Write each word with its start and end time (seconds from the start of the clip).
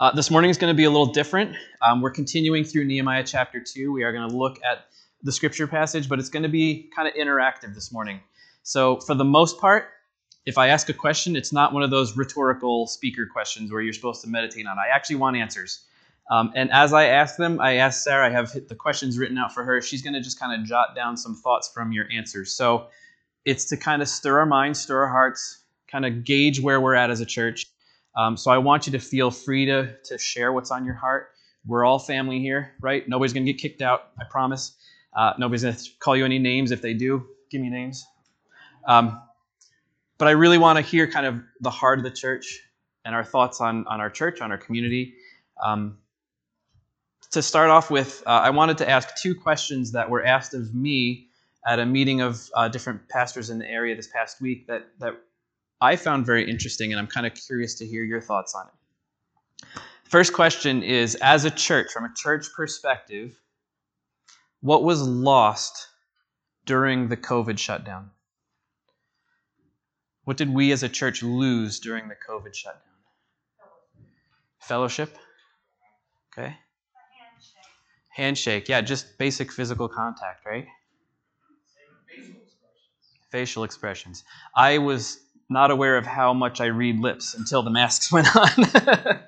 Uh, 0.00 0.12
this 0.14 0.30
morning 0.30 0.48
is 0.48 0.56
going 0.56 0.72
to 0.72 0.76
be 0.76 0.84
a 0.84 0.90
little 0.90 1.12
different. 1.12 1.56
Um, 1.82 2.00
we're 2.00 2.12
continuing 2.12 2.62
through 2.62 2.84
Nehemiah 2.84 3.24
chapter 3.24 3.58
2. 3.58 3.90
We 3.90 4.04
are 4.04 4.12
going 4.12 4.30
to 4.30 4.36
look 4.36 4.60
at 4.62 4.84
the 5.24 5.32
scripture 5.32 5.66
passage, 5.66 6.08
but 6.08 6.20
it's 6.20 6.28
going 6.28 6.44
to 6.44 6.48
be 6.48 6.88
kind 6.94 7.08
of 7.08 7.14
interactive 7.14 7.74
this 7.74 7.90
morning. 7.90 8.20
So, 8.62 9.00
for 9.00 9.16
the 9.16 9.24
most 9.24 9.58
part, 9.58 9.86
if 10.46 10.56
I 10.56 10.68
ask 10.68 10.88
a 10.88 10.92
question, 10.92 11.34
it's 11.34 11.52
not 11.52 11.72
one 11.72 11.82
of 11.82 11.90
those 11.90 12.16
rhetorical 12.16 12.86
speaker 12.86 13.26
questions 13.26 13.72
where 13.72 13.80
you're 13.80 13.92
supposed 13.92 14.22
to 14.22 14.28
meditate 14.28 14.68
on. 14.68 14.78
I 14.78 14.94
actually 14.94 15.16
want 15.16 15.36
answers. 15.36 15.84
Um, 16.30 16.52
and 16.54 16.70
as 16.70 16.92
I 16.92 17.06
ask 17.06 17.36
them, 17.36 17.60
I 17.60 17.78
ask 17.78 18.04
Sarah, 18.04 18.28
I 18.28 18.30
have 18.30 18.52
the 18.68 18.76
questions 18.76 19.18
written 19.18 19.36
out 19.36 19.52
for 19.52 19.64
her. 19.64 19.82
She's 19.82 20.02
going 20.02 20.14
to 20.14 20.20
just 20.20 20.38
kind 20.38 20.60
of 20.60 20.64
jot 20.64 20.94
down 20.94 21.16
some 21.16 21.34
thoughts 21.34 21.72
from 21.74 21.90
your 21.90 22.06
answers. 22.12 22.54
So, 22.54 22.86
it's 23.44 23.64
to 23.64 23.76
kind 23.76 24.00
of 24.00 24.06
stir 24.06 24.38
our 24.38 24.46
minds, 24.46 24.78
stir 24.78 25.02
our 25.02 25.08
hearts, 25.08 25.64
kind 25.90 26.06
of 26.06 26.22
gauge 26.22 26.60
where 26.60 26.80
we're 26.80 26.94
at 26.94 27.10
as 27.10 27.20
a 27.20 27.26
church. 27.26 27.66
Um, 28.18 28.36
so 28.36 28.50
I 28.50 28.58
want 28.58 28.86
you 28.86 28.92
to 28.92 28.98
feel 28.98 29.30
free 29.30 29.64
to, 29.66 29.94
to 30.06 30.18
share 30.18 30.52
what's 30.52 30.72
on 30.72 30.84
your 30.84 30.94
heart. 30.94 31.28
We're 31.64 31.84
all 31.84 32.00
family 32.00 32.40
here, 32.40 32.72
right? 32.80 33.08
Nobody's 33.08 33.32
going 33.32 33.46
to 33.46 33.52
get 33.52 33.60
kicked 33.60 33.80
out, 33.80 34.10
I 34.20 34.24
promise. 34.28 34.72
Uh, 35.16 35.34
nobody's 35.38 35.62
going 35.62 35.76
to 35.76 35.90
call 36.00 36.16
you 36.16 36.24
any 36.24 36.40
names. 36.40 36.72
If 36.72 36.82
they 36.82 36.94
do, 36.94 37.28
give 37.48 37.60
me 37.60 37.70
names. 37.70 38.04
Um, 38.88 39.22
but 40.18 40.26
I 40.26 40.32
really 40.32 40.58
want 40.58 40.78
to 40.78 40.82
hear 40.82 41.08
kind 41.08 41.26
of 41.26 41.40
the 41.60 41.70
heart 41.70 42.00
of 42.00 42.04
the 42.04 42.10
church 42.10 42.60
and 43.04 43.14
our 43.14 43.22
thoughts 43.22 43.60
on, 43.60 43.86
on 43.86 44.00
our 44.00 44.10
church, 44.10 44.40
on 44.40 44.50
our 44.50 44.58
community. 44.58 45.14
Um, 45.62 45.98
to 47.30 47.40
start 47.40 47.70
off 47.70 47.88
with, 47.88 48.24
uh, 48.26 48.30
I 48.30 48.50
wanted 48.50 48.78
to 48.78 48.90
ask 48.90 49.08
two 49.22 49.34
questions 49.34 49.92
that 49.92 50.10
were 50.10 50.24
asked 50.24 50.54
of 50.54 50.74
me 50.74 51.28
at 51.64 51.78
a 51.78 51.86
meeting 51.86 52.20
of 52.20 52.50
uh, 52.54 52.68
different 52.68 53.08
pastors 53.08 53.50
in 53.50 53.60
the 53.60 53.70
area 53.70 53.94
this 53.94 54.08
past 54.08 54.40
week 54.40 54.66
that, 54.66 54.88
that 54.98 55.14
I 55.80 55.96
found 55.96 56.26
very 56.26 56.48
interesting, 56.48 56.92
and 56.92 56.98
I'm 56.98 57.06
kind 57.06 57.26
of 57.26 57.34
curious 57.34 57.74
to 57.76 57.86
hear 57.86 58.04
your 58.04 58.20
thoughts 58.20 58.54
on 58.54 58.66
it. 58.66 59.80
First 60.04 60.32
question 60.32 60.82
is 60.82 61.14
As 61.16 61.44
a 61.44 61.50
church, 61.50 61.92
from 61.92 62.04
a 62.04 62.14
church 62.14 62.46
perspective, 62.56 63.38
what 64.60 64.82
was 64.82 65.02
lost 65.02 65.88
during 66.64 67.08
the 67.08 67.16
COVID 67.16 67.58
shutdown? 67.58 68.10
What 70.24 70.36
did 70.36 70.52
we 70.52 70.72
as 70.72 70.82
a 70.82 70.88
church 70.88 71.22
lose 71.22 71.80
during 71.80 72.08
the 72.08 72.16
COVID 72.28 72.54
shutdown? 72.54 72.82
Fellowship. 74.60 75.16
Okay. 76.32 76.54
Handshake. 77.18 77.64
Handshake. 78.10 78.68
Yeah, 78.68 78.80
just 78.80 79.16
basic 79.16 79.50
physical 79.50 79.88
contact, 79.88 80.44
right? 80.44 80.66
Facial 82.06 82.34
expressions. 82.42 83.28
Facial 83.30 83.64
expressions. 83.64 84.24
I 84.54 84.78
was 84.78 85.20
not 85.48 85.70
aware 85.70 85.96
of 85.96 86.06
how 86.06 86.34
much 86.34 86.60
I 86.60 86.66
read 86.66 87.00
lips 87.00 87.34
until 87.34 87.62
the 87.62 87.70
masks 87.70 88.12
went 88.12 88.28
on. 88.36 89.20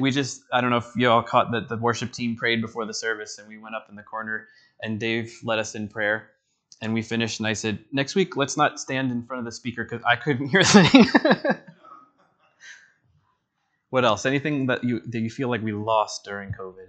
we 0.00 0.10
just, 0.10 0.42
I 0.52 0.60
don't 0.60 0.70
know 0.70 0.78
if 0.78 0.90
you 0.96 1.08
all 1.08 1.22
caught 1.22 1.52
that 1.52 1.68
the 1.68 1.76
worship 1.76 2.12
team 2.12 2.36
prayed 2.36 2.60
before 2.60 2.84
the 2.86 2.94
service 2.94 3.38
and 3.38 3.48
we 3.48 3.58
went 3.58 3.74
up 3.74 3.86
in 3.88 3.96
the 3.96 4.02
corner 4.02 4.48
and 4.82 4.98
Dave 4.98 5.32
led 5.42 5.58
us 5.58 5.74
in 5.74 5.88
prayer 5.88 6.30
and 6.80 6.92
we 6.92 7.02
finished 7.02 7.38
and 7.40 7.46
I 7.46 7.52
said, 7.52 7.78
next 7.92 8.14
week, 8.14 8.36
let's 8.36 8.56
not 8.56 8.80
stand 8.80 9.12
in 9.12 9.24
front 9.24 9.38
of 9.38 9.44
the 9.44 9.52
speaker 9.52 9.84
because 9.84 10.02
I 10.04 10.16
couldn't 10.16 10.48
hear 10.48 10.60
a 10.60 10.64
thing. 10.64 11.06
what 13.90 14.04
else? 14.04 14.26
Anything 14.26 14.66
that 14.66 14.82
you, 14.82 15.00
that 15.06 15.20
you 15.20 15.30
feel 15.30 15.48
like 15.48 15.62
we 15.62 15.72
lost 15.72 16.24
during 16.24 16.50
COVID? 16.50 16.88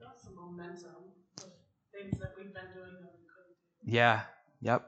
That's 0.00 0.22
the 0.24 0.30
momentum 0.30 0.90
things 1.92 2.18
that 2.18 2.32
we've 2.38 2.54
been 2.54 2.72
doing 2.74 3.00
yeah, 3.84 4.22
yep. 4.60 4.84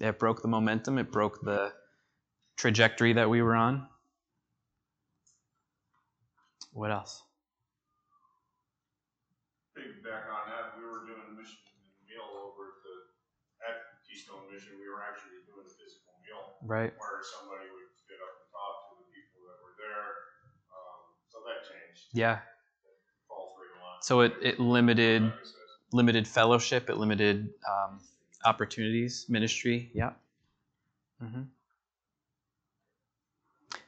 It 0.00 0.18
broke 0.18 0.42
the 0.42 0.48
momentum, 0.48 0.98
it 0.98 1.12
broke 1.12 1.42
the 1.42 1.72
trajectory 2.56 3.12
that 3.14 3.28
we 3.28 3.42
were 3.42 3.54
on. 3.54 3.86
What 6.72 6.90
else? 6.90 7.22
back 10.02 10.26
on 10.26 10.50
that, 10.50 10.74
we 10.76 10.82
were 10.82 11.06
doing 11.06 11.38
mission 11.38 11.62
meal 12.04 12.26
over 12.42 12.74
at 12.74 12.78
the 12.82 12.94
at 13.64 13.76
Keystone 14.02 14.50
Mission. 14.50 14.74
We 14.82 14.90
were 14.90 15.00
actually 15.00 15.46
doing 15.46 15.62
a 15.62 15.72
physical 15.72 16.12
meal, 16.26 16.58
right? 16.66 16.90
Where 16.98 17.22
somebody 17.22 17.70
would 17.70 17.90
get 18.10 18.18
up 18.18 18.34
and 18.42 18.48
talk 18.50 18.74
to 18.90 18.94
the 18.98 19.08
people 19.14 19.46
that 19.46 19.58
were 19.62 19.76
there. 19.78 20.08
Um, 20.74 21.00
so 21.30 21.36
that 21.46 21.62
changed. 21.64 22.10
Yeah. 22.12 22.42
So 24.02 24.20
it, 24.20 24.34
it 24.42 24.58
limited 24.58 25.32
limited 25.92 26.26
fellowship, 26.26 26.90
it 26.90 26.96
limited 26.96 27.48
um, 27.68 28.00
opportunities, 28.44 29.26
ministry. 29.28 29.90
Yeah. 29.94 30.12
Mm-hmm. 31.22 31.42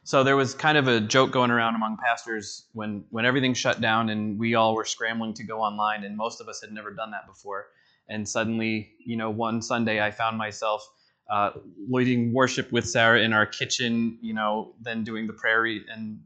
So 0.06 0.22
there 0.22 0.37
was 0.37 0.54
kind 0.54 0.76
of 0.76 0.87
a 0.87 1.00
joke 1.00 1.31
going 1.31 1.50
around 1.50 1.76
among 1.76 1.97
pastors 1.97 2.66
when 2.75 3.04
when 3.10 3.25
everything 3.25 3.54
shut 3.54 3.81
down 3.81 4.10
and 4.10 4.38
we 4.38 4.54
all 4.54 4.75
were 4.75 4.84
scrambling 4.84 5.32
to 5.34 5.44
go 5.44 5.60
online, 5.60 6.04
and 6.04 6.16
most 6.16 6.41
of 6.41 6.48
us 6.48 6.60
had 6.60 6.72
never 6.72 6.91
done 6.91 7.10
that 7.12 7.26
before. 7.26 7.69
And 8.09 8.28
suddenly, 8.28 8.92
you 9.04 9.16
know, 9.16 9.31
one 9.31 9.62
Sunday 9.62 10.03
I 10.03 10.10
found 10.10 10.36
myself 10.36 10.86
uh, 11.31 11.53
leading 11.88 12.34
worship 12.34 12.71
with 12.71 12.86
Sarah 12.86 13.22
in 13.22 13.32
our 13.32 13.47
kitchen, 13.47 14.19
you 14.21 14.34
know, 14.34 14.75
then 14.82 15.04
doing 15.04 15.26
the 15.26 15.32
prayer 15.32 15.65
and 15.65 16.21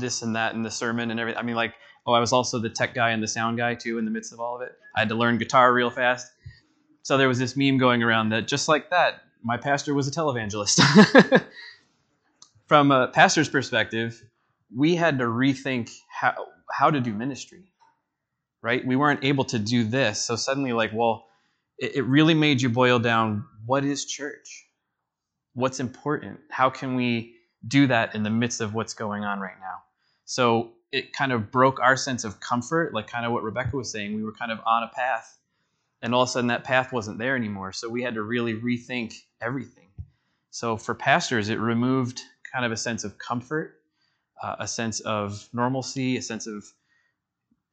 this 0.00 0.22
and 0.22 0.34
that 0.36 0.54
and 0.54 0.64
the 0.64 0.70
sermon 0.70 1.10
and 1.10 1.20
everything. 1.20 1.38
I 1.38 1.42
mean, 1.42 1.56
like 1.56 1.74
Oh, 2.08 2.14
I 2.14 2.20
was 2.20 2.32
also 2.32 2.58
the 2.58 2.70
tech 2.70 2.94
guy 2.94 3.10
and 3.10 3.22
the 3.22 3.28
sound 3.28 3.58
guy 3.58 3.74
too 3.74 3.98
in 3.98 4.06
the 4.06 4.10
midst 4.10 4.32
of 4.32 4.40
all 4.40 4.56
of 4.56 4.62
it. 4.62 4.72
I 4.96 5.00
had 5.00 5.10
to 5.10 5.14
learn 5.14 5.36
guitar 5.36 5.74
real 5.74 5.90
fast. 5.90 6.32
So 7.02 7.18
there 7.18 7.28
was 7.28 7.38
this 7.38 7.54
meme 7.54 7.76
going 7.76 8.02
around 8.02 8.30
that 8.30 8.48
just 8.48 8.66
like 8.66 8.88
that, 8.88 9.20
my 9.42 9.58
pastor 9.58 9.92
was 9.92 10.08
a 10.08 10.10
televangelist. 10.10 10.80
From 12.66 12.92
a 12.92 13.08
pastor's 13.08 13.50
perspective, 13.50 14.24
we 14.74 14.96
had 14.96 15.18
to 15.18 15.24
rethink 15.24 15.90
how 16.08 16.46
how 16.72 16.90
to 16.90 16.98
do 16.98 17.12
ministry. 17.12 17.64
Right? 18.62 18.84
We 18.86 18.96
weren't 18.96 19.22
able 19.22 19.44
to 19.44 19.58
do 19.58 19.84
this. 19.84 20.18
So 20.18 20.34
suddenly 20.34 20.72
like, 20.72 20.92
well, 20.94 21.26
it, 21.78 21.96
it 21.96 22.02
really 22.06 22.34
made 22.34 22.62
you 22.62 22.70
boil 22.70 22.98
down 22.98 23.44
what 23.66 23.84
is 23.84 24.06
church? 24.06 24.66
What's 25.52 25.78
important? 25.78 26.40
How 26.50 26.70
can 26.70 26.94
we 26.94 27.34
do 27.66 27.86
that 27.88 28.14
in 28.14 28.22
the 28.22 28.30
midst 28.30 28.62
of 28.62 28.72
what's 28.72 28.94
going 28.94 29.24
on 29.24 29.40
right 29.40 29.60
now? 29.60 29.82
So 30.24 30.72
it 30.92 31.12
kind 31.12 31.32
of 31.32 31.50
broke 31.50 31.80
our 31.80 31.96
sense 31.96 32.24
of 32.24 32.40
comfort, 32.40 32.94
like 32.94 33.06
kind 33.06 33.26
of 33.26 33.32
what 33.32 33.42
Rebecca 33.42 33.76
was 33.76 33.90
saying. 33.90 34.14
We 34.14 34.24
were 34.24 34.32
kind 34.32 34.50
of 34.52 34.58
on 34.66 34.82
a 34.82 34.88
path, 34.88 35.38
and 36.02 36.14
all 36.14 36.22
of 36.22 36.28
a 36.28 36.32
sudden 36.32 36.48
that 36.48 36.64
path 36.64 36.92
wasn't 36.92 37.18
there 37.18 37.36
anymore. 37.36 37.72
So 37.72 37.88
we 37.88 38.02
had 38.02 38.14
to 38.14 38.22
really 38.22 38.54
rethink 38.54 39.14
everything. 39.40 39.88
So 40.50 40.76
for 40.76 40.94
pastors, 40.94 41.50
it 41.50 41.60
removed 41.60 42.22
kind 42.50 42.64
of 42.64 42.72
a 42.72 42.76
sense 42.76 43.04
of 43.04 43.18
comfort, 43.18 43.80
uh, 44.42 44.56
a 44.60 44.68
sense 44.68 45.00
of 45.00 45.48
normalcy, 45.52 46.16
a 46.16 46.22
sense 46.22 46.46
of 46.46 46.64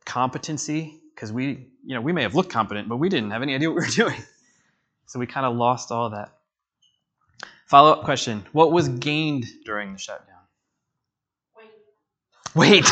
competency, 0.06 1.00
because 1.14 1.32
we, 1.32 1.68
you 1.86 1.96
know, 1.96 2.02
we 2.02 2.12
may 2.12 2.22
have 2.24 2.36
looked 2.36 2.52
competent, 2.52 2.90
but 2.90 2.98
we 2.98 3.08
didn't 3.10 3.32
have 3.32 3.42
any 3.42 3.56
idea 3.56 3.70
what 3.70 3.80
we 3.80 3.86
were 3.86 3.92
doing. 4.10 4.22
So 5.06 5.20
we 5.20 5.28
kind 5.28 5.46
of 5.46 5.56
lost 5.56 5.92
all 5.92 6.10
that. 6.10 6.32
Follow 7.68 7.92
up 7.92 8.04
question 8.04 8.46
What 8.52 8.72
was 8.72 8.90
gained 8.90 9.46
during 9.66 9.94
the 9.94 10.00
shutdown? 10.00 10.35
Wait. 12.56 12.86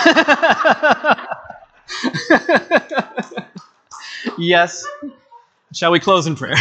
yes. 4.38 4.86
Shall 5.74 5.92
we 5.92 6.00
close 6.00 6.28
in 6.28 6.36
prayer? 6.36 6.56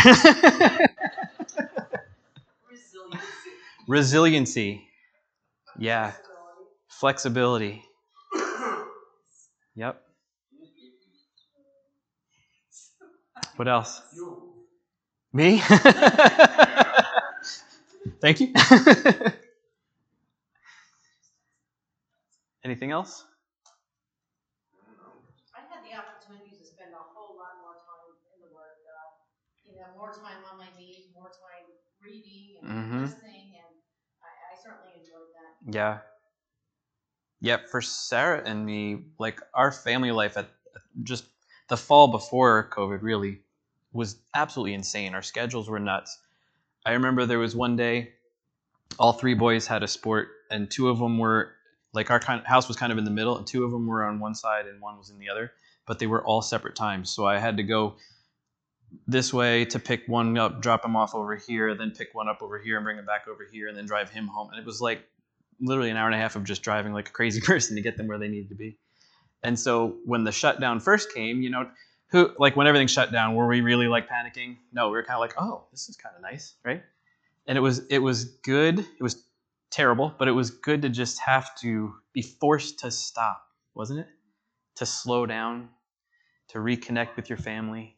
Resiliency. 3.88 3.88
Resiliency. 3.88 4.88
Yeah. 5.78 6.12
Flexibility. 6.88 7.84
Yep. 9.76 10.02
What 13.56 13.68
else? 13.68 14.02
Me? 15.32 15.60
Thank 18.20 18.40
you. 18.40 18.52
Anything 22.64 22.92
else? 22.92 23.24
I 25.54 25.60
had 25.68 25.82
the 25.82 25.98
opportunity 25.98 26.56
to 26.56 26.64
spend 26.64 26.92
a 26.94 27.02
whole 27.02 27.36
lot 27.36 27.58
more 27.60 27.74
time 27.82 28.14
in 28.34 28.40
the 28.40 28.54
Word. 28.54 28.78
Uh, 28.86 29.10
you 29.66 29.80
know, 29.80 29.86
more 29.96 30.12
time 30.12 30.44
on 30.50 30.58
my 30.58 30.68
knees, 30.78 31.06
more 31.14 31.26
time 31.26 31.66
reading 32.00 32.56
and 32.62 32.70
mm-hmm. 32.70 33.02
listening, 33.02 33.50
and 33.58 33.74
I, 34.22 34.54
I 34.54 34.62
certainly 34.62 34.92
enjoyed 34.94 35.30
that. 35.34 35.74
Yeah. 35.74 35.98
Yeah, 37.40 37.56
for 37.68 37.82
Sarah 37.82 38.42
and 38.44 38.64
me, 38.64 39.06
like 39.18 39.40
our 39.54 39.72
family 39.72 40.12
life 40.12 40.36
at 40.36 40.48
just 41.02 41.24
the 41.68 41.76
fall 41.76 42.08
before 42.08 42.70
COVID 42.72 43.02
really 43.02 43.40
was 43.92 44.16
absolutely 44.34 44.74
insane. 44.74 45.14
Our 45.14 45.22
schedules 45.22 45.68
were 45.68 45.80
nuts. 45.80 46.16
I 46.86 46.92
remember 46.92 47.26
there 47.26 47.40
was 47.40 47.56
one 47.56 47.74
day, 47.74 48.12
all 48.98 49.12
three 49.12 49.34
boys 49.34 49.66
had 49.66 49.82
a 49.82 49.88
sport, 49.88 50.28
and 50.50 50.70
two 50.70 50.88
of 50.88 50.98
them 50.98 51.18
were 51.18 51.54
like 51.92 52.10
our 52.10 52.20
kind 52.20 52.40
of 52.40 52.46
house 52.46 52.68
was 52.68 52.76
kind 52.76 52.92
of 52.92 52.98
in 52.98 53.04
the 53.04 53.10
middle, 53.10 53.36
and 53.36 53.46
two 53.46 53.64
of 53.64 53.70
them 53.70 53.86
were 53.86 54.04
on 54.04 54.20
one 54.20 54.34
side 54.34 54.66
and 54.66 54.80
one 54.80 54.96
was 54.98 55.10
in 55.10 55.18
the 55.18 55.28
other, 55.28 55.52
but 55.86 55.98
they 55.98 56.06
were 56.06 56.24
all 56.24 56.42
separate 56.42 56.74
times. 56.74 57.10
So 57.10 57.26
I 57.26 57.38
had 57.38 57.56
to 57.58 57.62
go 57.62 57.96
this 59.06 59.32
way 59.32 59.64
to 59.66 59.78
pick 59.78 60.02
one 60.06 60.36
up, 60.36 60.60
drop 60.60 60.84
him 60.84 60.96
off 60.96 61.14
over 61.14 61.36
here, 61.36 61.74
then 61.74 61.90
pick 61.90 62.14
one 62.14 62.28
up 62.28 62.42
over 62.42 62.58
here 62.58 62.76
and 62.76 62.84
bring 62.84 62.98
him 62.98 63.06
back 63.06 63.28
over 63.28 63.46
here, 63.50 63.68
and 63.68 63.76
then 63.76 63.86
drive 63.86 64.10
him 64.10 64.26
home. 64.26 64.50
And 64.50 64.58
it 64.58 64.66
was 64.66 64.80
like 64.80 65.06
literally 65.60 65.90
an 65.90 65.96
hour 65.96 66.06
and 66.06 66.14
a 66.14 66.18
half 66.18 66.36
of 66.36 66.44
just 66.44 66.62
driving 66.62 66.92
like 66.92 67.08
a 67.08 67.12
crazy 67.12 67.40
person 67.44 67.76
to 67.76 67.82
get 67.82 67.96
them 67.96 68.08
where 68.08 68.18
they 68.18 68.28
needed 68.28 68.48
to 68.50 68.54
be. 68.54 68.78
And 69.42 69.58
so 69.58 69.96
when 70.04 70.24
the 70.24 70.32
shutdown 70.32 70.80
first 70.80 71.12
came, 71.12 71.42
you 71.42 71.50
know, 71.50 71.68
who 72.08 72.30
like 72.38 72.56
when 72.56 72.66
everything 72.66 72.86
shut 72.86 73.10
down, 73.10 73.34
were 73.34 73.46
we 73.46 73.60
really 73.60 73.88
like 73.88 74.08
panicking? 74.08 74.56
No, 74.72 74.88
we 74.88 74.92
were 74.92 75.02
kind 75.02 75.16
of 75.16 75.20
like, 75.20 75.34
oh, 75.38 75.64
this 75.70 75.88
is 75.88 75.96
kind 75.96 76.14
of 76.14 76.22
nice, 76.22 76.54
right? 76.64 76.82
And 77.46 77.56
it 77.56 77.60
was 77.60 77.80
it 77.86 77.98
was 77.98 78.24
good. 78.24 78.78
It 78.78 79.02
was 79.02 79.24
terrible, 79.72 80.14
but 80.18 80.28
it 80.28 80.32
was 80.32 80.50
good 80.50 80.82
to 80.82 80.88
just 80.88 81.18
have 81.20 81.54
to 81.56 81.94
be 82.12 82.22
forced 82.22 82.80
to 82.80 82.90
stop, 82.90 83.42
wasn't 83.74 84.00
it? 84.00 84.08
To 84.76 84.86
slow 84.86 85.26
down, 85.26 85.70
to 86.48 86.58
reconnect 86.58 87.16
with 87.16 87.28
your 87.30 87.38
family. 87.38 87.96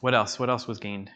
What 0.00 0.14
else? 0.14 0.38
What 0.38 0.50
else 0.50 0.66
was 0.66 0.78
gained? 0.78 1.10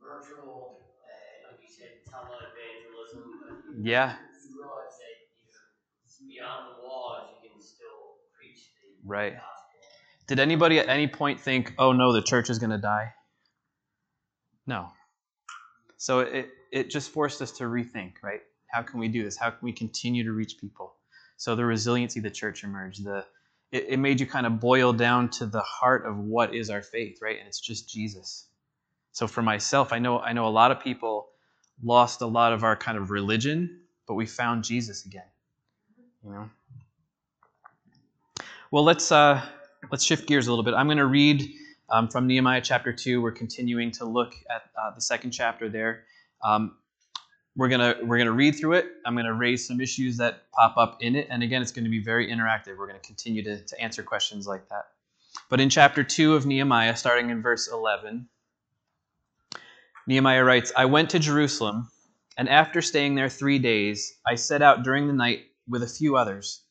Virtual, 0.00 0.78
uh, 1.02 1.50
like 1.50 1.60
you 1.62 1.68
said. 1.68 1.88
Yeah. 3.82 4.14
You 4.48 4.62
realize 4.62 4.98
that 4.98 6.28
beyond 6.28 6.76
the 6.76 6.82
walls, 6.82 7.28
you 7.42 7.50
can 7.50 7.62
still 7.62 8.18
preach 8.38 8.70
Right. 9.04 9.34
Did 10.28 10.38
anybody 10.38 10.78
at 10.78 10.88
any 10.88 11.08
point 11.08 11.40
think, 11.40 11.74
"Oh 11.78 11.92
no, 11.92 12.12
the 12.12 12.22
church 12.22 12.50
is 12.50 12.58
going 12.58 12.70
to 12.70 12.78
die"? 12.78 13.14
No. 14.66 14.88
So 15.96 16.20
it 16.20 16.50
it 16.70 16.90
just 16.90 17.10
forced 17.10 17.42
us 17.42 17.52
to 17.52 17.64
rethink, 17.64 18.14
right? 18.22 18.40
How 18.68 18.82
can 18.82 18.98
we 18.98 19.08
do 19.08 19.22
this? 19.22 19.36
How 19.36 19.50
can 19.50 19.60
we 19.62 19.72
continue 19.72 20.24
to 20.24 20.32
reach 20.32 20.58
people? 20.58 20.94
So 21.36 21.54
the 21.54 21.64
resiliency 21.64 22.20
of 22.20 22.24
the 22.24 22.30
church 22.30 22.64
emerged. 22.64 23.04
The 23.04 23.24
it, 23.70 23.86
it 23.90 23.96
made 23.98 24.20
you 24.20 24.26
kind 24.26 24.46
of 24.46 24.60
boil 24.60 24.92
down 24.92 25.28
to 25.30 25.46
the 25.46 25.60
heart 25.60 26.06
of 26.06 26.18
what 26.18 26.54
is 26.54 26.70
our 26.70 26.82
faith, 26.82 27.18
right? 27.22 27.38
And 27.38 27.46
it's 27.46 27.60
just 27.60 27.88
Jesus. 27.88 28.46
So 29.12 29.26
for 29.26 29.42
myself, 29.42 29.92
I 29.92 29.98
know 29.98 30.18
I 30.18 30.32
know 30.32 30.46
a 30.46 30.50
lot 30.50 30.70
of 30.70 30.80
people 30.80 31.28
lost 31.82 32.20
a 32.20 32.26
lot 32.26 32.52
of 32.52 32.64
our 32.64 32.76
kind 32.76 32.96
of 32.96 33.10
religion, 33.10 33.80
but 34.06 34.14
we 34.14 34.26
found 34.26 34.64
Jesus 34.64 35.04
again. 35.04 35.28
You 36.24 36.30
know. 36.30 36.50
Well, 38.70 38.84
let's 38.84 39.12
uh, 39.12 39.42
let's 39.90 40.04
shift 40.04 40.26
gears 40.26 40.46
a 40.46 40.50
little 40.50 40.64
bit. 40.64 40.74
I'm 40.74 40.86
going 40.86 40.98
to 40.98 41.06
read 41.06 41.48
um, 41.92 42.08
from 42.08 42.26
Nehemiah 42.26 42.62
chapter 42.62 42.92
two. 42.92 43.20
We're 43.20 43.32
continuing 43.32 43.92
to 43.92 44.06
look 44.06 44.34
at 44.50 44.62
uh, 44.80 44.92
the 44.94 45.00
second 45.00 45.30
chapter 45.30 45.68
there. 45.68 46.04
Um, 46.42 46.76
we're 47.54 47.68
gonna 47.68 47.96
we're 48.02 48.16
gonna 48.16 48.32
read 48.32 48.52
through 48.52 48.72
it. 48.72 48.86
I'm 49.04 49.14
gonna 49.14 49.34
raise 49.34 49.66
some 49.66 49.80
issues 49.80 50.16
that 50.16 50.50
pop 50.52 50.76
up 50.78 50.96
in 51.02 51.14
it, 51.14 51.28
and 51.30 51.42
again, 51.42 51.60
it's 51.60 51.70
going 51.70 51.84
to 51.84 51.90
be 51.90 52.02
very 52.02 52.28
interactive. 52.28 52.78
We're 52.78 52.88
going 52.88 53.00
to 53.00 53.06
continue 53.06 53.44
to 53.44 53.62
to 53.62 53.80
answer 53.80 54.02
questions 54.02 54.46
like 54.46 54.68
that. 54.70 54.86
But 55.50 55.60
in 55.60 55.68
chapter 55.68 56.02
two 56.02 56.34
of 56.34 56.46
Nehemiah, 56.46 56.96
starting 56.96 57.28
in 57.28 57.42
verse 57.42 57.68
11, 57.70 58.26
Nehemiah 60.06 60.44
writes, 60.44 60.72
"I 60.74 60.86
went 60.86 61.10
to 61.10 61.18
Jerusalem, 61.18 61.90
and 62.38 62.48
after 62.48 62.80
staying 62.80 63.14
there 63.16 63.28
three 63.28 63.58
days, 63.58 64.18
I 64.26 64.36
set 64.36 64.62
out 64.62 64.82
during 64.82 65.06
the 65.06 65.12
night 65.12 65.44
with 65.68 65.82
a 65.82 65.86
few 65.86 66.16
others." 66.16 66.64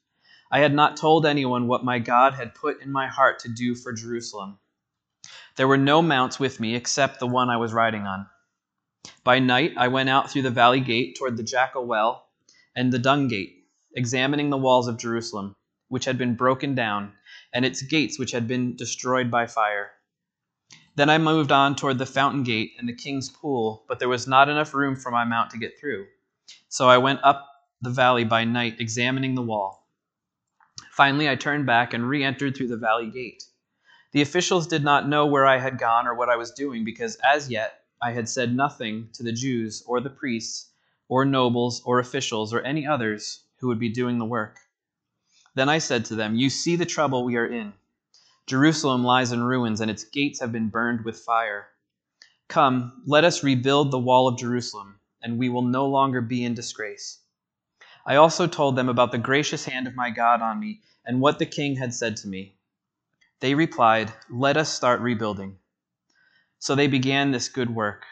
I 0.53 0.59
had 0.59 0.73
not 0.73 0.97
told 0.97 1.25
anyone 1.25 1.67
what 1.67 1.85
my 1.85 1.99
God 1.99 2.33
had 2.33 2.55
put 2.55 2.81
in 2.81 2.91
my 2.91 3.07
heart 3.07 3.39
to 3.39 3.49
do 3.49 3.73
for 3.73 3.93
Jerusalem. 3.93 4.59
There 5.55 5.67
were 5.67 5.77
no 5.77 6.01
mounts 6.01 6.39
with 6.39 6.59
me 6.59 6.75
except 6.75 7.19
the 7.19 7.27
one 7.27 7.49
I 7.49 7.57
was 7.57 7.73
riding 7.73 8.07
on. 8.07 8.27
By 9.23 9.39
night 9.39 9.73
I 9.77 9.89
went 9.89 10.09
out 10.09 10.31
through 10.31 10.41
the 10.43 10.49
valley 10.49 10.79
gate 10.79 11.15
toward 11.15 11.37
the 11.37 11.43
jackal 11.43 11.85
well 11.85 12.27
and 12.75 12.91
the 12.91 12.99
dung 12.99 13.27
gate, 13.27 13.67
examining 13.95 14.49
the 14.49 14.57
walls 14.57 14.87
of 14.87 14.97
Jerusalem, 14.97 15.55
which 15.89 16.05
had 16.05 16.17
been 16.17 16.35
broken 16.35 16.73
down, 16.73 17.13
and 17.53 17.65
its 17.65 17.81
gates 17.81 18.17
which 18.17 18.31
had 18.31 18.47
been 18.47 18.75
destroyed 18.75 19.29
by 19.29 19.45
fire. 19.45 19.91
Then 20.95 21.09
I 21.09 21.17
moved 21.17 21.51
on 21.51 21.75
toward 21.75 21.97
the 21.97 22.05
fountain 22.05 22.43
gate 22.43 22.73
and 22.79 22.87
the 22.87 22.95
king's 22.95 23.29
pool, 23.29 23.85
but 23.87 23.99
there 23.99 24.09
was 24.09 24.27
not 24.27 24.49
enough 24.49 24.73
room 24.73 24.95
for 24.95 25.11
my 25.11 25.23
mount 25.23 25.51
to 25.51 25.57
get 25.57 25.79
through. 25.79 26.07
So 26.69 26.89
I 26.89 26.97
went 26.97 27.19
up 27.23 27.47
the 27.81 27.89
valley 27.89 28.23
by 28.23 28.43
night, 28.45 28.79
examining 28.79 29.35
the 29.35 29.41
wall. 29.41 29.87
Finally, 30.91 31.29
I 31.29 31.35
turned 31.35 31.65
back 31.65 31.93
and 31.93 32.07
re 32.07 32.23
entered 32.23 32.55
through 32.55 32.67
the 32.67 32.77
valley 32.77 33.09
gate. 33.09 33.43
The 34.11 34.21
officials 34.21 34.67
did 34.67 34.83
not 34.83 35.07
know 35.07 35.25
where 35.25 35.45
I 35.45 35.57
had 35.57 35.77
gone 35.77 36.05
or 36.05 36.13
what 36.13 36.29
I 36.29 36.35
was 36.35 36.51
doing, 36.51 36.83
because 36.83 37.15
as 37.23 37.49
yet 37.49 37.85
I 38.01 38.11
had 38.11 38.27
said 38.27 38.53
nothing 38.53 39.09
to 39.13 39.23
the 39.23 39.31
Jews 39.31 39.83
or 39.87 40.01
the 40.01 40.09
priests 40.09 40.69
or 41.07 41.23
nobles 41.23 41.81
or 41.85 41.99
officials 41.99 42.53
or 42.53 42.61
any 42.61 42.85
others 42.85 43.43
who 43.59 43.67
would 43.67 43.79
be 43.79 43.89
doing 43.89 44.17
the 44.17 44.25
work. 44.25 44.59
Then 45.55 45.69
I 45.69 45.77
said 45.77 46.03
to 46.05 46.15
them, 46.15 46.35
You 46.35 46.49
see 46.49 46.75
the 46.75 46.85
trouble 46.85 47.23
we 47.23 47.37
are 47.37 47.45
in. 47.45 47.73
Jerusalem 48.47 49.03
lies 49.03 49.31
in 49.31 49.43
ruins, 49.43 49.79
and 49.79 49.89
its 49.89 50.03
gates 50.03 50.41
have 50.41 50.51
been 50.51 50.69
burned 50.69 51.05
with 51.05 51.19
fire. 51.19 51.67
Come, 52.49 53.03
let 53.05 53.23
us 53.23 53.43
rebuild 53.43 53.91
the 53.91 53.99
wall 53.99 54.27
of 54.27 54.37
Jerusalem, 54.37 54.99
and 55.21 55.37
we 55.37 55.47
will 55.47 55.61
no 55.61 55.87
longer 55.87 56.19
be 56.19 56.43
in 56.43 56.53
disgrace. 56.53 57.19
I 58.05 58.17
also 58.17 58.45
told 58.45 58.75
them 58.75 58.89
about 58.89 59.13
the 59.13 59.17
gracious 59.17 59.63
hand 59.63 59.87
of 59.87 59.95
my 59.95 60.09
God 60.09 60.41
on 60.41 60.59
me 60.59 60.81
and 61.05 61.21
what 61.21 61.39
the 61.39 61.45
king 61.45 61.77
had 61.77 61.93
said 61.93 62.17
to 62.17 62.27
me. 62.27 62.57
They 63.41 63.55
replied, 63.55 64.13
Let 64.29 64.55
us 64.55 64.71
start 64.71 65.01
rebuilding. 65.01 65.57
So 66.59 66.75
they 66.75 66.85
began 66.85 67.31
this 67.31 67.49
good 67.49 67.73
work. 67.73 68.05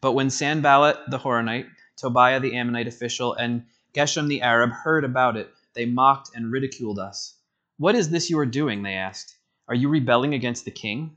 But 0.00 0.12
when 0.12 0.30
Sanballat 0.30 1.10
the 1.10 1.18
Horonite, 1.18 1.66
Tobiah 1.96 2.38
the 2.38 2.54
Ammonite 2.54 2.86
official, 2.86 3.34
and 3.34 3.64
Geshem 3.92 4.28
the 4.28 4.42
Arab 4.42 4.70
heard 4.70 5.02
about 5.02 5.36
it, 5.36 5.52
they 5.74 5.84
mocked 5.84 6.30
and 6.32 6.52
ridiculed 6.52 7.00
us. 7.00 7.34
What 7.76 7.96
is 7.96 8.10
this 8.10 8.30
you 8.30 8.38
are 8.38 8.46
doing? 8.46 8.84
They 8.84 8.94
asked. 8.94 9.36
Are 9.66 9.74
you 9.74 9.88
rebelling 9.88 10.32
against 10.32 10.64
the 10.64 10.70
king? 10.70 11.16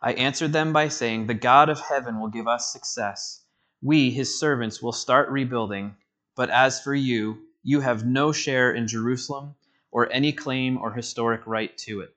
I 0.00 0.14
answered 0.14 0.54
them 0.54 0.72
by 0.72 0.88
saying, 0.88 1.26
The 1.26 1.34
God 1.34 1.68
of 1.68 1.80
heaven 1.80 2.18
will 2.18 2.28
give 2.28 2.48
us 2.48 2.72
success. 2.72 3.44
We, 3.82 4.10
his 4.10 4.40
servants, 4.40 4.80
will 4.80 4.92
start 4.92 5.28
rebuilding. 5.28 5.96
But 6.34 6.48
as 6.48 6.80
for 6.80 6.94
you, 6.94 7.42
you 7.62 7.80
have 7.80 8.06
no 8.06 8.32
share 8.32 8.72
in 8.72 8.88
Jerusalem 8.88 9.54
or 9.90 10.10
any 10.10 10.32
claim 10.32 10.78
or 10.78 10.94
historic 10.94 11.46
right 11.46 11.76
to 11.76 12.00
it. 12.00 12.14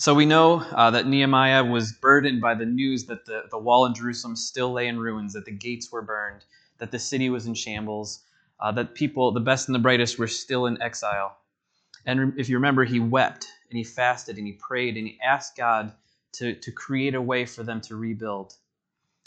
So 0.00 0.14
we 0.14 0.24
know 0.24 0.60
uh, 0.60 0.90
that 0.92 1.06
Nehemiah 1.06 1.62
was 1.62 1.92
burdened 1.92 2.40
by 2.40 2.54
the 2.54 2.64
news 2.64 3.04
that 3.04 3.26
the, 3.26 3.42
the 3.50 3.58
wall 3.58 3.84
in 3.84 3.92
Jerusalem 3.92 4.34
still 4.34 4.72
lay 4.72 4.86
in 4.86 4.98
ruins, 4.98 5.34
that 5.34 5.44
the 5.44 5.50
gates 5.50 5.92
were 5.92 6.00
burned, 6.00 6.42
that 6.78 6.90
the 6.90 6.98
city 6.98 7.28
was 7.28 7.44
in 7.44 7.52
shambles, 7.52 8.22
uh, 8.60 8.72
that 8.72 8.94
people, 8.94 9.30
the 9.30 9.40
best 9.40 9.68
and 9.68 9.74
the 9.74 9.78
brightest, 9.78 10.18
were 10.18 10.26
still 10.26 10.64
in 10.64 10.80
exile. 10.80 11.36
And 12.06 12.32
if 12.38 12.48
you 12.48 12.56
remember, 12.56 12.84
he 12.84 12.98
wept 12.98 13.46
and 13.68 13.76
he 13.76 13.84
fasted 13.84 14.38
and 14.38 14.46
he 14.46 14.54
prayed 14.54 14.96
and 14.96 15.06
he 15.06 15.18
asked 15.22 15.54
God 15.54 15.92
to, 16.32 16.54
to 16.54 16.72
create 16.72 17.14
a 17.14 17.20
way 17.20 17.44
for 17.44 17.62
them 17.62 17.82
to 17.82 17.96
rebuild. 17.96 18.54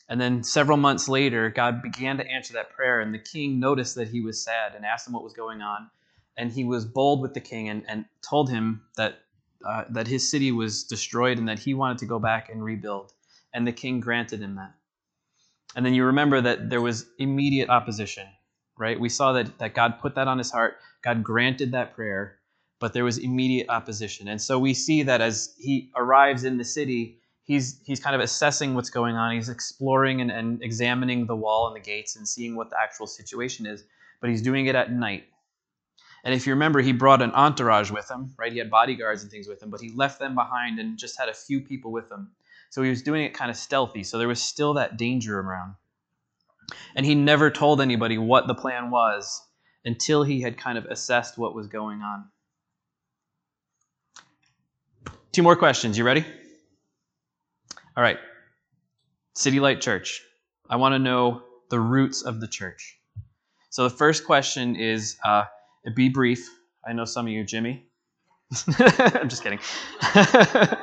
And 0.09 0.19
then 0.19 0.41
several 0.43 0.77
months 0.77 1.07
later, 1.07 1.51
God 1.51 1.83
began 1.83 2.17
to 2.17 2.27
answer 2.27 2.53
that 2.53 2.71
prayer, 2.71 2.99
and 2.99 3.13
the 3.13 3.19
king 3.19 3.59
noticed 3.59 3.93
that 3.93 4.07
he 4.07 4.21
was 4.21 4.43
sad 4.43 4.73
and 4.73 4.85
asked 4.85 5.05
him 5.05 5.13
what 5.13 5.23
was 5.23 5.33
going 5.33 5.61
on. 5.61 5.91
And 6.35 6.51
he 6.51 6.63
was 6.63 6.83
bold 6.83 7.21
with 7.21 7.35
the 7.35 7.41
king 7.41 7.69
and, 7.69 7.83
and 7.87 8.05
told 8.27 8.49
him 8.49 8.81
that, 8.97 9.19
uh, 9.65 9.85
that 9.89 10.07
his 10.07 10.29
city 10.29 10.51
was 10.51 10.83
destroyed 10.83 11.37
and 11.37 11.47
that 11.47 11.59
he 11.59 11.73
wanted 11.73 11.97
to 11.99 12.05
go 12.05 12.19
back 12.19 12.49
and 12.49 12.63
rebuild. 12.63 13.13
And 13.53 13.67
the 13.67 13.71
king 13.71 13.99
granted 13.99 14.41
him 14.41 14.55
that. 14.55 14.73
And 15.75 15.85
then 15.85 15.93
you 15.93 16.05
remember 16.05 16.41
that 16.41 16.69
there 16.69 16.81
was 16.81 17.05
immediate 17.17 17.69
opposition, 17.69 18.27
right? 18.77 18.99
We 18.99 19.09
saw 19.09 19.33
that, 19.33 19.57
that 19.59 19.73
God 19.73 19.99
put 19.99 20.15
that 20.15 20.27
on 20.27 20.37
his 20.37 20.51
heart, 20.51 20.77
God 21.03 21.23
granted 21.23 21.71
that 21.71 21.95
prayer, 21.95 22.37
but 22.79 22.93
there 22.93 23.03
was 23.03 23.17
immediate 23.17 23.69
opposition. 23.69 24.27
And 24.27 24.41
so 24.41 24.59
we 24.59 24.73
see 24.73 25.03
that 25.03 25.21
as 25.21 25.53
he 25.57 25.91
arrives 25.95 26.43
in 26.43 26.57
the 26.57 26.65
city, 26.65 27.19
he's 27.43 27.79
he's 27.85 27.99
kind 27.99 28.15
of 28.15 28.21
assessing 28.21 28.73
what's 28.73 28.89
going 28.89 29.15
on. 29.15 29.33
He's 29.33 29.49
exploring 29.49 30.21
and, 30.21 30.31
and 30.31 30.61
examining 30.61 31.25
the 31.25 31.35
wall 31.35 31.67
and 31.67 31.75
the 31.75 31.85
gates 31.85 32.15
and 32.15 32.27
seeing 32.27 32.55
what 32.55 32.69
the 32.69 32.77
actual 32.81 33.07
situation 33.07 33.65
is. 33.65 33.83
But 34.21 34.29
he's 34.29 34.41
doing 34.41 34.65
it 34.67 34.75
at 34.75 34.91
night. 34.91 35.25
And 36.23 36.33
if 36.33 36.47
you 36.47 36.53
remember, 36.53 36.79
he 36.79 36.93
brought 36.93 37.21
an 37.21 37.31
entourage 37.31 37.91
with 37.91 38.09
him, 38.09 38.33
right? 38.37 38.51
He 38.51 38.57
had 38.57 38.69
bodyguards 38.69 39.23
and 39.23 39.31
things 39.31 39.47
with 39.47 39.61
him, 39.61 39.69
but 39.69 39.81
he 39.81 39.91
left 39.91 40.19
them 40.19 40.35
behind 40.35 40.79
and 40.79 40.97
just 40.97 41.19
had 41.19 41.27
a 41.27 41.33
few 41.33 41.59
people 41.59 41.91
with 41.91 42.09
him. 42.09 42.31
So 42.69 42.81
he 42.81 42.89
was 42.89 43.01
doing 43.01 43.23
it 43.23 43.33
kind 43.33 43.51
of 43.51 43.57
stealthy. 43.57 44.03
So 44.03 44.17
there 44.17 44.27
was 44.27 44.41
still 44.41 44.75
that 44.75 44.97
danger 44.97 45.39
around. 45.39 45.75
And 46.95 47.05
he 47.05 47.13
never 47.13 47.51
told 47.51 47.81
anybody 47.81 48.17
what 48.17 48.47
the 48.47 48.55
plan 48.55 48.89
was 48.89 49.41
until 49.83 50.23
he 50.23 50.41
had 50.41 50.57
kind 50.57 50.77
of 50.77 50.85
assessed 50.85 51.37
what 51.37 51.53
was 51.53 51.67
going 51.67 52.01
on. 52.01 52.25
Two 55.33 55.43
more 55.43 55.55
questions. 55.55 55.97
You 55.97 56.05
ready? 56.05 56.25
All 57.97 58.03
right. 58.03 58.17
City 59.35 59.59
Light 59.59 59.81
Church. 59.81 60.21
I 60.69 60.77
want 60.77 60.93
to 60.93 60.99
know 60.99 61.43
the 61.69 61.79
roots 61.79 62.21
of 62.21 62.39
the 62.39 62.47
church. 62.47 62.97
So 63.71 63.83
the 63.83 63.89
first 63.89 64.25
question 64.25 64.75
is 64.75 65.17
uh, 65.25 65.45
be 65.91 66.09
brief. 66.09 66.49
I 66.85 66.93
know 66.93 67.05
some 67.05 67.25
of 67.25 67.31
you, 67.31 67.43
Jimmy. 67.43 67.85
I'm 68.77 69.29
just 69.29 69.43
kidding. 69.43 69.59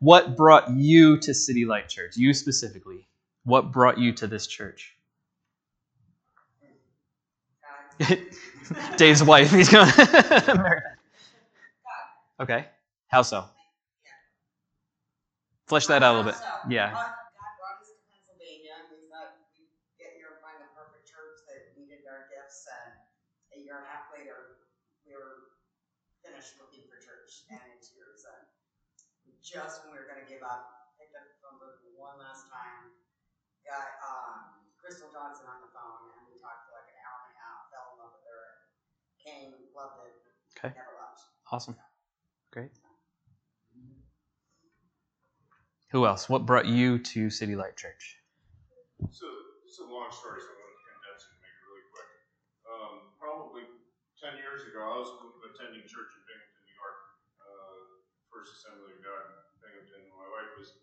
what 0.00 0.36
brought 0.36 0.70
you 0.70 1.18
to 1.18 1.34
City 1.34 1.64
Light 1.64 1.88
Church? 1.88 2.16
You 2.16 2.32
specifically. 2.34 3.06
What 3.44 3.72
brought 3.72 3.98
you 3.98 4.12
to 4.14 4.26
this 4.26 4.46
church? 4.46 4.94
Dave's 8.96 9.24
wife. 9.24 9.50
He's 9.50 9.68
going. 9.68 9.90
Okay. 12.40 12.66
How 13.08 13.22
so? 13.22 13.44
Flesh 15.66 15.86
that 15.90 16.02
out 16.02 16.14
a 16.14 16.16
little 16.16 16.32
bit. 16.32 16.40
Yeah. 16.70 16.94
God 16.94 17.12
God 17.34 17.52
brought 17.58 17.82
us 17.82 17.90
to 17.90 17.98
Pennsylvania. 18.08 18.78
We 18.94 19.10
thought 19.10 19.36
we'd 19.58 19.68
get 19.98 20.14
here 20.14 20.38
and 20.38 20.40
find 20.40 20.56
the 20.62 20.70
perfect 20.72 21.04
church 21.10 21.42
that 21.50 21.74
needed 21.74 22.06
our 22.06 22.30
gifts. 22.30 22.64
And 22.70 22.94
a 23.52 23.58
year 23.60 23.82
and 23.82 23.84
a 23.84 23.90
half 23.90 24.08
later, 24.14 24.62
we 25.02 25.18
were 25.18 25.50
finished 26.22 26.56
looking 26.62 26.86
for 26.86 27.02
church 27.02 27.42
and 27.50 27.60
interiors. 27.74 28.22
And 28.24 28.46
just 29.48 29.80
when 29.84 29.96
we 29.96 29.98
were 29.98 30.04
going 30.04 30.20
to 30.20 30.28
give 30.28 30.44
up, 30.44 30.92
picked 31.00 31.16
up 31.16 31.24
the 31.24 31.36
phone 31.40 31.56
book 31.56 31.80
one 31.96 32.20
last 32.20 32.52
time, 32.52 32.92
got 33.64 33.96
um, 34.04 34.68
Crystal 34.76 35.08
Johnson 35.08 35.48
on 35.48 35.64
the 35.64 35.72
phone, 35.72 36.12
and 36.20 36.28
we 36.28 36.36
talked 36.36 36.68
for 36.68 36.76
like 36.76 36.88
an 36.92 36.98
hour 37.00 37.20
and 37.24 37.32
a 37.32 37.40
half. 37.40 37.60
Fell 37.72 37.86
in 37.92 37.96
love 38.04 38.12
with 38.12 38.26
her. 38.28 38.44
Came, 39.24 39.50
loved 39.72 40.04
it. 40.04 40.16
Okay. 40.52 40.76
Never 40.76 40.94
left. 41.00 41.24
Awesome. 41.48 41.76
Great. 42.52 42.76
Who 45.96 46.04
else? 46.04 46.28
What 46.28 46.44
brought 46.44 46.68
you 46.68 47.00
to 47.16 47.32
City 47.32 47.56
Light 47.56 47.76
Church? 47.80 48.20
So, 49.08 49.24
it's 49.64 49.80
a 49.80 49.88
long 49.88 50.12
story, 50.12 50.36
so 50.44 50.52
I'm 50.52 50.60
gonna 50.60 50.84
condense 50.84 51.24
it 51.24 51.32
and 51.32 51.40
make 51.40 51.56
it 51.56 51.64
really 51.64 51.86
quick. 51.88 52.10
Um, 52.68 52.92
probably 53.16 53.64
ten 54.20 54.36
years 54.36 54.68
ago, 54.68 54.84
I 54.84 54.96
was 55.00 55.08
attending 55.48 55.88
church 55.88 56.12
in 56.12 56.22
Binghamton, 56.28 56.60
New 56.68 56.76
York, 56.76 56.98
uh, 57.40 57.76
First 58.28 58.52
Assembly 58.58 58.96
of 58.96 59.00
God, 59.00 59.24
Binghamton. 59.64 60.12
My 60.12 60.28
wife 60.28 60.52
was 60.60 60.82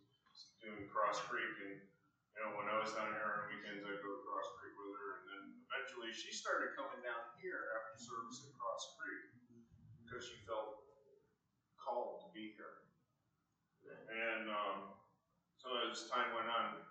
doing 0.65 0.89
Cross 0.89 1.21
Creek, 1.29 1.53
and, 1.61 1.77
you 1.77 2.39
know, 2.41 2.57
when 2.57 2.65
I 2.65 2.81
was 2.81 2.89
down 2.97 3.13
here 3.13 3.29
on 3.37 3.45
weekends, 3.53 3.85
I'd 3.85 4.01
go 4.01 4.09
to 4.17 4.21
Cross 4.25 4.49
Creek 4.57 4.73
with 4.73 4.91
her, 4.97 5.09
and 5.21 5.25
then 5.29 5.41
eventually 5.69 6.09
she 6.09 6.33
started 6.33 6.73
coming 6.73 7.05
down 7.05 7.21
here 7.37 7.69
after 7.77 7.93
service 8.01 8.41
at 8.41 8.49
Cross 8.57 8.97
Creek, 8.97 9.21
because 10.01 10.25
she 10.25 10.41
felt 10.49 10.81
called 11.77 12.25
to 12.25 12.27
be 12.33 12.49
here. 12.57 12.73
And, 14.09 14.49
um, 14.49 14.97
so 15.61 15.69
as 15.85 16.09
time 16.09 16.33
went 16.33 16.49
on, 16.49 16.81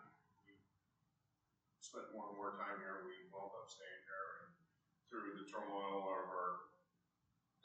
we 0.46 0.54
spent 1.82 2.06
more 2.14 2.30
and 2.30 2.38
more 2.38 2.54
time 2.54 2.78
here, 2.78 3.02
we 3.02 3.26
wound 3.34 3.50
up 3.58 3.66
staying 3.66 4.02
here, 4.06 4.26
and 4.46 4.54
through 5.10 5.34
the 5.34 5.46
turmoil 5.50 6.06
of 6.06 6.30
our 6.30 6.70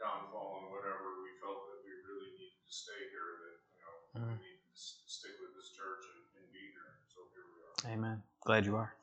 downfall 0.01 0.65
and 0.65 0.73
whatever, 0.73 1.21
we 1.21 1.29
felt 1.37 1.61
that 1.69 1.79
we 1.85 1.91
really 2.01 2.33
needed 2.33 2.61
to 2.65 2.71
stay 2.73 2.97
here, 3.13 3.29
that, 3.45 3.55
you 3.77 3.79
know, 3.85 3.93
we 4.15 4.19
Mm. 4.33 4.41
needed 4.41 4.63
to 4.65 4.73
s- 4.73 5.03
stick 5.05 5.35
with 5.37 5.53
this 5.53 5.69
church 5.75 6.03
and, 6.09 6.21
and 6.39 6.45
be 6.51 6.63
here, 6.71 6.97
so 7.13 7.27
here 7.35 7.45
we 7.51 7.59
are. 7.61 7.68
Amen. 7.85 8.23
Glad 8.45 8.65
you 8.65 8.75
are. 8.77 8.93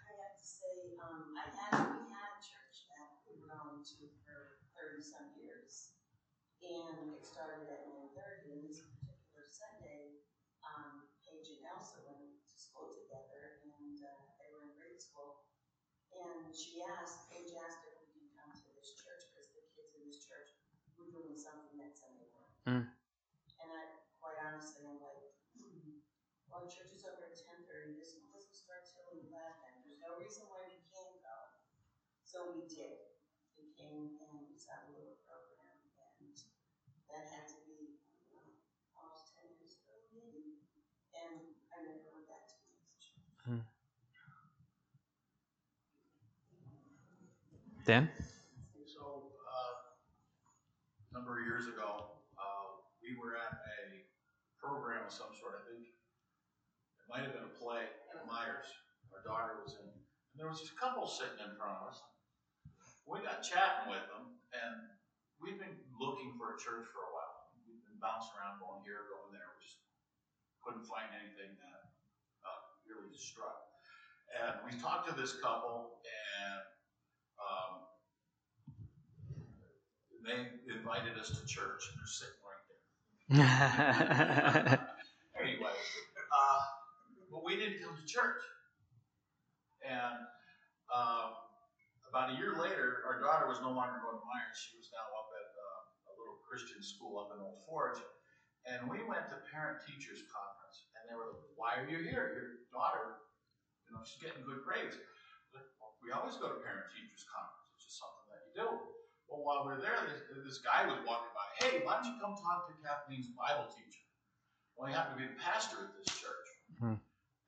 I 0.07 0.11
have 0.23 0.37
to 0.39 0.47
say, 0.47 0.95
um, 0.99 1.35
I 1.37 1.47
had, 1.55 1.87
we 1.95 2.09
had 2.11 2.31
a 2.35 2.41
church 2.43 2.83
that 2.91 3.21
we 3.27 3.39
were 3.39 3.47
going 3.51 3.81
to 3.85 3.95
for 4.25 4.57
thirty 4.75 5.01
some 5.01 5.29
years. 5.39 5.95
And 6.63 7.15
it 7.15 7.23
started 7.25 7.67
at 7.69 7.87
nine 7.89 8.11
thirty, 8.15 8.53
and 8.55 8.63
this 8.67 8.83
particular 8.99 9.45
Sunday, 9.47 10.21
um, 10.65 11.07
Paige 11.23 11.55
and 11.59 11.63
Elsa 11.69 11.99
went 12.07 12.23
to 12.51 12.57
school 12.59 12.91
together, 12.93 13.61
and, 13.65 13.97
uh, 14.03 14.09
they 14.41 14.49
were 14.53 14.63
in 14.67 14.73
grade 14.77 14.99
school. 15.01 15.43
And 16.19 16.51
she 16.51 16.83
asked, 16.83 17.31
Paige 17.31 17.55
asked 17.63 17.87
if 17.87 17.95
we 18.03 18.11
could 18.11 18.27
come 18.35 18.51
to 18.51 18.67
this 18.75 18.91
church, 18.99 19.23
because 19.31 19.55
the 19.55 19.63
kids 19.71 19.95
in 19.95 20.03
this 20.03 20.27
church 20.27 20.51
were 20.99 21.07
doing 21.07 21.39
something 21.39 21.79
that 21.79 21.95
Sunday 21.95 22.27
morning. 22.35 22.59
Mm. 22.67 22.85
And 23.63 23.69
I, 23.71 23.83
quite 24.19 24.35
honestly, 24.43 24.83
I'm 24.83 24.99
like, 24.99 25.31
hmm, 25.55 26.03
well, 26.51 26.67
church 26.67 26.91
is 26.91 27.07
over 27.07 27.23
at 27.23 27.39
ten 27.39 27.63
thirty, 27.71 27.95
this 27.95 28.19
doesn't 28.35 28.57
start 28.57 28.83
till 28.91 29.07
eleven, 29.15 29.71
there's 29.87 30.03
no 30.03 30.19
reason 30.19 30.43
why 30.51 30.59
we 30.67 30.83
can't 30.91 31.23
go. 31.23 31.37
So 32.27 32.51
we 32.51 32.67
did, 32.67 33.15
we 33.55 33.71
came 33.79 34.19
and 34.19 34.43
we 34.43 34.59
saw 34.59 34.75
a 34.75 34.91
little 34.91 35.15
program, 35.23 35.71
and 36.19 36.35
that 37.07 37.31
had 37.31 37.47
to 37.47 37.59
be, 37.63 37.95
you 38.27 38.35
know, 38.35 38.43
almost 38.99 39.39
ten 39.39 39.47
years 39.55 39.79
ago, 39.79 39.95
maybe, 40.11 40.59
and 41.15 41.55
I 41.71 41.87
never 41.87 42.11
went 42.11 42.27
back 42.27 42.43
to 42.51 42.59
it. 42.59 42.67
Dan? 47.89 48.05
So, 48.85 49.33
uh, 49.33 49.73
a 49.81 51.09
number 51.09 51.41
of 51.41 51.49
years 51.49 51.65
ago, 51.65 52.21
uh, 52.37 52.85
we 53.01 53.17
were 53.17 53.33
at 53.33 53.49
a 53.49 54.05
program 54.61 55.09
of 55.09 55.09
some 55.09 55.33
sort, 55.33 55.57
I 55.57 55.73
think. 55.73 55.89
It 55.89 57.07
might 57.09 57.25
have 57.25 57.33
been 57.33 57.49
a 57.49 57.55
play 57.57 57.89
at 58.13 58.21
Meyers. 58.29 58.69
Our 59.09 59.25
daughter 59.25 59.65
was 59.65 59.73
in. 59.81 59.89
And 59.89 60.37
there 60.37 60.45
was 60.45 60.61
this 60.61 60.69
couple 60.77 61.09
sitting 61.09 61.41
in 61.41 61.57
front 61.57 61.81
of 61.81 61.89
us. 61.89 61.97
We 63.09 63.25
got 63.25 63.41
chatting 63.41 63.89
with 63.89 64.05
them, 64.13 64.37
and 64.53 64.73
we've 65.41 65.57
been 65.57 65.81
looking 65.97 66.37
for 66.37 66.53
a 66.53 66.61
church 66.61 66.85
for 66.93 67.09
a 67.09 67.11
while. 67.17 67.57
We've 67.65 67.81
been 67.89 67.97
bouncing 67.97 68.37
around, 68.37 68.61
going 68.61 68.85
here, 68.85 69.09
going 69.09 69.33
there. 69.33 69.49
We 69.57 69.65
just 69.65 69.81
couldn't 70.61 70.85
find 70.85 71.09
anything 71.17 71.57
that 71.57 71.81
uh, 72.45 72.61
really 72.85 73.17
struck. 73.17 73.65
And 74.37 74.61
we 74.61 74.77
talked 74.77 75.09
to 75.09 75.17
this 75.17 75.41
couple, 75.41 76.05
and 76.05 76.69
um, 77.39 77.71
they 80.25 80.47
invited 80.73 81.17
us 81.17 81.29
to 81.29 81.45
church, 81.47 81.87
and 81.89 81.97
they're 81.97 82.07
sitting 82.07 82.35
right 82.43 82.63
there. 82.67 82.79
Anyway, 85.39 85.71
uh, 85.71 86.61
but 87.31 87.45
we 87.47 87.55
didn't 87.55 87.79
come 87.79 87.95
to 87.95 88.03
church. 88.03 88.43
And 89.87 90.19
uh, 90.91 91.31
about 92.11 92.33
a 92.33 92.35
year 92.35 92.59
later, 92.59 93.07
our 93.07 93.23
daughter 93.23 93.47
was 93.47 93.63
no 93.63 93.71
longer 93.71 94.03
going 94.03 94.19
to 94.19 94.25
Meyers. 94.27 94.59
She 94.59 94.75
was 94.75 94.91
now 94.91 95.07
up 95.15 95.31
at 95.31 95.47
uh, 95.55 96.11
a 96.11 96.13
little 96.19 96.43
Christian 96.43 96.83
school 96.83 97.23
up 97.23 97.31
in 97.31 97.39
Old 97.39 97.63
Forge. 97.63 98.03
And 98.67 98.91
we 98.91 98.99
went 99.07 99.31
to 99.31 99.39
parent 99.47 99.79
teachers 99.87 100.19
conference, 100.27 100.91
and 100.99 101.07
they 101.07 101.15
were 101.15 101.31
like, 101.31 101.47
"Why 101.55 101.79
are 101.79 101.87
you 101.87 102.03
here? 102.03 102.35
Your 102.35 102.67
daughter, 102.75 103.23
you 103.87 103.95
know, 103.95 104.03
she's 104.03 104.19
getting 104.19 104.43
good 104.43 104.67
grades." 104.67 104.99
We 106.03 106.11
always 106.15 106.35
go 106.39 106.49
to 106.49 106.57
parent 106.63 106.89
teachers 106.95 107.23
conference. 107.27 107.69
It's 107.75 107.85
just 107.91 107.97
something 107.99 108.25
that 108.31 108.41
you 108.49 108.53
do. 108.55 108.67
Well, 109.29 109.45
while 109.45 109.61
we're 109.67 109.77
there, 109.81 109.99
this, 110.09 110.25
this 110.41 110.59
guy 110.65 110.87
was 110.89 110.97
walking 111.05 111.29
by. 111.37 111.45
Hey, 111.61 111.73
why 111.85 112.01
don't 112.01 112.07
you 112.09 112.17
come 112.17 112.33
talk 112.39 112.65
to 112.71 112.73
Kathleen's 112.81 113.29
Bible 113.37 113.69
teacher? 113.69 114.03
Well, 114.73 114.87
he 114.89 114.95
happened 114.95 115.19
to 115.19 115.21
be 115.21 115.29
the 115.29 115.37
pastor 115.37 115.91
at 115.91 115.93
this 115.99 116.09
church. 116.17 116.49
Hmm. 116.79 116.97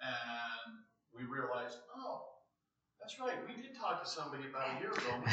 And 0.03 0.71
we 1.15 1.23
realized, 1.25 1.79
oh, 1.95 2.43
that's 2.99 3.17
right. 3.17 3.39
We 3.47 3.55
did 3.57 3.73
talk 3.73 4.03
to 4.03 4.09
somebody 4.09 4.45
about 4.51 4.77
a 4.77 4.83
year 4.83 4.91
ago. 4.93 5.13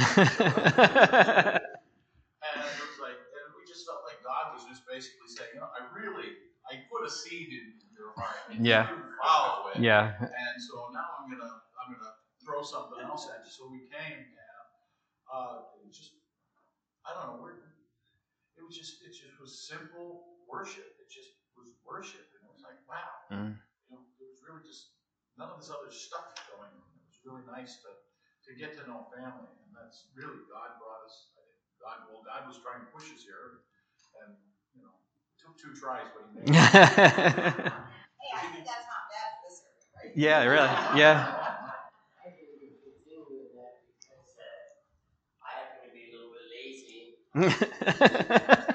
and 1.58 2.56
it 2.64 2.78
was 2.80 2.96
like, 3.02 3.18
and 3.18 3.46
we 3.58 3.62
just 3.68 3.84
felt 3.84 4.06
like 4.08 4.22
God 4.25 4.56
was 4.56 4.64
just 4.64 4.87
basically 4.88 5.28
saying, 5.28 5.52
you 5.58 5.60
know, 5.60 5.68
I 5.75 5.84
really, 5.92 6.32
I 6.70 6.80
put 6.88 7.04
a 7.04 7.10
seed 7.10 7.50
in 7.52 7.76
your 7.92 8.14
heart. 8.16 8.38
And 8.48 8.64
Yeah. 8.64 8.88
You 8.88 8.96
follow 9.20 9.68
it. 9.75 9.80
yeah. 9.82 10.16
And 10.20 10.56
so 10.62 10.88
now 10.94 11.18
I'm 11.20 11.28
gonna, 11.28 11.60
I'm 11.76 11.92
gonna 11.92 12.14
throw 12.44 12.62
something 12.62 13.02
else 13.04 13.28
at 13.28 13.44
you. 13.44 13.50
So 13.52 13.68
we 13.68 13.84
came 13.90 14.22
and, 14.22 14.37
uh, 15.28 15.66
it 15.76 15.84
was 15.84 15.96
just, 15.96 16.14
I 17.04 17.12
don't 17.12 17.37
know, 17.37 17.38
we're, 17.42 17.58
it 18.56 18.64
was 18.64 18.76
just, 18.76 19.02
it 19.04 19.12
just 19.12 19.38
was 19.49 19.64
simple 19.64 20.28
worship. 20.45 20.85
It 21.00 21.09
just 21.09 21.33
was 21.57 21.73
worship. 21.81 22.28
And 22.37 22.45
it 22.45 22.52
was 22.52 22.61
like, 22.61 22.76
wow. 22.85 23.17
Mm. 23.33 23.57
You 23.88 23.97
know, 23.97 24.05
it 24.21 24.28
was 24.28 24.45
really 24.45 24.61
just, 24.61 24.93
none 25.40 25.49
of 25.49 25.57
this 25.57 25.73
other 25.73 25.88
stuff 25.88 26.37
going 26.52 26.69
on. 26.69 26.85
It 27.00 27.09
was 27.09 27.17
really 27.25 27.49
nice 27.49 27.81
to, 27.81 27.90
to 28.45 28.50
get 28.61 28.76
to 28.76 28.85
know 28.85 29.09
family. 29.09 29.49
And 29.49 29.73
that's 29.73 30.12
really, 30.12 30.45
God 30.52 30.76
brought 30.76 31.00
us, 31.09 31.33
I 31.33 31.49
think, 31.49 31.57
God, 31.81 31.97
well, 32.12 32.21
God 32.28 32.45
was 32.45 32.61
trying 32.61 32.85
to 32.85 32.93
push 32.93 33.09
us 33.09 33.25
here. 33.25 33.64
And, 34.21 34.37
you 34.76 34.85
know, 34.85 34.93
took 35.40 35.57
two 35.57 35.73
tries, 35.73 36.12
but 36.12 36.28
he 36.28 36.45
made 36.45 36.52
it. 36.52 37.73
Hey, 38.19 38.35
I 38.35 38.50
think 38.52 38.67
that's 38.67 38.85
not 38.90 39.09
bad 39.09 39.31
for 39.38 39.47
this 39.49 39.62
area, 39.97 40.11
right? 40.11 40.19
yeah, 40.19 40.43
really. 40.45 40.69
Yeah. 48.69 48.75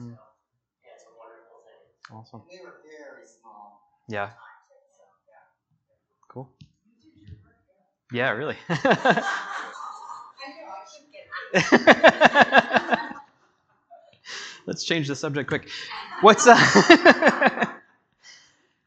So, 0.00 0.18
yeah, 0.84 0.90
it's 0.94 1.04
a 1.04 1.12
wonderful 1.18 1.60
thing. 1.66 2.16
Awesome. 2.16 2.42
We 2.50 2.60
were 2.64 2.76
very 2.82 3.26
small. 3.26 3.82
Yeah. 4.08 4.30
Cool. 6.28 6.48
Yeah, 8.12 8.30
really. 8.30 8.56
Let's 14.66 14.84
change 14.84 15.08
the 15.08 15.16
subject 15.16 15.48
quick. 15.48 15.68
What's 16.20 16.46
uh, 16.46 16.56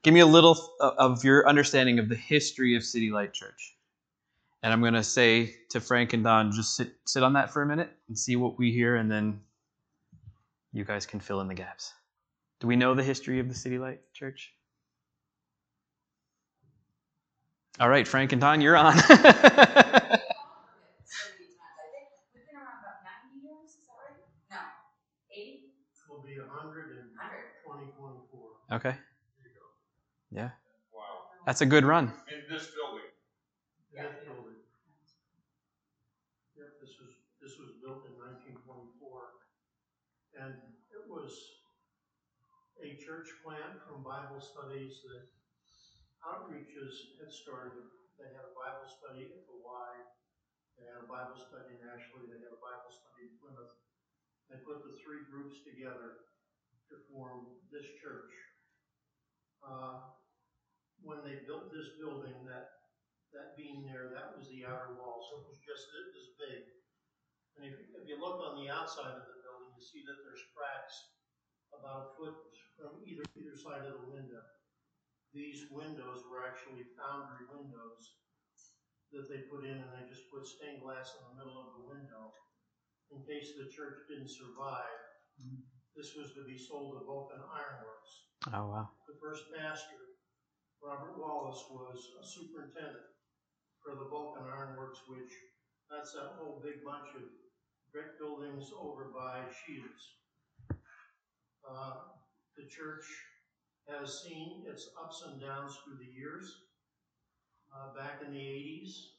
Give 0.04 0.14
me 0.14 0.20
a 0.20 0.26
little 0.26 0.58
of 0.80 1.24
your 1.24 1.48
understanding 1.48 2.00
of 2.00 2.10
the 2.10 2.16
history 2.16 2.76
of 2.76 2.84
City 2.84 3.10
Light 3.10 3.34
Church. 3.34 3.76
And 4.62 4.72
I'm 4.72 4.82
going 4.82 4.94
to 4.94 5.04
say 5.04 5.56
to 5.70 5.80
Frank 5.82 6.14
and 6.14 6.24
Don, 6.24 6.52
just 6.52 6.76
sit 6.76 6.94
sit 7.06 7.24
on 7.24 7.34
that 7.34 7.52
for 7.52 7.62
a 7.62 7.66
minute 7.66 7.90
and 8.08 8.18
see 8.18 8.36
what 8.36 8.58
we 8.58 8.72
hear, 8.72 8.96
and 8.96 9.12
then 9.12 9.42
you 10.74 10.84
guys 10.84 11.06
can 11.06 11.20
fill 11.20 11.40
in 11.42 11.48
the 11.48 11.54
gaps. 11.54 11.94
Do 12.60 12.68
we 12.68 12.76
know 12.76 12.94
the 12.96 13.04
history 13.04 13.40
of 13.40 13.48
the 13.48 13.56
City 13.56 13.78
Light 13.78 14.02
Church? 14.14 14.52
All 17.80 17.90
right, 17.90 18.08
Frank 18.08 18.32
and 18.34 18.42
Don, 18.42 18.62
you're 18.62 18.78
on. 18.78 18.94
so 18.98 19.08
many 19.10 19.18
times. 19.18 19.40
I 21.74 21.90
think 21.90 22.06
we've 22.34 22.46
been 22.46 22.56
around 22.58 22.78
about 22.86 23.02
ninety 23.02 23.42
years, 23.42 23.70
is 23.74 23.86
that 23.90 23.98
right? 23.98 24.18
No, 24.52 24.62
eighty, 25.34 25.74
will 26.10 26.22
be 26.22 26.38
a 26.38 26.46
hundred 26.54 26.92
in 27.02 27.10
hundred. 27.18 27.50
twenty 27.66 27.90
twenty-four. 27.98 28.78
okay, 28.78 28.96
yeah, 30.32 30.50
Wow. 30.94 31.34
that's 31.48 31.62
a 31.62 31.66
good 31.66 31.84
run. 31.84 32.14
In 32.30 32.46
this 32.46 32.70
building, 32.78 33.10
This 33.90 34.06
building. 34.30 34.62
Yep, 36.54 36.70
this 36.80 36.94
was, 37.02 37.10
this 37.42 37.58
was 37.58 37.74
built 37.82 38.06
in 38.06 38.14
nineteen 38.22 38.62
twenty-four. 38.62 39.34
And 40.38 40.54
it 40.94 41.10
was 41.10 41.34
a 42.86 42.93
church 43.04 43.28
plant 43.44 43.84
from 43.84 44.00
Bible 44.00 44.40
studies 44.40 45.04
that 45.04 45.28
outreaches 46.24 47.20
had 47.20 47.28
started. 47.28 47.84
They 48.16 48.32
had 48.32 48.48
a 48.48 48.56
Bible 48.56 48.88
study 48.88 49.28
at 49.28 49.44
the 49.44 49.60
Y. 49.60 49.92
They 50.80 50.88
had 50.88 51.04
a 51.04 51.12
Bible 51.12 51.36
study 51.36 51.76
nationally. 51.84 52.32
They 52.32 52.40
had 52.40 52.56
a 52.56 52.64
Bible 52.64 52.92
study 52.96 53.28
in 53.28 53.36
Plymouth. 53.44 53.76
They 54.48 54.64
put 54.64 54.88
the 54.88 54.96
three 55.04 55.28
groups 55.28 55.60
together 55.68 56.24
to 56.92 56.96
form 57.12 57.60
this 57.76 57.88
church. 58.00 58.32
Uh, 59.60 60.16
when 61.04 61.20
they 61.28 61.44
built 61.44 61.76
this 61.76 62.00
building, 62.00 62.48
that 62.48 62.88
that 63.36 63.60
beam 63.60 63.84
there, 63.84 64.14
that 64.14 64.38
was 64.38 64.48
the 64.48 64.64
outer 64.64 64.96
wall, 64.96 65.26
so 65.26 65.42
it 65.42 65.50
was 65.50 65.60
just 65.60 65.84
this 66.14 66.30
big. 66.38 66.62
And 67.58 67.66
if, 67.66 67.76
if 67.98 68.04
you 68.06 68.22
look 68.22 68.40
on 68.40 68.62
the 68.62 68.70
outside 68.70 69.18
of 69.18 69.26
the 69.26 69.42
building, 69.42 69.74
you 69.74 69.82
see 69.82 70.06
that 70.06 70.22
there's 70.22 70.46
cracks 70.54 71.14
about 71.80 72.10
a 72.10 72.10
foot 72.18 72.38
from 72.78 73.02
either, 73.06 73.26
either 73.38 73.56
side 73.58 73.86
of 73.88 73.98
the 74.02 74.12
window. 74.14 74.44
These 75.34 75.72
windows 75.74 76.22
were 76.30 76.46
actually 76.46 76.86
foundry 76.94 77.50
windows 77.50 78.02
that 79.14 79.30
they 79.30 79.46
put 79.50 79.66
in, 79.66 79.78
and 79.78 79.92
they 79.94 80.06
just 80.10 80.30
put 80.30 80.46
stained 80.46 80.82
glass 80.82 81.14
in 81.18 81.22
the 81.30 81.38
middle 81.42 81.58
of 81.58 81.74
the 81.78 81.86
window 81.90 82.34
in 83.14 83.22
case 83.26 83.54
the 83.54 83.70
church 83.70 84.06
didn't 84.10 84.30
survive. 84.30 84.98
This 85.94 86.18
was 86.18 86.34
to 86.34 86.46
be 86.46 86.58
sold 86.58 86.98
to 86.98 87.06
Vulcan 87.06 87.42
Ironworks 87.42 88.34
Oh 88.52 88.68
wow. 88.68 88.90
the 89.08 89.16
first 89.22 89.48
pastor, 89.56 90.20
Robert 90.84 91.16
Wallace, 91.16 91.64
was 91.72 91.96
a 92.20 92.26
superintendent 92.26 93.08
for 93.80 93.96
the 93.96 94.10
Vulcan 94.12 94.44
Ironworks, 94.52 95.00
which, 95.08 95.32
that's 95.90 96.12
that 96.14 96.36
whole 96.36 96.60
big 96.60 96.84
bunch 96.84 97.16
of 97.16 97.24
brick 97.94 98.20
buildings 98.20 98.68
over 98.76 99.16
by 99.16 99.48
Shields. 99.64 100.23
Uh, 101.64 102.20
the 102.58 102.68
church 102.68 103.08
has 103.88 104.24
seen 104.24 104.64
its 104.68 104.90
ups 105.00 105.24
and 105.28 105.42
downs 105.42 105.76
through 105.84 105.98
the 105.98 106.12
years. 106.12 106.52
Uh, 107.74 107.96
back 107.98 108.22
in 108.26 108.32
the 108.32 108.40
eighties, 108.40 109.18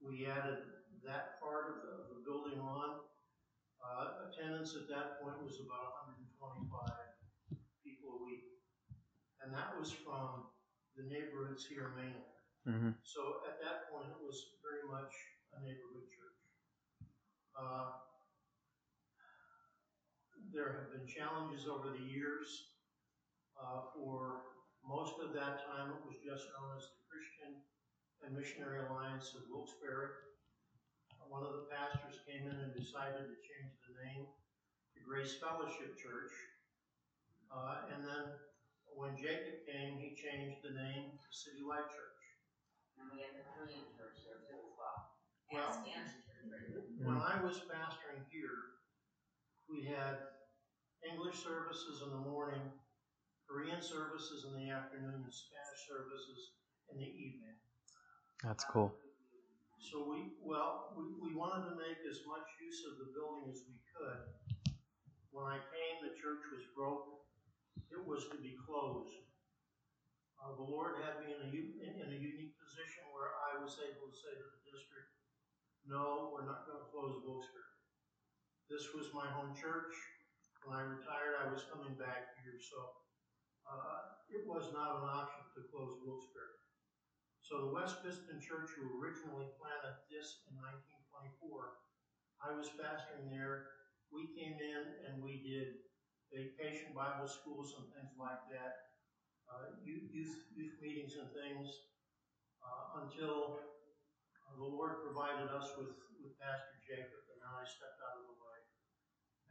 we 0.00 0.26
added 0.26 0.58
that 1.06 1.38
part 1.40 1.70
of 1.70 1.76
the, 1.84 1.92
of 2.02 2.06
the 2.10 2.20
building 2.26 2.58
on. 2.58 3.00
Uh, 3.82 4.30
attendance 4.30 4.74
at 4.78 4.86
that 4.86 5.18
point 5.18 5.38
was 5.42 5.58
about 5.58 5.98
hundred 6.02 6.22
and 6.22 6.30
twenty-five 6.38 7.18
people 7.82 8.22
a 8.22 8.24
week. 8.24 8.46
And 9.42 9.50
that 9.50 9.74
was 9.74 9.90
from 9.90 10.46
the 10.94 11.02
neighborhoods 11.10 11.66
here 11.66 11.90
mainly. 11.98 12.30
hmm 12.62 12.94
So 13.02 13.42
at 13.48 13.58
that 13.58 13.90
point, 13.90 14.06
it 14.06 14.22
was 14.22 14.38
very 14.62 14.86
much 14.86 15.10
a 15.54 15.58
neighborhood 15.66 16.06
church. 16.06 16.38
Uh, 17.58 17.98
There 20.52 20.68
have 20.76 20.92
been 20.92 21.08
challenges 21.08 21.64
over 21.64 21.96
the 21.96 22.04
years. 22.04 22.76
Uh, 23.56 23.88
For 23.96 24.52
most 24.84 25.16
of 25.24 25.32
that 25.32 25.64
time, 25.64 25.96
it 25.96 26.02
was 26.04 26.20
just 26.20 26.44
known 26.52 26.76
as 26.76 26.84
the 26.92 27.00
Christian 27.08 27.52
and 28.20 28.36
Missionary 28.36 28.84
Alliance 28.84 29.32
of 29.32 29.48
Wilkes-Barre. 29.48 30.28
One 31.32 31.40
of 31.48 31.56
the 31.56 31.72
pastors 31.72 32.20
came 32.28 32.44
in 32.44 32.52
and 32.60 32.76
decided 32.76 33.24
to 33.24 33.36
change 33.40 33.72
the 33.88 33.96
name 34.04 34.28
to 34.92 34.98
Grace 35.00 35.40
Fellowship 35.40 35.96
Church. 35.96 36.34
Uh, 37.48 37.88
And 37.88 38.04
then 38.04 38.24
when 38.92 39.16
Jacob 39.16 39.64
came, 39.64 39.96
he 39.96 40.12
changed 40.12 40.60
the 40.60 40.76
name 40.76 41.16
to 41.16 41.28
City 41.32 41.64
Light 41.64 41.88
Church. 41.88 42.20
And 43.00 43.08
we 43.08 43.24
have 43.24 43.32
the 43.40 43.48
Korean 43.56 43.88
church 43.96 44.20
there 44.28 44.44
too 44.44 44.60
as 44.60 44.76
well. 44.76 45.16
And 45.48 45.64
Well- 45.64 45.72
Spanish 45.72 46.12
church, 46.28 46.44
right? 46.52 47.08
When 47.08 47.16
I 47.16 47.40
was 47.40 47.64
pastoring 47.64 48.28
here, 48.28 48.84
we 49.72 49.88
had 49.88 50.20
English 51.02 51.42
services 51.42 52.02
in 52.06 52.10
the 52.10 52.22
morning, 52.30 52.62
Korean 53.50 53.82
services 53.82 54.46
in 54.46 54.54
the 54.54 54.70
afternoon, 54.70 55.26
and 55.26 55.34
Spanish 55.34 55.82
services 55.84 56.54
in 56.94 56.98
the 56.98 57.10
evening. 57.10 57.58
That's 58.42 58.64
cool. 58.64 58.94
So 59.82 60.06
we, 60.06 60.30
well, 60.40 60.94
we, 60.94 61.10
we 61.18 61.30
wanted 61.34 61.66
to 61.70 61.74
make 61.74 61.98
as 62.06 62.22
much 62.22 62.46
use 62.62 62.86
of 62.86 63.02
the 63.02 63.10
building 63.10 63.50
as 63.50 63.66
we 63.66 63.76
could. 63.90 64.22
When 65.34 65.46
I 65.50 65.58
came, 65.58 65.96
the 66.06 66.14
church 66.14 66.42
was 66.54 66.62
broke. 66.70 67.22
It 67.90 67.98
was 67.98 68.30
to 68.30 68.38
be 68.38 68.54
closed. 68.62 69.18
Uh, 70.38 70.54
the 70.58 70.66
Lord 70.66 71.02
had 71.02 71.22
me 71.22 71.34
in 71.34 71.40
a, 71.42 71.48
in, 71.50 71.92
in 71.98 72.08
a 72.14 72.18
unique 72.18 72.54
position 72.58 73.06
where 73.10 73.30
I 73.50 73.58
was 73.62 73.78
able 73.78 74.10
to 74.10 74.16
say 74.16 74.32
to 74.34 74.46
the 74.54 74.60
district, 74.70 75.10
no, 75.86 76.30
we're 76.30 76.46
not 76.46 76.66
gonna 76.66 76.86
close 76.94 77.18
Wilkes-Barre. 77.26 77.74
This 78.70 78.90
was 78.94 79.10
my 79.14 79.26
home 79.26 79.54
church. 79.54 79.94
When 80.62 80.78
I 80.78 80.86
retired, 80.86 81.42
I 81.42 81.50
was 81.50 81.66
coming 81.66 81.98
back 81.98 82.38
here, 82.38 82.54
so, 82.54 82.78
uh, 83.66 84.14
it 84.30 84.46
was 84.46 84.70
not 84.70 85.02
an 85.02 85.06
option 85.10 85.42
to 85.58 85.66
close 85.74 85.98
Wilkes-Barre. 86.06 86.62
So 87.42 87.66
the 87.66 87.74
West 87.74 87.98
Pittston 88.00 88.38
Church, 88.38 88.70
who 88.78 88.86
originally 89.02 89.50
planted 89.58 89.98
this 90.06 90.46
in 90.46 90.54
nineteen 90.62 91.02
twenty-four, 91.10 91.82
I 92.38 92.54
was 92.54 92.70
pastoring 92.78 93.28
there. 93.28 93.66
We 94.14 94.30
came 94.38 94.54
in 94.56 94.82
and 95.10 95.18
we 95.18 95.42
did 95.42 95.82
vacation 96.30 96.94
Bible 96.94 97.26
schools 97.26 97.74
and 97.76 97.90
things 97.92 98.14
like 98.16 98.40
that, 98.54 99.02
uh, 99.50 99.74
youth, 99.82 100.14
youth, 100.14 100.76
meetings 100.78 101.18
and 101.18 101.28
things, 101.34 101.68
uh, 102.62 103.02
until 103.02 103.58
the 104.56 104.68
Lord 104.68 105.02
provided 105.02 105.50
us 105.50 105.74
with, 105.74 105.92
with 106.22 106.38
Pastor 106.38 106.78
Jacob, 106.86 107.22
and 107.34 107.38
then 107.42 107.52
I 107.52 107.66
stepped 107.66 108.00
out 108.00 108.22
of 108.22 108.26
the 108.30 108.38
way. 108.38 108.58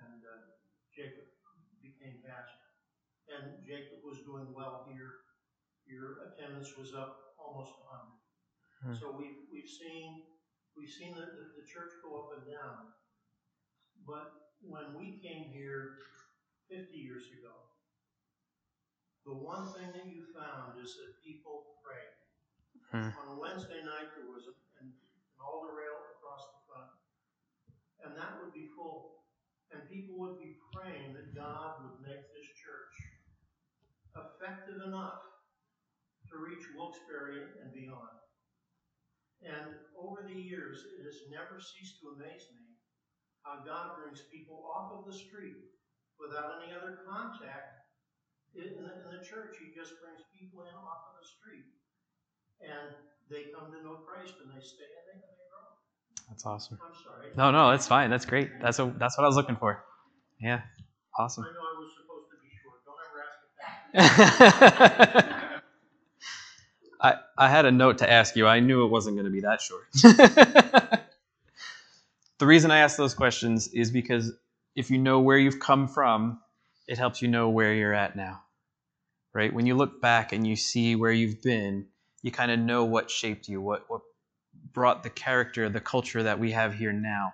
And, 0.02 0.22
uh, 0.24 0.51
Jacob 0.92 1.28
became 1.80 2.20
pastor. 2.22 2.68
And 3.32 3.64
Jacob 3.64 4.04
was 4.04 4.20
doing 4.28 4.52
well 4.52 4.84
here. 4.92 5.24
Your 5.88 6.28
attendance 6.28 6.76
was 6.76 6.92
up 6.94 7.36
almost 7.40 7.72
a 7.80 7.86
hundred. 7.88 8.22
Hmm. 8.84 8.96
So 9.00 9.06
we've, 9.16 9.48
we've 9.48 9.70
seen, 9.70 10.28
we've 10.76 10.92
seen 10.92 11.16
the, 11.16 11.26
the, 11.26 11.46
the 11.58 11.66
church 11.66 11.96
go 12.04 12.28
up 12.28 12.30
and 12.38 12.46
down. 12.48 12.92
But 14.04 14.34
when 14.66 14.98
we 14.98 15.22
came 15.22 15.54
here 15.54 16.02
fifty 16.68 16.98
years 16.98 17.30
ago, 17.38 17.54
the 19.24 19.38
one 19.38 19.70
thing 19.78 19.94
that 19.94 20.10
you 20.10 20.26
found 20.34 20.82
is 20.82 20.98
that 20.98 21.22
people 21.22 21.78
prayed. 21.86 22.18
Hmm. 22.90 23.14
On 23.16 23.38
a 23.38 23.40
Wednesday 23.40 23.80
night, 23.86 24.12
there 24.18 24.28
was 24.28 24.50
an, 24.50 24.58
an 24.82 24.90
altar 25.40 25.72
rail 25.72 25.96
across 26.18 26.44
the 26.52 26.62
front, 26.68 26.92
and 28.04 28.12
that 28.18 28.42
would 28.42 28.52
be 28.52 28.68
full. 28.74 29.21
And 29.72 29.88
people 29.88 30.20
would 30.20 30.36
be 30.40 30.60
praying 30.76 31.16
that 31.16 31.32
God 31.32 31.80
would 31.84 32.04
make 32.04 32.28
this 32.36 32.50
church 32.60 32.96
effective 34.16 34.84
enough 34.84 35.24
to 36.28 36.40
reach 36.40 36.64
Wilkes-Barre 36.76 37.64
and 37.64 37.72
beyond. 37.72 38.20
And 39.42 39.80
over 39.96 40.28
the 40.28 40.36
years, 40.36 40.84
it 41.00 41.04
has 41.08 41.32
never 41.32 41.58
ceased 41.58 42.04
to 42.04 42.14
amaze 42.14 42.46
me 42.52 42.78
how 43.48 43.64
God 43.66 43.98
brings 43.98 44.22
people 44.30 44.68
off 44.70 44.94
of 44.94 45.08
the 45.08 45.16
street 45.16 45.58
without 46.22 46.62
any 46.62 46.76
other 46.76 47.02
contact 47.10 47.82
in 48.54 48.86
the, 48.86 48.92
in 49.08 49.10
the 49.18 49.24
church. 49.26 49.58
He 49.58 49.74
just 49.74 49.98
brings 49.98 50.22
people 50.36 50.68
in 50.68 50.76
off 50.78 51.10
of 51.10 51.16
the 51.18 51.26
street. 51.26 51.68
And 52.62 52.94
they 53.32 53.50
come 53.50 53.74
to 53.74 53.82
know 53.82 54.06
Christ 54.06 54.38
and 54.44 54.54
they 54.54 54.62
stay 54.62 54.92
and 55.16 55.24
they. 55.24 55.41
That's 56.32 56.46
awesome. 56.46 56.80
I'm 56.82 56.94
sorry. 57.04 57.28
No, 57.36 57.52
no, 57.52 57.72
that's 57.72 57.88
fine. 57.88 58.10
That's 58.10 58.26
great. 58.26 58.50
That's 58.62 58.80
what 58.80 58.98
that's 58.98 59.18
what 59.18 59.26
I 59.26 59.28
was 59.28 59.36
looking 59.36 59.58
for. 59.58 59.84
Yeah. 60.40 60.62
Awesome. 61.20 61.44
I 61.44 61.52
know 61.54 61.60
I 61.60 61.80
was 61.80 61.92
supposed 62.02 62.30
to 62.32 62.38
be 62.42 62.50
short. 62.64 62.80
Don't 62.86 64.00
ever 64.00 65.20
ask. 65.20 65.36
I, 67.02 67.16
I 67.38 67.50
had 67.50 67.66
a 67.66 67.72
note 67.72 67.98
to 67.98 68.10
ask 68.10 68.36
you. 68.38 68.48
I 68.48 68.62
knew 68.62 68.86
it 68.86 68.90
wasn't 68.90 69.18
going 69.18 69.26
to 69.26 69.32
be 69.32 69.42
that 69.42 69.60
short. 69.62 69.84
the 72.40 72.46
reason 72.46 72.72
I 72.72 72.78
ask 72.78 72.96
those 72.96 73.14
questions 73.14 73.68
is 73.70 73.92
because 73.92 74.32
if 74.76 74.90
you 74.90 74.98
know 75.00 75.20
where 75.20 75.38
you've 75.38 75.60
come 75.60 75.88
from, 75.88 76.40
it 76.88 76.98
helps 76.98 77.22
you 77.22 77.28
know 77.28 77.50
where 77.50 77.74
you're 77.74 77.94
at 77.94 78.16
now. 78.16 78.42
Right? 79.34 79.54
When 79.54 79.66
you 79.66 79.76
look 79.76 80.02
back 80.02 80.32
and 80.32 80.48
you 80.48 80.56
see 80.56 80.96
where 80.96 81.12
you've 81.12 81.42
been, 81.42 81.88
you 82.22 82.32
kind 82.32 82.52
of 82.52 82.60
know 82.60 82.86
what 82.86 83.12
shaped 83.12 83.50
you, 83.50 83.62
what, 83.62 83.86
what 83.90 84.02
brought 84.74 85.04
the 85.04 85.10
character, 85.10 85.70
the 85.70 85.82
culture 85.82 86.24
that 86.24 86.40
we 86.40 86.52
have 86.52 86.74
here 86.74 86.94
now. 86.94 87.34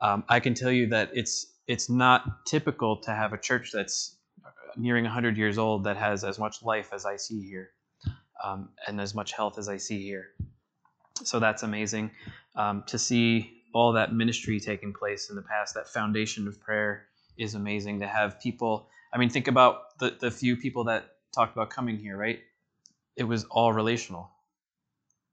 Um, 0.00 0.24
I 0.28 0.40
can 0.40 0.54
tell 0.54 0.72
you 0.72 0.88
that 0.88 1.10
it's 1.12 1.46
it's 1.68 1.88
not 1.88 2.44
typical 2.46 2.96
to 2.96 3.12
have 3.12 3.32
a 3.32 3.38
church 3.38 3.70
that's 3.72 4.16
nearing 4.76 5.04
100 5.04 5.36
years 5.36 5.58
old 5.58 5.84
that 5.84 5.96
has 5.96 6.24
as 6.24 6.38
much 6.38 6.62
life 6.62 6.90
as 6.92 7.06
I 7.06 7.16
see 7.16 7.42
here 7.42 7.70
um, 8.42 8.70
and 8.86 9.00
as 9.00 9.14
much 9.14 9.32
health 9.32 9.58
as 9.58 9.68
I 9.68 9.76
see 9.76 10.02
here. 10.02 10.30
So 11.24 11.38
that's 11.38 11.62
amazing 11.62 12.10
um, 12.56 12.82
to 12.86 12.98
see 12.98 13.62
all 13.74 13.92
that 13.92 14.12
ministry 14.12 14.60
taking 14.60 14.92
place 14.92 15.30
in 15.30 15.36
the 15.36 15.42
past. 15.42 15.74
That 15.74 15.88
foundation 15.88 16.48
of 16.48 16.60
prayer 16.60 17.06
is 17.38 17.54
amazing 17.54 18.00
to 18.00 18.06
have 18.06 18.40
people. 18.40 18.88
I 19.12 19.18
mean, 19.18 19.30
think 19.30 19.48
about 19.48 19.98
the, 19.98 20.16
the 20.18 20.30
few 20.30 20.56
people 20.56 20.84
that 20.84 21.04
talked 21.34 21.54
about 21.54 21.70
coming 21.70 21.96
here, 21.96 22.16
right? 22.16 22.40
It 23.16 23.24
was 23.24 23.44
all 23.44 23.72
relational, 23.72 24.30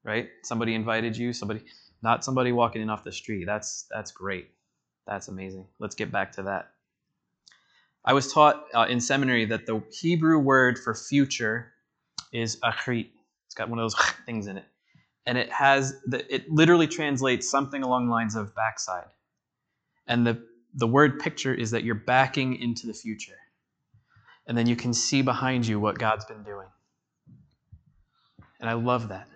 right? 0.04 0.30
Somebody 0.44 0.76
invited 0.76 1.18
you, 1.18 1.34
somebody, 1.34 1.62
not 2.02 2.24
somebody 2.24 2.52
walking 2.52 2.82
in 2.82 2.90
off 2.90 3.04
the 3.04 3.12
street. 3.12 3.46
That's 3.46 3.86
that's 3.92 4.12
great. 4.12 4.50
That's 5.08 5.28
amazing. 5.28 5.68
Let's 5.80 5.96
get 5.96 6.12
back 6.12 6.32
to 6.34 6.44
that. 6.44 6.72
I 8.06 8.14
was 8.14 8.32
taught 8.32 8.66
uh, 8.74 8.86
in 8.90 9.02
seminary 9.02 9.46
that 9.46 9.66
the 9.66 9.84
Hebrew 9.92 10.40
word 10.40 10.80
for 10.80 10.96
future 10.96 11.74
is 12.32 12.58
achrit. 12.62 13.10
It's 13.46 13.56
got 13.56 13.70
one 13.70 13.80
of 13.80 13.84
those 13.84 13.96
things 14.26 14.48
in 14.48 14.58
it. 14.58 14.66
And 15.26 15.38
it 15.38 15.52
has 15.52 16.00
the, 16.06 16.34
it 16.34 16.50
literally 16.50 16.88
translates 16.88 17.50
something 17.50 17.84
along 17.84 18.08
the 18.08 18.12
lines 18.12 18.36
of 18.36 18.56
backside. 18.56 19.10
And 20.08 20.26
the 20.26 20.44
the 20.76 20.88
word 20.88 21.20
picture 21.20 21.54
is 21.54 21.72
that 21.72 21.84
you're 21.84 21.96
backing 21.96 22.56
into 22.56 22.88
the 22.88 22.94
future. 22.94 23.38
And 24.48 24.58
then 24.58 24.68
you 24.68 24.76
can 24.76 24.94
see 24.94 25.22
behind 25.22 25.68
you 25.68 25.80
what 25.80 25.98
God's 25.98 26.26
been 26.26 26.44
doing. 26.44 26.68
And 28.60 28.70
I 28.70 28.74
love 28.74 29.10
that. 29.10 29.28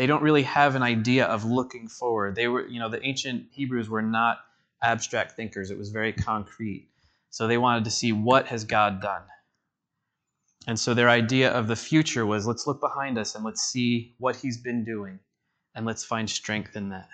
They 0.00 0.06
don't 0.06 0.22
really 0.22 0.44
have 0.44 0.76
an 0.76 0.82
idea 0.82 1.26
of 1.26 1.44
looking 1.44 1.86
forward. 1.86 2.34
They 2.34 2.48
were, 2.48 2.66
you 2.66 2.80
know, 2.80 2.88
the 2.88 3.04
ancient 3.04 3.48
Hebrews 3.50 3.90
were 3.90 4.00
not 4.00 4.38
abstract 4.82 5.32
thinkers. 5.32 5.70
It 5.70 5.76
was 5.76 5.90
very 5.90 6.14
concrete. 6.14 6.88
So 7.28 7.46
they 7.46 7.58
wanted 7.58 7.84
to 7.84 7.90
see 7.90 8.10
what 8.10 8.46
has 8.46 8.64
God 8.64 9.02
done. 9.02 9.20
And 10.66 10.80
so 10.80 10.94
their 10.94 11.10
idea 11.10 11.50
of 11.50 11.68
the 11.68 11.76
future 11.76 12.24
was 12.24 12.46
let's 12.46 12.66
look 12.66 12.80
behind 12.80 13.18
us 13.18 13.34
and 13.34 13.44
let's 13.44 13.60
see 13.60 14.14
what 14.16 14.36
he's 14.36 14.56
been 14.56 14.86
doing 14.86 15.18
and 15.74 15.84
let's 15.84 16.02
find 16.02 16.30
strength 16.30 16.76
in 16.76 16.88
that. 16.88 17.10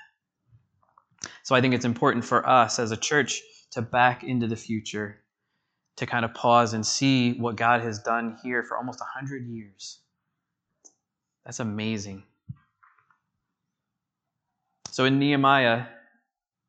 So 1.43 1.57
I 1.57 1.61
think 1.61 1.75
it's 1.75 1.85
important 1.85 2.25
for 2.25 2.49
us 2.49 2.79
as 2.79 2.93
a 2.93 2.97
church 2.97 3.43
to 3.73 3.83
back 3.83 4.23
into 4.23 4.47
the 4.47 4.55
future, 4.55 5.25
to 5.97 6.07
kind 6.07 6.25
of 6.25 6.35
pause 6.35 6.73
and 6.73 6.87
see 6.87 7.33
what 7.33 7.57
God 7.57 7.81
has 7.81 7.99
done 7.99 8.39
here 8.45 8.63
for 8.63 8.77
almost 8.77 9.01
100 9.01 9.45
years. 9.49 9.99
That's 11.45 11.59
amazing. 11.59 12.23
So 14.97 15.05
in 15.05 15.19
Nehemiah, 15.19 15.89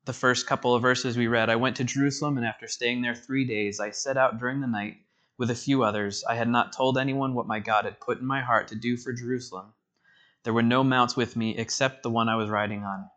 the 0.03 0.11
first 0.11 0.47
couple 0.47 0.75
of 0.75 0.81
verses 0.81 1.15
we 1.15 1.27
read, 1.27 1.49
I 1.49 1.55
went 1.55 1.77
to 1.77 1.85
Jerusalem, 1.85 2.35
and 2.35 2.45
after 2.45 2.67
staying 2.67 3.01
there 3.01 3.15
three 3.15 3.45
days, 3.45 3.79
I 3.79 3.91
set 3.91 4.17
out 4.17 4.37
during 4.37 4.59
the 4.59 4.67
night 4.67 4.97
with 5.37 5.49
a 5.49 5.55
few 5.55 5.81
others. 5.81 6.25
I 6.27 6.35
had 6.35 6.49
not 6.49 6.73
told 6.73 6.97
anyone 6.97 7.35
what 7.35 7.47
my 7.47 7.61
God 7.61 7.85
had 7.85 8.01
put 8.01 8.19
in 8.19 8.25
my 8.25 8.41
heart 8.41 8.67
to 8.67 8.75
do 8.75 8.97
for 8.97 9.13
Jerusalem. 9.13 9.67
There 10.43 10.51
were 10.51 10.61
no 10.61 10.83
mounts 10.83 11.15
with 11.15 11.37
me 11.37 11.55
except 11.57 12.03
the 12.03 12.09
one 12.09 12.27
I 12.27 12.35
was 12.35 12.49
riding 12.49 12.83
on. 12.83 13.09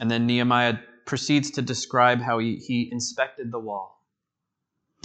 And 0.00 0.10
then 0.10 0.24
Nehemiah 0.24 0.78
proceeds 1.04 1.50
to 1.50 1.60
describe 1.60 2.22
how 2.22 2.38
he, 2.38 2.56
he 2.56 2.88
inspected 2.90 3.52
the 3.52 3.60
wall. 3.60 4.06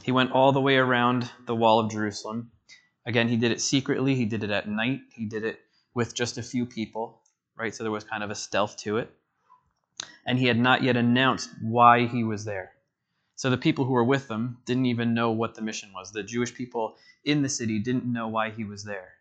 He 0.01 0.13
went 0.13 0.31
all 0.31 0.53
the 0.53 0.61
way 0.61 0.77
around 0.77 1.29
the 1.45 1.57
wall 1.57 1.81
of 1.81 1.91
Jerusalem. 1.91 2.51
Again, 3.05 3.27
he 3.27 3.35
did 3.35 3.51
it 3.51 3.59
secretly, 3.59 4.15
he 4.15 4.23
did 4.23 4.45
it 4.45 4.49
at 4.49 4.69
night, 4.69 5.01
he 5.11 5.25
did 5.25 5.43
it 5.43 5.59
with 5.93 6.15
just 6.15 6.37
a 6.37 6.41
few 6.41 6.65
people, 6.65 7.18
right? 7.59 7.75
So 7.75 7.83
there 7.83 7.91
was 7.91 8.03
kind 8.03 8.23
of 8.23 8.31
a 8.31 8.35
stealth 8.35 8.77
to 8.77 8.97
it. 8.97 9.11
And 10.25 10.39
he 10.39 10.47
had 10.47 10.57
not 10.57 10.81
yet 10.81 10.95
announced 10.95 11.49
why 11.61 12.07
he 12.07 12.23
was 12.23 12.45
there. 12.45 12.71
So 13.35 13.49
the 13.49 13.57
people 13.57 13.85
who 13.85 13.93
were 13.93 14.03
with 14.03 14.29
him 14.29 14.57
didn't 14.65 14.85
even 14.85 15.13
know 15.13 15.31
what 15.31 15.55
the 15.55 15.61
mission 15.61 15.91
was. 15.93 16.11
The 16.11 16.23
Jewish 16.23 16.53
people 16.53 16.95
in 17.23 17.41
the 17.41 17.49
city 17.49 17.79
didn't 17.79 18.05
know 18.05 18.27
why 18.27 18.49
he 18.49 18.63
was 18.63 18.83
there. 18.83 19.13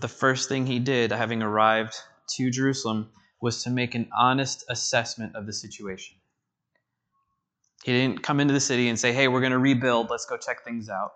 The 0.00 0.08
first 0.08 0.48
thing 0.48 0.66
he 0.66 0.78
did, 0.78 1.12
having 1.12 1.42
arrived 1.42 1.94
to 2.36 2.50
Jerusalem, 2.50 3.10
was 3.40 3.62
to 3.64 3.70
make 3.70 3.94
an 3.94 4.08
honest 4.16 4.64
assessment 4.68 5.34
of 5.34 5.46
the 5.46 5.52
situation. 5.52 6.16
He 7.84 7.92
didn't 7.92 8.22
come 8.22 8.40
into 8.40 8.52
the 8.54 8.60
city 8.60 8.88
and 8.88 8.98
say, 8.98 9.12
hey, 9.12 9.28
we're 9.28 9.40
going 9.40 9.52
to 9.52 9.58
rebuild, 9.58 10.10
let's 10.10 10.26
go 10.26 10.36
check 10.36 10.64
things 10.64 10.88
out. 10.88 11.12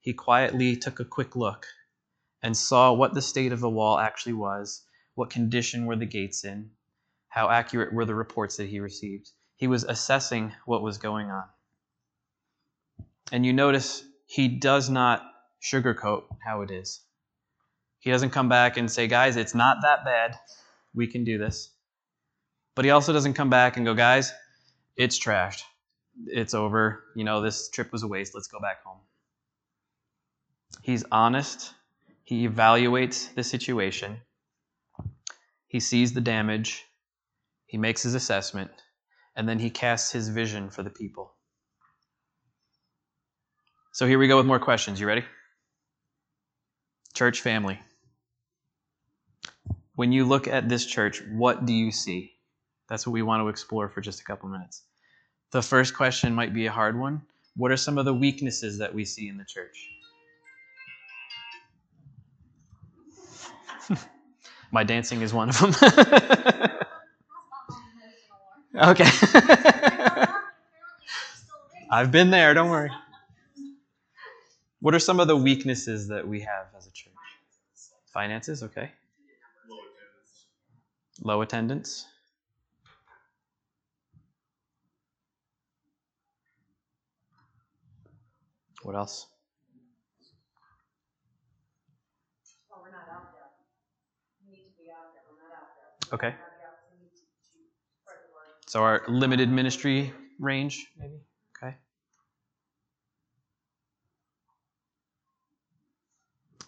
He 0.00 0.14
quietly 0.14 0.76
took 0.76 0.98
a 0.98 1.04
quick 1.04 1.36
look 1.36 1.66
and 2.42 2.56
saw 2.56 2.92
what 2.92 3.12
the 3.12 3.22
state 3.22 3.52
of 3.52 3.60
the 3.60 3.68
wall 3.68 3.98
actually 3.98 4.32
was, 4.32 4.82
what 5.16 5.30
condition 5.30 5.86
were 5.86 5.96
the 5.96 6.06
gates 6.06 6.44
in, 6.44 6.70
how 7.28 7.50
accurate 7.50 7.92
were 7.92 8.04
the 8.04 8.14
reports 8.14 8.58
that 8.58 8.68
he 8.68 8.78
received. 8.78 9.30
He 9.56 9.66
was 9.66 9.82
assessing 9.82 10.52
what 10.66 10.82
was 10.82 10.98
going 10.98 11.30
on. 11.30 11.44
And 13.32 13.44
you 13.44 13.52
notice 13.52 14.04
he 14.26 14.46
does 14.46 14.88
not 14.88 15.24
sugarcoat 15.60 16.24
how 16.44 16.62
it 16.62 16.70
is. 16.70 17.00
He 17.98 18.10
doesn't 18.10 18.30
come 18.30 18.48
back 18.48 18.76
and 18.76 18.90
say, 18.90 19.08
guys, 19.08 19.36
it's 19.36 19.54
not 19.54 19.78
that 19.82 20.04
bad. 20.04 20.38
We 20.94 21.06
can 21.06 21.24
do 21.24 21.38
this. 21.38 21.70
But 22.74 22.84
he 22.84 22.90
also 22.90 23.12
doesn't 23.12 23.34
come 23.34 23.50
back 23.50 23.78
and 23.78 23.86
go, 23.86 23.94
guys, 23.94 24.32
it's 24.96 25.18
trashed. 25.18 25.62
It's 26.26 26.52
over. 26.52 27.04
You 27.16 27.24
know, 27.24 27.40
this 27.40 27.70
trip 27.70 27.90
was 27.90 28.02
a 28.02 28.06
waste. 28.06 28.34
Let's 28.34 28.48
go 28.48 28.60
back 28.60 28.84
home. 28.84 29.00
He's 30.82 31.04
honest. 31.10 31.72
He 32.22 32.46
evaluates 32.46 33.34
the 33.34 33.42
situation. 33.42 34.20
He 35.68 35.80
sees 35.80 36.12
the 36.12 36.20
damage. 36.20 36.84
He 37.66 37.78
makes 37.78 38.02
his 38.02 38.14
assessment. 38.14 38.70
And 39.34 39.48
then 39.48 39.58
he 39.58 39.70
casts 39.70 40.12
his 40.12 40.28
vision 40.28 40.70
for 40.70 40.82
the 40.82 40.90
people. 40.90 41.34
So 43.92 44.06
here 44.06 44.18
we 44.18 44.28
go 44.28 44.36
with 44.36 44.46
more 44.46 44.58
questions. 44.58 45.00
You 45.00 45.06
ready? 45.06 45.24
Church 47.14 47.40
family. 47.40 47.80
When 49.94 50.12
you 50.12 50.26
look 50.26 50.46
at 50.46 50.68
this 50.68 50.84
church, 50.84 51.22
what 51.32 51.64
do 51.64 51.72
you 51.72 51.90
see? 51.90 52.32
That's 52.88 53.06
what 53.06 53.14
we 53.14 53.22
want 53.22 53.42
to 53.42 53.48
explore 53.48 53.88
for 53.88 54.00
just 54.00 54.20
a 54.20 54.24
couple 54.24 54.48
minutes. 54.48 54.82
The 55.52 55.62
first 55.62 55.96
question 55.96 56.34
might 56.34 56.52
be 56.52 56.66
a 56.66 56.72
hard 56.72 56.98
one. 56.98 57.22
What 57.56 57.72
are 57.72 57.76
some 57.76 57.96
of 57.96 58.04
the 58.04 58.12
weaknesses 58.12 58.78
that 58.78 58.94
we 58.94 59.04
see 59.04 59.28
in 59.28 59.38
the 59.38 59.46
church? 59.46 59.88
My 64.72 64.84
dancing 64.84 65.22
is 65.22 65.32
one 65.32 65.48
of 65.48 65.58
them. 65.58 65.74
okay. 68.90 69.08
I've 71.90 72.10
been 72.10 72.30
there, 72.30 72.52
don't 72.54 72.70
worry. 72.70 72.90
What 74.80 74.94
are 74.94 74.98
some 74.98 75.20
of 75.20 75.28
the 75.28 75.36
weaknesses 75.36 76.08
that 76.08 76.26
we 76.26 76.40
have 76.40 76.66
as 76.76 76.86
a 76.86 76.90
church? 76.90 77.12
Finances, 78.12 78.62
okay. 78.62 78.90
Low 81.22 81.40
attendance. 81.42 82.06
What 88.86 88.94
else? 88.94 89.26
Well, 92.70 92.82
we're 92.84 92.92
not 92.92 93.08
out 93.10 93.32
there. 93.34 93.50
We 94.46 94.52
need 94.52 94.70
to 94.70 94.78
be 94.78 94.86
out 94.94 95.10
there, 95.10 95.26
we're 95.26 95.42
not 95.42 95.58
out 95.58 95.74
there. 95.74 95.90
Okay. 95.90 95.95
We 95.95 95.95
have 95.95 95.95
the 95.95 95.95
opportunity 95.95 95.95
to 95.95 95.95
spread 95.95 95.95
the 95.95 95.95
word. 96.12 96.34
So 98.66 98.82
our 98.82 99.02
limited 99.08 99.50
ministry 99.50 100.12
range, 100.38 100.86
maybe? 100.98 101.20
Okay. 101.56 101.74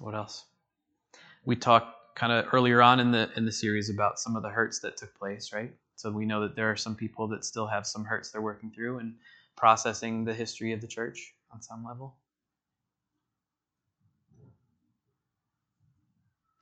What 0.01 0.15
else? 0.15 0.45
We 1.45 1.57
talked 1.57 2.15
kind 2.15 2.33
of 2.33 2.47
earlier 2.53 2.83
on 2.83 3.01
in 3.01 3.11
the 3.13 3.31
in 3.37 3.45
the 3.45 3.53
series 3.53 3.91
about 3.91 4.19
some 4.19 4.37
of 4.37 4.43
the 4.43 4.49
hurts 4.49 4.81
that 4.81 4.97
took 4.97 5.17
place, 5.19 5.53
right? 5.53 5.73
So 5.97 6.11
we 6.11 6.27
know 6.27 6.41
that 6.43 6.55
there 6.55 6.71
are 6.71 6.77
some 6.77 6.95
people 6.95 7.27
that 7.29 7.45
still 7.45 7.67
have 7.67 7.87
some 7.87 8.05
hurts 8.05 8.31
they're 8.31 8.41
working 8.41 8.71
through 8.71 8.99
and 8.99 9.15
processing 9.57 10.25
the 10.25 10.35
history 10.35 10.73
of 10.73 10.81
the 10.81 10.87
church 10.87 11.35
on 11.53 11.61
some 11.61 11.85
level. 11.85 12.17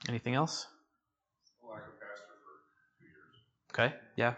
Anything 0.09 0.35
else? 0.35 0.67
Like 1.63 1.81
a 1.81 1.85
pastor 2.01 2.37
for 2.45 2.63
two 2.99 3.05
years. 3.05 3.35
Okay. 3.77 3.95
Yeah. 4.17 4.35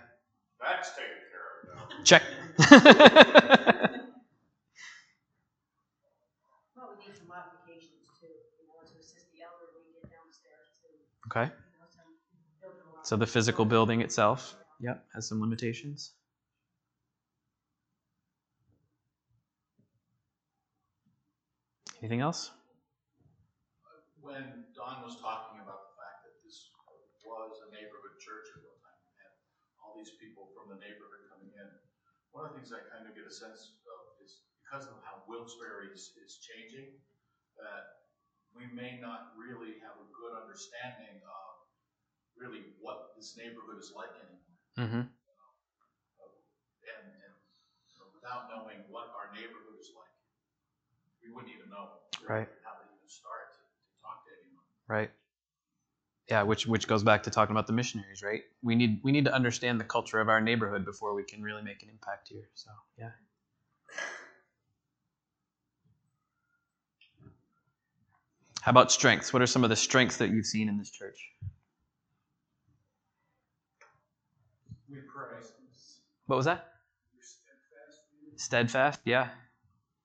That's 0.61 0.91
taken 0.97 1.23
care 1.31 1.47
of 1.63 1.69
now. 1.69 2.05
Check. 2.05 2.23
need 6.99 7.15
some 7.17 7.29
modifications 7.29 8.11
too, 8.19 8.35
you 8.59 8.67
know, 8.67 8.81
to 8.87 8.95
assist 8.99 9.31
the 9.33 9.43
elderly 9.43 9.87
get 9.95 10.07
downstairs 10.11 10.69
too. 10.83 10.95
Okay. 11.29 11.51
You 11.71 11.79
know, 11.79 11.87
some 11.91 12.11
building 12.19 12.43
a 12.67 12.67
lot 12.67 12.99
So 13.03 13.17
the 13.17 13.27
physical 13.27 13.65
building 13.65 14.01
itself, 14.03 14.57
yep, 14.81 15.07
has 15.15 15.29
some 15.29 15.41
limitations. 15.41 16.13
Anything 22.03 22.21
else? 22.21 22.51
When 24.21 24.67
Don 24.75 25.01
was 25.03 25.17
talking 25.21 25.59
about 25.63 25.81
the 25.89 25.95
fact 25.97 26.25
that 26.27 26.35
this 26.43 26.69
was 27.49 27.61
a 27.63 27.71
neighborhood 27.71 28.19
church 28.21 28.47
at 28.53 28.61
one 28.63 28.79
time, 28.83 29.01
and 29.23 29.31
all 29.81 29.95
these 29.97 30.11
people 30.21 30.51
from 30.69 30.77
the 30.77 30.85
neighborhood 30.85 31.25
coming 31.33 31.49
in, 31.57 31.65
one 32.37 32.45
of 32.45 32.53
the 32.53 32.61
things 32.61 32.69
I 32.77 32.85
kind 32.93 33.09
of 33.09 33.17
get 33.17 33.25
a 33.25 33.33
sense 33.33 33.73
of 33.89 34.21
is 34.21 34.45
because 34.61 34.85
of 34.85 35.01
how 35.01 35.25
Wilkes-Barre 35.25 35.89
is, 35.89 36.13
is 36.21 36.37
changing, 36.45 36.93
that 37.57 38.05
we 38.53 38.69
may 38.77 39.01
not 39.01 39.33
really 39.33 39.81
have 39.81 39.97
a 39.97 40.05
good 40.13 40.37
understanding 40.37 41.25
of 41.25 41.49
really 42.37 42.77
what 42.85 43.17
this 43.17 43.33
neighborhood 43.41 43.81
is 43.81 43.97
like 43.97 44.13
anymore. 44.21 44.53
Mm-hmm. 44.77 45.05
And, 45.09 47.05
and 47.17 47.33
you 47.89 47.97
know, 47.97 48.13
without 48.13 48.53
knowing 48.53 48.85
what 48.93 49.09
our 49.17 49.33
neighborhood 49.33 49.81
is 49.81 49.97
like, 49.97 50.13
we 51.25 51.33
wouldn't 51.33 51.49
even 51.57 51.73
know 51.73 52.05
Right. 52.29 52.45
how 52.61 52.77
to 52.77 52.85
even 52.85 53.09
start 53.09 53.57
to, 53.57 53.65
to 53.65 53.93
talk 54.05 54.29
to 54.29 54.31
anyone. 54.37 54.69
Right. 54.85 55.09
Yeah, 56.31 56.43
which 56.43 56.67
which 56.67 56.87
goes 56.87 57.03
back 57.03 57.23
to 57.23 57.31
talking 57.31 57.55
about 57.55 57.67
the 57.67 57.73
missionaries, 57.73 58.23
right? 58.23 58.43
We 58.63 58.75
need 58.75 59.01
we 59.03 59.13
need 59.13 59.25
to 59.25 59.35
understand 59.35 59.81
the 59.81 59.85
culture 59.85 60.21
of 60.21 60.29
our 60.29 60.41
neighborhood 60.41 60.85
before 60.85 61.15
we 61.15 61.25
can 61.25 61.43
really 61.43 61.63
make 61.63 61.83
an 61.83 61.89
impact 61.89 62.29
here. 62.29 62.49
So 62.55 62.71
yeah. 62.99 63.11
How 68.61 68.71
about 68.71 68.93
strengths? 68.93 69.33
What 69.33 69.41
are 69.41 69.47
some 69.47 69.65
of 69.65 69.71
the 69.71 69.77
strengths 69.77 70.19
that 70.19 70.29
you've 70.29 70.45
seen 70.45 70.69
in 70.69 70.77
this 70.77 70.91
church? 70.91 71.19
We 74.91 74.97
pray. 74.97 75.39
What 76.27 76.37
was 76.37 76.45
that? 76.45 76.67
Steadfast, 78.37 79.01
yeah. 79.07 79.31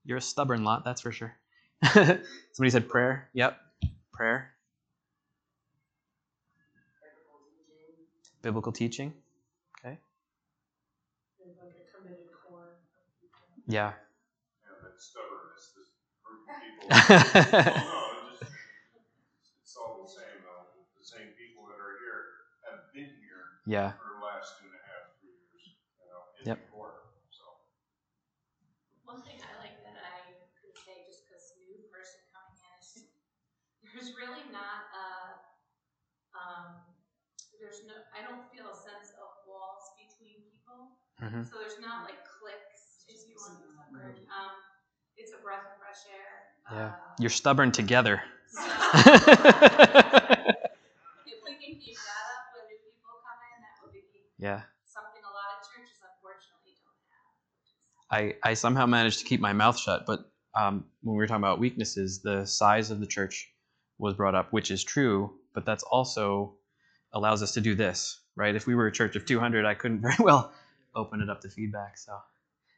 You're 0.05 0.17
a 0.17 0.21
stubborn 0.21 0.63
lot, 0.63 0.85
that's 0.85 1.01
for 1.01 1.11
sure. 1.11 1.35
Somebody 1.83 2.69
said 2.69 2.87
prayer. 2.89 3.29
Yep, 3.33 3.57
prayer. 4.13 4.52
Biblical 8.43 8.71
teaching. 8.73 9.13
Okay. 9.79 9.97
There's 11.37 11.57
like 11.57 11.75
a 11.75 11.85
committed 11.91 12.31
core 12.31 12.79
of 12.95 13.03
people. 13.19 13.47
Yeah. 13.67 13.93
Yeah, 14.63 14.75
that 14.81 14.99
stubbornness, 15.01 15.71
this 15.75 15.89
group 16.23 16.47
of 16.47 16.55
people. 16.61 16.87
Well, 16.89 17.83
no, 17.83 18.11
it 18.17 18.29
just, 18.29 18.43
it's 19.63 19.75
all 19.77 20.03
the 20.03 20.09
same 20.09 20.43
though. 20.43 20.67
The 20.97 21.03
same 21.05 21.31
people 21.35 21.65
that 21.67 21.79
are 21.79 21.97
here 21.99 22.21
have 22.67 22.79
been 22.93 23.09
here 23.19 23.59
Yeah. 23.65 23.91
for 23.97 24.07
the 24.15 24.19
last 24.23 24.59
two 24.59 24.65
and 24.67 24.75
a 24.75 24.83
half, 24.83 25.03
three 25.19 25.33
years, 25.35 25.75
you 25.99 26.05
know, 26.07 26.23
in 26.39 26.47
Yep. 26.47 26.57
the 26.57 26.63
core, 26.71 26.95
so. 27.29 27.43
One 29.03 29.21
thing 29.21 29.39
I 29.41 29.53
like 29.59 29.81
that 29.83 29.95
I 29.97 30.33
could 30.59 30.75
say, 30.77 31.03
just 31.05 31.23
because 31.25 31.53
new 31.59 31.79
person 31.91 32.19
coming 32.31 32.55
in, 32.59 32.79
is 32.79 33.05
there's 33.81 34.11
really 34.15 34.43
not 34.49 34.83
a, 34.93 35.07
um, 36.33 36.81
there's 37.59 37.83
no, 37.85 37.93
I 38.13 38.21
don't 38.21 38.43
feel 38.51 38.67
a 38.69 38.75
sense 38.75 39.11
of 39.19 39.29
walls 39.45 39.91
between 39.95 40.43
people. 41.29 41.39
Mhm. 41.39 41.49
So 41.49 41.55
there's 41.59 41.79
not 41.79 42.03
like 42.03 42.19
cliques, 42.27 43.05
if 43.07 43.27
you 43.27 43.35
want 43.39 43.55
to 43.59 43.63
use 43.63 43.79
that. 43.93 44.15
Um, 44.31 44.53
it's 45.17 45.31
a 45.31 45.39
breath 45.41 45.63
of 45.65 45.77
fresh 45.79 46.03
air. 46.11 46.31
Yeah. 46.71 46.87
Uh, 46.87 46.91
You're 47.19 47.29
stubborn 47.29 47.71
together. 47.71 48.21
if 51.25 51.39
we 51.45 51.53
can 51.57 51.79
keep 51.79 51.97
that 51.97 52.25
up 52.35 52.43
when 52.53 52.63
new 52.69 52.79
people 52.83 53.13
come 53.23 53.39
in, 53.49 53.57
that 53.61 53.75
would 53.83 53.93
be 53.93 54.03
yeah. 54.37 54.61
something 54.85 55.21
a 55.23 55.33
lot 55.33 55.57
of 55.57 55.65
churches 55.67 55.97
unfortunately 56.01 56.75
don't 56.81 57.01
have. 57.11 58.33
I, 58.43 58.49
I 58.51 58.53
somehow 58.53 58.85
managed 58.85 59.19
to 59.19 59.25
keep 59.25 59.39
my 59.39 59.53
mouth 59.53 59.77
shut, 59.79 60.05
but 60.05 60.31
um, 60.55 60.85
when 61.01 61.15
we 61.15 61.21
were 61.21 61.27
talking 61.27 61.43
about 61.43 61.59
weaknesses, 61.59 62.21
the 62.21 62.45
size 62.45 62.91
of 62.91 62.99
the 62.99 63.07
church 63.07 63.51
was 63.97 64.13
brought 64.13 64.35
up, 64.35 64.51
which 64.53 64.71
is 64.71 64.83
true, 64.83 65.33
but 65.53 65.65
that's 65.65 65.83
also 65.83 66.55
allows 67.13 67.41
us 67.43 67.53
to 67.53 67.61
do 67.61 67.75
this, 67.75 68.19
right? 68.35 68.55
If 68.55 68.67
we 68.67 68.75
were 68.75 68.87
a 68.87 68.91
church 68.91 69.15
of 69.15 69.25
200, 69.25 69.65
I 69.65 69.73
couldn't 69.73 70.01
very 70.07 70.15
well 70.19 70.53
open 70.95 71.21
it 71.21 71.29
up 71.29 71.41
to 71.41 71.49
feedback. 71.49 71.97
So 71.97 72.17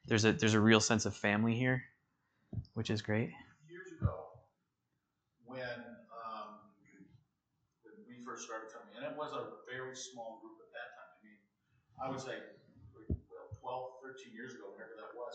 there's 0.08 0.26
a 0.26 0.34
there's 0.34 0.54
a 0.54 0.60
real 0.62 0.80
sense 0.82 1.06
of 1.06 1.16
family 1.16 1.56
here, 1.56 1.84
which 2.74 2.90
is 2.90 3.02
great. 3.02 3.32
Years 3.70 3.92
ago, 4.00 4.14
when, 5.46 5.80
um, 6.14 6.60
when 7.84 7.96
we 8.08 8.24
first 8.26 8.46
started 8.46 8.70
coming, 8.74 8.94
and 8.98 9.06
it 9.06 9.16
was 9.18 9.34
a 9.34 9.62
very 9.70 9.96
small 9.96 10.40
group 10.42 10.58
at 10.62 10.72
that 10.74 10.90
time. 10.96 11.12
I 11.16 11.20
mean, 11.26 11.40
I 12.02 12.06
would 12.12 12.22
say, 12.22 12.38
well, 13.30 13.50
12, 13.60 14.02
13 14.04 14.34
years 14.34 14.54
ago, 14.54 14.72
whatever 14.74 14.96
that 14.98 15.12
was, 15.16 15.34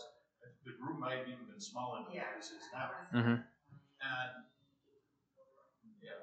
the 0.65 0.73
group 0.77 0.97
might 0.99 1.17
have 1.21 1.27
even 1.27 1.45
been 1.49 1.61
smaller 1.61 2.03
than 2.05 2.15
Yeah. 2.15 2.31
this 2.37 2.51
is 2.51 2.63
now. 2.73 2.91
Mm-hmm. 3.13 3.37
And, 4.01 4.31
yeah, 6.01 6.17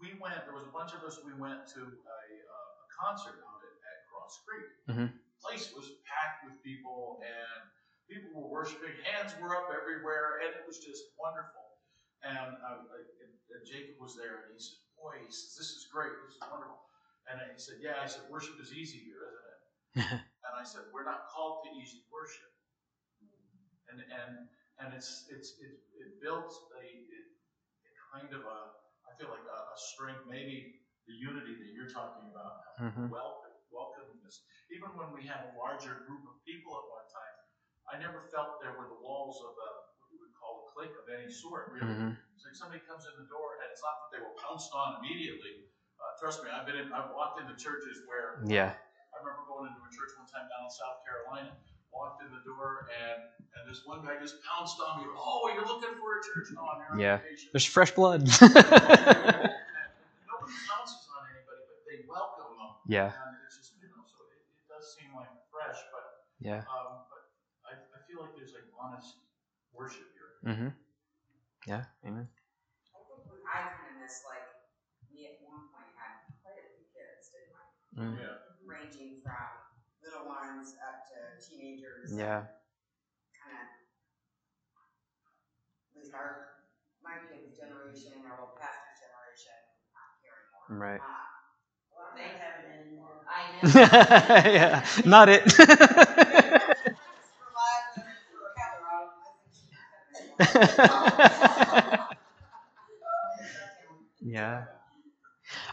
we 0.00 0.14
went, 0.20 0.36
there 0.44 0.54
was 0.54 0.64
a 0.66 0.72
bunch 0.74 0.92
of 0.92 1.02
us, 1.04 1.18
we 1.24 1.32
went 1.34 1.66
to 1.76 1.80
a, 1.80 2.20
uh, 2.44 2.84
a 2.84 2.86
concert 2.92 3.40
out 3.46 3.60
at, 3.64 3.74
at 3.84 3.98
Cross 4.08 4.40
Creek. 4.44 4.68
Mhm. 4.88 5.08
Place 5.40 5.72
was 5.72 5.88
packed 6.04 6.44
with 6.44 6.60
people 6.62 7.20
and 7.24 7.58
people 8.08 8.36
were 8.36 8.48
worshiping, 8.52 8.92
hands 9.04 9.32
were 9.40 9.56
up 9.56 9.72
everywhere, 9.72 10.40
and 10.44 10.52
it 10.52 10.64
was 10.68 10.78
just 10.78 11.16
wonderful. 11.16 11.80
And, 12.22 12.60
uh, 12.60 12.84
and 13.24 13.32
and 13.50 13.62
Jacob 13.66 13.96
was 13.98 14.14
there 14.14 14.46
and 14.46 14.54
he 14.54 14.60
said, 14.60 14.78
boy, 14.94 15.18
he 15.18 15.30
says, 15.32 15.56
this 15.56 15.72
is 15.74 15.88
great, 15.90 16.12
this 16.28 16.36
is 16.36 16.44
wonderful. 16.44 16.78
And 17.26 17.40
he 17.40 17.58
said, 17.58 17.80
yeah, 17.80 17.98
I 18.02 18.06
said, 18.06 18.28
worship 18.30 18.60
is 18.60 18.72
easy 18.74 19.00
here, 19.00 19.24
isn't 19.26 19.48
it? 19.48 19.60
and 20.46 20.52
I 20.54 20.62
said, 20.62 20.86
we're 20.92 21.06
not 21.08 21.26
called 21.32 21.64
to 21.66 21.70
easy 21.74 22.04
worship. 22.12 22.50
And, 23.90 24.04
and, 24.06 24.46
and 24.78 24.94
it's, 24.94 25.26
it's, 25.32 25.58
it, 25.58 25.82
it 25.98 26.22
builds 26.22 26.54
a, 26.78 26.84
it, 26.84 27.26
a 27.88 27.90
kind 28.12 28.30
of 28.36 28.46
a, 28.46 28.58
I 29.08 29.16
feel 29.18 29.32
like 29.32 29.42
a, 29.42 29.58
a 29.72 29.78
strength, 29.78 30.22
maybe 30.30 30.78
the 31.08 31.16
unity 31.16 31.58
that 31.58 31.70
you're 31.74 31.90
talking 31.90 32.28
about, 32.30 32.62
Mhm. 32.78 33.10
welcome, 33.10 33.56
welcomingness. 33.74 34.19
Even 34.70 34.94
when 34.94 35.10
we 35.10 35.26
had 35.26 35.50
a 35.50 35.52
larger 35.58 36.06
group 36.06 36.22
of 36.30 36.38
people 36.46 36.70
at 36.78 36.86
one 36.86 37.02
time, 37.10 37.36
I 37.90 37.98
never 37.98 38.30
felt 38.30 38.62
there 38.62 38.78
were 38.78 38.86
the 38.86 39.00
walls 39.02 39.42
of 39.42 39.50
a, 39.58 39.70
what 39.98 40.06
you 40.14 40.22
would 40.22 40.30
call 40.38 40.62
a 40.62 40.64
clique 40.70 40.94
of 40.94 41.10
any 41.10 41.26
sort, 41.26 41.74
really. 41.74 41.90
Mhm. 41.90 42.14
It's 42.38 42.46
like 42.46 42.54
somebody 42.54 42.78
comes 42.86 43.02
in 43.04 43.10
the 43.18 43.26
door, 43.26 43.58
and 43.58 43.66
it's 43.74 43.82
not 43.82 43.98
that 44.06 44.14
they 44.14 44.22
were 44.22 44.30
pounced 44.38 44.70
on 44.72 45.02
immediately. 45.02 45.66
Uh, 45.98 46.14
trust 46.22 46.44
me, 46.46 46.50
I've 46.54 46.62
been 46.64 46.78
in, 46.78 46.86
I've 46.94 47.10
walked 47.10 47.40
into 47.42 47.56
churches 47.58 48.06
where 48.06 48.38
Yeah. 48.46 48.78
I 49.12 49.18
remember 49.18 49.42
going 49.50 49.66
into 49.68 49.82
a 49.82 49.90
church 49.90 50.14
one 50.16 50.28
time 50.30 50.46
down 50.48 50.62
in 50.64 50.70
South 50.70 51.02
Carolina, 51.04 51.58
walked 51.92 52.22
in 52.22 52.30
the 52.30 52.38
door, 52.46 52.86
and 52.94 53.26
and 53.58 53.66
this 53.68 53.82
one 53.84 54.00
guy 54.06 54.14
just 54.22 54.38
pounced 54.46 54.78
on 54.80 55.00
me. 55.02 55.06
Oh, 55.10 55.50
you're 55.52 55.66
looking 55.66 55.98
for 55.98 56.14
a 56.18 56.22
church? 56.22 56.54
No, 56.54 56.62
I'm 56.70 56.78
here 56.94 57.00
Yeah. 57.02 57.16
vacation. 57.18 57.50
There's 57.52 57.64
fresh 57.66 57.90
blood. 57.90 58.22
Nobody 58.40 58.54
pounces 60.70 61.02
on 61.18 61.26
anybody, 61.34 61.62
but 61.66 61.82
they 61.84 62.06
welcome 62.06 62.54
them. 62.56 62.70
yeah. 62.86 63.10
And 63.10 63.34
it's 63.44 63.56
just, 63.58 63.74
you 63.82 63.88
know, 63.90 64.06
so 64.06 64.22
it, 64.30 64.38
it 64.46 64.62
does 64.70 64.94
seem 64.96 65.10
like 65.18 65.28
fresh, 65.50 65.76
but 65.92 66.29
Yeah. 66.40 66.64
um, 66.66 67.04
but 67.12 67.22
I, 67.68 67.72
I 67.76 67.98
feel 68.08 68.24
like 68.24 68.32
there's 68.36 68.56
like 68.56 68.68
honest 68.80 69.20
worship 69.76 70.08
here. 70.16 70.30
Mm-hmm. 70.44 70.70
Yeah. 71.68 71.84
Amen. 72.06 72.28
I 72.28 73.00
think 73.04 73.28
we, 73.28 73.36
I 73.44 73.68
kind 73.76 73.92
of 73.92 74.00
miss 74.00 74.24
like, 74.24 74.48
me 75.12 75.28
at 75.28 75.36
one 75.44 75.68
point 75.72 75.92
had 75.94 76.24
quite 76.40 76.56
a 76.56 76.64
few 76.72 76.84
kids, 76.88 77.28
didn't 77.32 77.54
I? 77.54 77.64
Mm. 78.00 78.14
Yeah. 78.18 78.36
Ranging 78.64 79.20
from 79.20 79.48
little 80.00 80.24
ones 80.24 80.72
up 80.80 81.04
to 81.12 81.16
teenagers. 81.44 82.12
Yeah. 82.16 82.48
Kind 83.36 83.56
of, 83.60 83.68
at 85.92 85.92
least 86.00 86.14
our, 86.16 86.64
my 87.04 87.20
kids' 87.28 87.56
generation, 87.58 88.24
our 88.24 88.40
old 88.40 88.56
pastor's 88.56 89.00
generation, 89.04 89.58
not 89.92 90.10
here 90.24 90.36
anymore. 90.40 90.68
Right. 90.72 91.02
Uh, 91.04 91.28
Well, 91.92 92.08
I'm 92.12 92.16
They- 92.16 92.32
not 92.32 92.40
yeah. 93.74 94.84
Not 95.04 95.28
it. 95.28 95.44
Provide 95.44 95.76
them 97.94 98.04
for 98.32 98.48
Heather, 98.56 98.86
I 98.90 99.06
think 99.22 100.56
she's 104.20 104.32
yeah. 104.32 104.64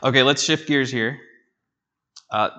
Okay, 0.04 0.24
let's 0.24 0.44
shift 0.44 0.68
gears 0.68 0.92
here. 0.92 1.20
Uh, 2.30 2.50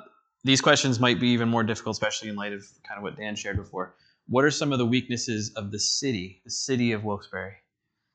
these 0.44 0.60
questions 0.60 0.98
might 0.98 1.20
be 1.20 1.28
even 1.28 1.48
more 1.48 1.62
difficult, 1.62 1.94
especially 1.94 2.28
in 2.28 2.36
light 2.36 2.52
of 2.52 2.66
kind 2.86 2.96
of 2.96 3.02
what 3.02 3.16
Dan 3.16 3.36
shared 3.36 3.56
before. 3.56 3.94
What 4.28 4.44
are 4.44 4.50
some 4.50 4.72
of 4.72 4.78
the 4.78 4.86
weaknesses 4.86 5.52
of 5.56 5.70
the 5.70 5.78
city, 5.78 6.40
the 6.44 6.50
city 6.50 6.92
of 6.92 7.04
Wilkes-Barre? 7.04 7.56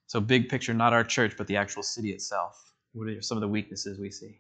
So, 0.08 0.20
big 0.20 0.50
picture, 0.50 0.74
not 0.74 0.94
our 0.94 1.04
church, 1.04 1.36
but 1.38 1.48
the 1.48 1.58
actual 1.58 1.84
city 1.84 2.12
itself. 2.12 2.74
What 2.94 3.08
are 3.08 3.22
some 3.22 3.38
of 3.38 3.42
the 3.42 3.48
weaknesses 3.48 4.00
we 4.00 4.12
see? 4.12 4.40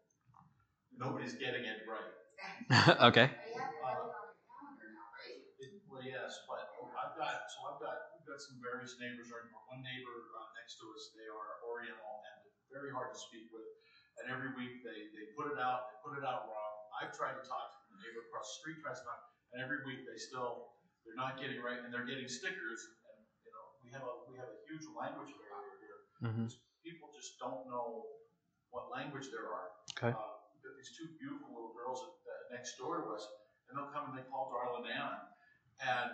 Nobody's 0.97 1.35
getting 1.37 1.65
it 1.65 1.85
right. 1.85 2.13
okay. 3.09 3.29
It, 5.61 5.71
well, 5.89 6.01
yes, 6.01 6.41
but 6.49 6.73
I've 6.97 7.17
got, 7.17 7.45
so 7.53 7.57
I've 7.69 7.81
got, 7.81 8.17
we've 8.17 8.25
got 8.25 8.41
some 8.41 8.57
various 8.61 8.97
neighbors, 8.97 9.29
or 9.29 9.45
one 9.69 9.81
neighbor 9.85 10.15
uh, 10.37 10.49
next 10.57 10.81
to 10.81 10.85
us, 10.97 11.13
they 11.13 11.29
are 11.29 11.61
Oriental 11.65 12.25
and 12.33 12.40
very 12.73 12.91
hard 12.91 13.13
to 13.13 13.19
speak 13.19 13.51
with. 13.51 13.67
And 14.19 14.27
every 14.31 14.51
week 14.55 14.83
they, 14.83 15.07
they 15.15 15.31
put 15.35 15.51
it 15.51 15.59
out, 15.59 15.91
they 15.91 15.97
put 16.03 16.15
it 16.19 16.25
out 16.27 16.47
wrong. 16.49 16.75
I've 16.99 17.15
tried 17.15 17.39
to 17.39 17.43
talk 17.45 17.67
to 17.71 17.85
the 17.95 17.99
neighbor 18.03 18.27
across 18.27 18.51
the 18.53 18.57
street, 18.63 18.77
tries 18.83 18.99
to 19.01 19.05
talk, 19.07 19.21
and 19.55 19.63
every 19.63 19.81
week 19.87 20.03
they 20.03 20.19
still, 20.19 20.75
they're 21.07 21.17
not 21.17 21.39
getting 21.39 21.63
right, 21.63 21.79
and 21.81 21.89
they're 21.89 22.05
getting 22.05 22.27
stickers. 22.27 22.79
And, 23.09 23.17
you 23.47 23.51
know, 23.55 23.65
we 23.81 23.89
have 23.95 24.03
a, 24.05 24.13
we 24.27 24.35
have 24.37 24.51
a 24.51 24.59
huge 24.67 24.85
language 24.93 25.31
barrier 25.33 25.75
here. 25.81 25.99
Mm-hmm. 26.27 26.47
People 26.85 27.09
just 27.15 27.39
don't 27.41 27.65
know 27.71 28.05
what 28.69 28.91
language 28.93 29.31
there 29.33 29.47
are. 29.49 29.73
Okay. 29.97 30.13
Uh, 30.13 30.33
we've 30.53 30.63
got 30.63 30.75
these 30.77 30.93
two 30.93 31.09
beautiful 31.17 31.49
little 31.55 31.73
girls 31.73 32.03
at, 32.05 32.13
uh, 32.29 32.33
next 32.53 32.77
door 32.77 33.01
to 33.01 33.07
us, 33.15 33.25
and 33.71 33.79
they'll 33.79 33.89
come 33.89 34.11
and 34.11 34.15
they 34.19 34.27
call 34.29 34.51
Darla 34.53 34.85
Nana. 34.85 35.31
And 35.81 36.11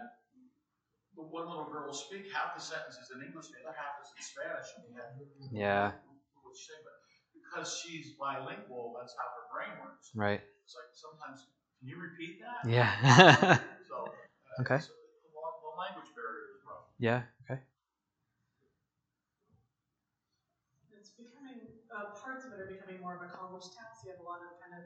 the 1.17 1.25
one 1.25 1.49
little 1.49 1.67
girl 1.67 1.89
will 1.89 1.97
speak 1.97 2.29
half 2.31 2.55
the 2.55 2.61
sentences 2.61 3.09
in 3.11 3.25
English, 3.25 3.49
the 3.51 3.59
other 3.65 3.75
half 3.75 3.97
is 3.99 4.13
in 4.15 4.21
Spanish. 4.23 4.69
And 4.77 4.85
we 4.87 4.93
have, 4.95 5.11
Yeah. 5.51 5.91
What 6.57 6.65
you 6.65 6.73
say, 6.73 6.79
but 6.81 6.97
because 7.33 7.67
she's 7.81 8.17
bilingual, 8.17 8.93
that's 8.97 9.13
how 9.17 9.27
her 9.37 9.45
brain 9.53 9.77
works. 9.77 10.09
Right. 10.15 10.41
It's 10.65 10.73
like 10.75 10.89
sometimes, 10.93 11.45
can 11.79 11.87
you 11.87 11.97
repeat 12.01 12.39
that? 12.41 12.65
Yeah. 12.69 13.57
So, 13.87 13.95
uh, 14.03 14.61
Okay. 14.61 14.79
so 14.81 14.91
the, 15.23 15.29
la- 15.31 15.59
the 15.63 15.71
language 15.77 16.09
barrier 16.15 16.51
is 16.57 16.61
rough. 16.67 16.89
yeah. 16.99 17.21
Okay. 17.47 17.61
It's 20.91 21.09
becoming, 21.15 21.67
uh, 21.91 22.13
parts 22.17 22.43
of 22.45 22.51
it 22.53 22.59
are 22.59 22.65
becoming 22.67 22.99
more 22.99 23.15
of 23.15 23.21
a 23.21 23.29
college 23.31 23.63
town, 23.75 23.91
so 23.95 24.07
you 24.07 24.11
have 24.11 24.19
a 24.19 24.27
lot 24.27 24.41
of 24.41 24.59
kind 24.59 24.73
of 24.73 24.83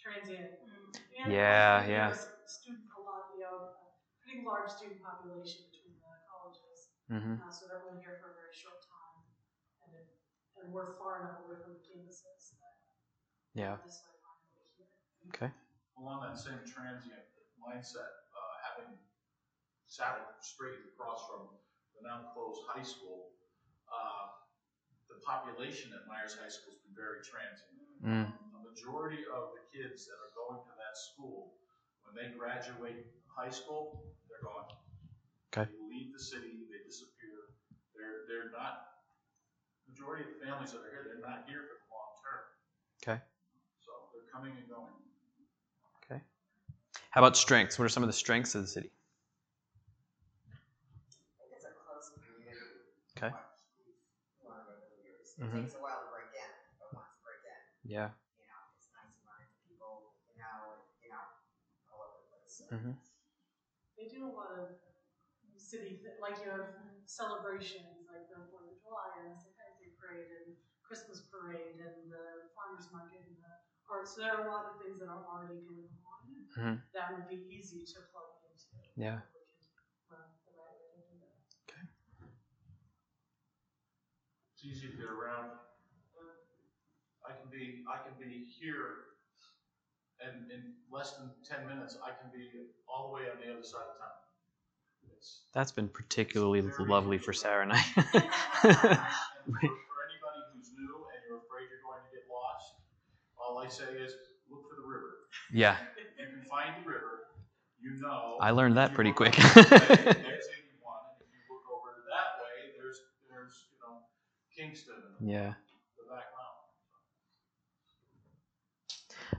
transient. 0.00 0.56
and 0.60 0.96
Yeah, 1.24 1.86
yeah. 1.86 2.12
Student, 2.46 2.84
a 2.96 3.00
lot, 3.00 3.32
you 3.34 3.40
know, 3.40 3.72
pretty 4.20 4.44
large 4.44 4.70
student 4.70 5.00
population 5.00 5.64
between 5.70 5.96
the 6.00 6.20
colleges, 6.28 6.88
Mm-hmm. 7.10 7.34
uh, 7.34 7.50
so 7.50 7.66
they're 7.68 7.80
only 7.80 8.00
here 8.00 8.16
for 8.20 8.30
a 8.30 8.34
very 8.34 8.52
short 8.52 8.52
time. 8.52 8.52
And 8.58 8.68
it, 8.68 8.83
and 10.64 10.72
we're 10.72 10.96
far 10.96 11.20
enough 11.20 11.44
away 11.44 11.60
from 11.60 11.76
the 11.76 11.84
campuses 11.84 12.56
that. 12.56 12.72
Yeah. 13.52 13.76
That's 13.84 14.00
why 14.00 14.16
I'm 14.24 14.40
really 14.48 14.72
here. 14.80 14.90
Okay. 15.36 15.50
Along 16.00 16.24
that 16.24 16.40
same 16.40 16.64
transient 16.64 17.28
mindset, 17.60 18.12
uh, 18.32 18.54
having 18.72 18.96
sat 19.86 20.18
straight 20.40 20.80
across 20.90 21.28
from 21.28 21.52
the 21.94 22.00
now 22.02 22.32
closed 22.32 22.64
high 22.66 22.82
school, 22.82 23.36
uh, 23.92 24.32
the 25.06 25.20
population 25.22 25.94
at 25.94 26.08
Meyers 26.10 26.34
High 26.34 26.50
School 26.50 26.74
has 26.74 26.82
been 26.82 26.96
very 26.96 27.22
transient. 27.22 27.78
Mm. 28.02 28.26
The 28.56 28.62
majority 28.64 29.22
of 29.30 29.54
the 29.54 29.62
kids 29.70 30.10
that 30.10 30.18
are 30.18 30.34
going 30.34 30.60
to 30.66 30.72
that 30.74 30.96
school, 30.98 31.54
when 32.02 32.18
they 32.18 32.34
graduate 32.34 33.06
high 33.30 33.52
school, 33.52 34.10
they're 34.26 34.42
gone. 34.42 34.66
Okay. 35.54 35.70
They 35.70 35.82
leave 35.86 36.10
the 36.10 36.18
city, 36.18 36.66
they 36.66 36.82
disappear. 36.82 37.54
They're, 37.94 38.26
they're 38.26 38.50
not, 38.50 38.93
majority 39.94 40.26
of 40.26 40.30
the 40.34 40.40
families 40.44 40.72
that 40.74 40.82
are 40.82 40.90
here, 40.90 41.06
they're 41.06 41.22
not 41.22 41.46
here 41.46 41.62
for 41.70 41.78
the 41.78 41.86
long 41.94 42.10
term. 42.18 42.42
Okay. 42.98 43.18
So 43.78 44.10
they're 44.10 44.26
coming 44.26 44.58
and 44.58 44.66
going. 44.66 44.90
Okay. 46.02 46.20
How 47.10 47.20
about 47.22 47.36
strengths? 47.36 47.78
What 47.78 47.84
are 47.86 47.88
some 47.94 48.02
of 48.02 48.08
the 48.08 48.12
strengths 48.18 48.54
of 48.54 48.62
the 48.62 48.68
city? 48.68 48.90
It's 51.54 51.64
a 51.64 51.72
close 51.86 52.10
community. 52.10 52.58
Okay. 53.16 53.30
One 54.42 54.58
of 54.58 54.66
the 54.66 54.98
years. 55.06 55.34
It 55.38 55.44
Mhm. 55.44 55.62
takes 55.62 55.74
a 55.74 55.82
while 55.82 56.02
to 56.02 56.10
break 56.10 56.30
in, 56.34 56.50
but 56.78 56.92
once 56.94 57.08
you 57.14 57.22
break 57.22 57.42
in, 57.44 57.90
Yeah. 57.90 58.10
you 58.38 58.46
know, 58.46 58.60
it's 58.76 58.90
nice 58.92 59.14
to 59.14 59.22
run 59.26 59.40
into 59.40 59.56
people, 59.68 60.14
you 60.34 60.40
know, 60.42 60.82
you 61.02 61.10
know, 61.10 61.24
all 61.92 62.02
over 62.02 62.18
the 62.18 62.28
place. 62.28 62.58
So. 62.58 62.64
Mm-hmm. 62.74 62.92
They 63.96 64.08
do 64.08 64.26
a 64.26 64.32
lot 64.34 64.50
of 64.58 64.76
city, 65.56 65.96
thi- 66.02 66.18
like 66.20 66.38
you 66.42 66.50
have 66.50 66.74
celebrations, 67.06 68.06
like 68.10 68.28
the 68.28 68.44
Fourth 68.50 68.68
of 68.68 68.78
July 68.82 69.08
and 69.22 69.32
the 69.32 69.38
St. 69.38 69.53
Patrick's 69.53 69.53
Day 69.53 69.53
Parade 70.14 70.30
and 70.46 70.54
Christmas 70.86 71.26
Parade 71.26 71.82
and 71.82 72.06
the 72.06 72.46
Farmers 72.54 72.86
Market 72.94 73.26
and 73.26 73.34
the 73.34 73.50
art. 73.90 74.06
So 74.06 74.22
there 74.22 74.38
are 74.38 74.46
a 74.46 74.50
lot 74.50 74.70
of 74.70 74.78
things 74.78 75.02
that 75.02 75.10
are 75.10 75.26
already 75.26 75.58
going 75.66 75.90
on 76.06 76.22
Mhm. 76.54 76.82
that 76.94 77.10
would 77.12 77.26
be 77.28 77.42
easy 77.50 77.84
to 77.84 78.00
plug 78.14 78.38
into. 78.46 78.70
Yeah. 78.94 79.18
if 79.18 79.34
we 79.34 79.66
could 79.74 80.06
run 80.06 80.30
the 80.46 80.52
right 80.54 80.78
way 80.78 80.94
to 80.94 81.02
do 81.10 81.18
that. 81.18 81.34
It's 84.54 84.64
easy 84.64 84.88
to 84.92 84.96
get 84.96 85.06
around. 85.10 85.50
I 87.26 87.32
can 87.32 87.48
be, 87.50 87.82
I 87.88 87.96
can 88.06 88.14
be 88.20 88.44
here, 88.44 89.16
and 90.20 90.50
in 90.50 90.76
less 90.90 91.16
than 91.16 91.34
ten 91.42 91.66
minutes, 91.66 91.96
I 92.04 92.10
can 92.12 92.30
be 92.30 92.68
all 92.86 93.08
the 93.08 93.14
way 93.14 93.30
on 93.30 93.40
the 93.40 93.50
other 93.52 93.64
side 93.64 93.88
of 93.88 93.98
town. 93.98 94.12
It's, 95.16 95.42
That's 95.54 95.72
been 95.72 95.88
particularly 95.88 96.60
lovely 96.78 97.16
for 97.18 97.32
Sarah 97.32 97.62
and 97.62 97.72
and 97.72 97.80
I. 97.80 97.82
for, 98.60 98.70
for 98.70 100.00
anybody 100.04 100.40
who's 100.52 100.70
new 100.76 101.08
and 101.12 101.20
you're 101.28 101.38
afraid 101.40 101.68
you're 101.72 101.80
going 101.80 102.04
to 102.04 102.10
get 102.12 102.28
lost, 102.28 102.76
all 103.46 103.58
I 103.58 103.68
say 103.68 103.84
is, 103.84 104.12
look 104.50 104.62
for 104.68 104.76
the 104.80 104.86
river. 104.88 105.10
yeah. 105.52 105.76
You 106.16 106.30
can 106.30 106.44
find 106.48 106.82
the 106.82 106.88
river, 106.88 107.12
you 107.82 108.00
know. 108.00 108.38
I 108.40 108.50
learned 108.52 108.76
that 108.76 108.94
pretty 108.94 109.12
quick. 109.12 109.36
way, 109.36 109.42
There's 109.54 109.66
eighty-one, 109.66 110.14
and 110.14 111.20
if 111.20 111.28
you 111.28 111.42
look 111.50 111.66
over 111.68 111.90
that 112.08 112.38
way, 112.40 112.72
there's, 112.78 112.98
there's, 113.28 113.66
you 113.72 113.78
know, 113.82 113.98
Kingston 114.56 114.94
yeah. 115.20 115.54
the 115.98 116.04
back 116.08 116.26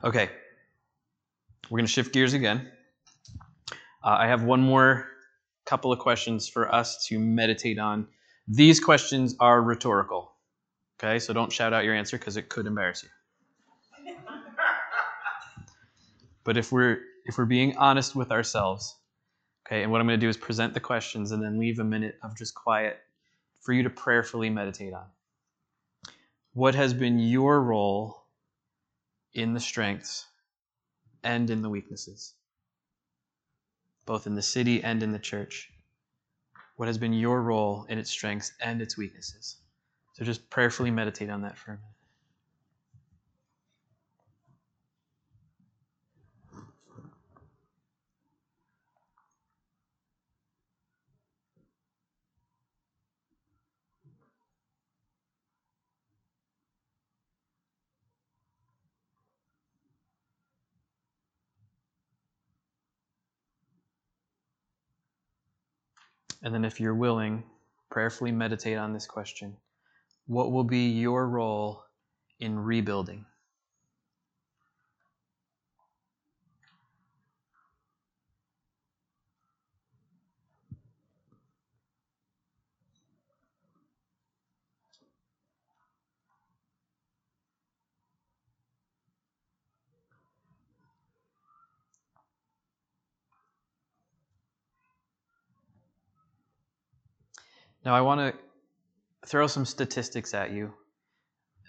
mountain. 0.02 0.10
Okay. 0.10 0.30
We're 1.70 1.78
going 1.80 1.88
to 1.88 1.92
shift 1.92 2.14
gears 2.14 2.34
again. 2.34 2.70
Uh, 4.04 4.18
I 4.20 4.28
have 4.28 4.44
one 4.44 4.62
more 4.62 5.08
couple 5.66 5.92
of 5.92 5.98
questions 6.00 6.48
for 6.48 6.72
us 6.74 7.08
to 7.08 7.18
meditate 7.18 7.80
on. 7.80 8.08
These 8.48 8.80
questions 8.80 9.36
are 9.40 9.62
rhetorical. 9.62 10.32
Okay, 11.02 11.18
so 11.20 11.34
don't 11.34 11.52
shout 11.52 11.74
out 11.74 11.84
your 11.86 11.96
answer 11.96 12.18
because 12.18 12.38
it 12.38 12.50
could 12.50 12.68
embarrass 12.68 13.02
you. 13.04 13.10
But 16.46 16.58
if 16.58 16.72
we're 16.72 17.00
if 17.26 17.38
we're 17.38 17.46
being 17.46 17.76
honest 17.76 18.16
with 18.16 18.32
ourselves, 18.32 18.96
okay, 19.68 19.82
and 19.84 19.92
what 19.92 20.00
I'm 20.00 20.08
going 20.08 20.20
to 20.20 20.26
do 20.26 20.30
is 20.30 20.38
present 20.38 20.74
the 20.74 20.80
questions 20.80 21.32
and 21.32 21.44
then 21.44 21.60
leave 21.60 21.80
a 21.80 21.84
minute 21.84 22.18
of 22.24 22.38
just 22.38 22.54
quiet 22.54 23.00
for 23.60 23.74
you 23.74 23.84
to 23.84 23.90
prayerfully 23.90 24.50
meditate 24.50 24.94
on. 24.94 25.08
What 26.54 26.76
has 26.76 26.94
been 26.94 27.20
your 27.20 27.62
role 27.62 28.28
in 29.34 29.54
the 29.54 29.60
strengths 29.60 30.28
and 31.24 31.50
in 31.50 31.64
the 31.64 31.70
weaknesses, 31.70 32.36
both 34.06 34.28
in 34.28 34.36
the 34.36 34.44
city 34.44 34.84
and 34.84 35.02
in 35.02 35.12
the 35.12 35.20
church? 35.20 35.72
What 36.76 36.88
has 36.88 37.00
been 37.00 37.14
your 37.14 37.42
role 37.42 37.86
in 37.90 37.98
its 37.98 38.12
strengths 38.12 38.52
and 38.62 38.82
its 38.82 38.98
weaknesses? 38.98 39.58
So 40.14 40.24
just 40.24 40.50
prayerfully 40.52 40.92
meditate 40.92 41.30
on 41.30 41.42
that 41.42 41.58
for 41.58 41.72
a 41.72 41.76
minute. 41.76 41.95
And 66.46 66.54
then, 66.54 66.64
if 66.64 66.80
you're 66.80 66.94
willing, 66.94 67.44
prayerfully 67.90 68.32
meditate 68.32 68.78
on 68.78 68.94
this 68.94 69.08
question 69.08 69.58
What 70.28 70.52
will 70.52 70.64
be 70.64 70.90
your 70.90 71.28
role 71.28 71.84
in 72.40 72.60
rebuilding? 72.60 73.26
Now, 97.86 97.94
I 97.94 98.02
want 98.02 98.20
to 98.20 98.34
throw 99.28 99.46
some 99.46 99.64
statistics 99.64 100.34
at 100.34 100.52
you. 100.52 100.74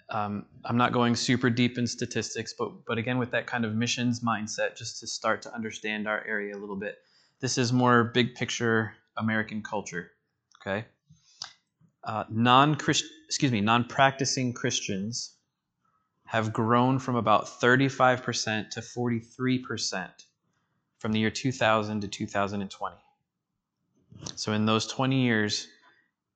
Um, 0.09 0.47
I'm 0.65 0.77
not 0.77 0.91
going 0.91 1.15
super 1.15 1.49
deep 1.49 1.77
in 1.77 1.85
statistics, 1.85 2.53
but 2.57 2.85
but 2.87 2.97
again, 2.97 3.19
with 3.19 3.31
that 3.31 3.45
kind 3.45 3.65
of 3.65 3.75
missions 3.75 4.21
mindset, 4.21 4.75
just 4.75 4.99
to 5.01 5.07
start 5.07 5.43
to 5.43 5.53
understand 5.53 6.07
our 6.07 6.25
area 6.25 6.55
a 6.55 6.59
little 6.59 6.75
bit. 6.75 6.97
This 7.39 7.57
is 7.57 7.71
more 7.71 8.05
big 8.05 8.33
picture 8.33 8.93
American 9.17 9.61
culture. 9.61 10.11
Okay, 10.61 10.85
uh, 12.03 12.23
non 12.29 12.73
excuse 12.73 13.51
me, 13.51 13.61
non 13.61 13.83
practicing 13.83 14.53
Christians 14.53 15.35
have 16.25 16.51
grown 16.51 16.99
from 16.99 17.15
about 17.15 17.45
35% 17.45 18.69
to 18.71 18.81
43% 18.81 20.09
from 20.99 21.13
the 21.13 21.19
year 21.19 21.29
2000 21.29 22.01
to 22.01 22.07
2020. 22.07 22.95
So 24.35 24.51
in 24.51 24.65
those 24.65 24.87
20 24.87 25.21
years, 25.21 25.67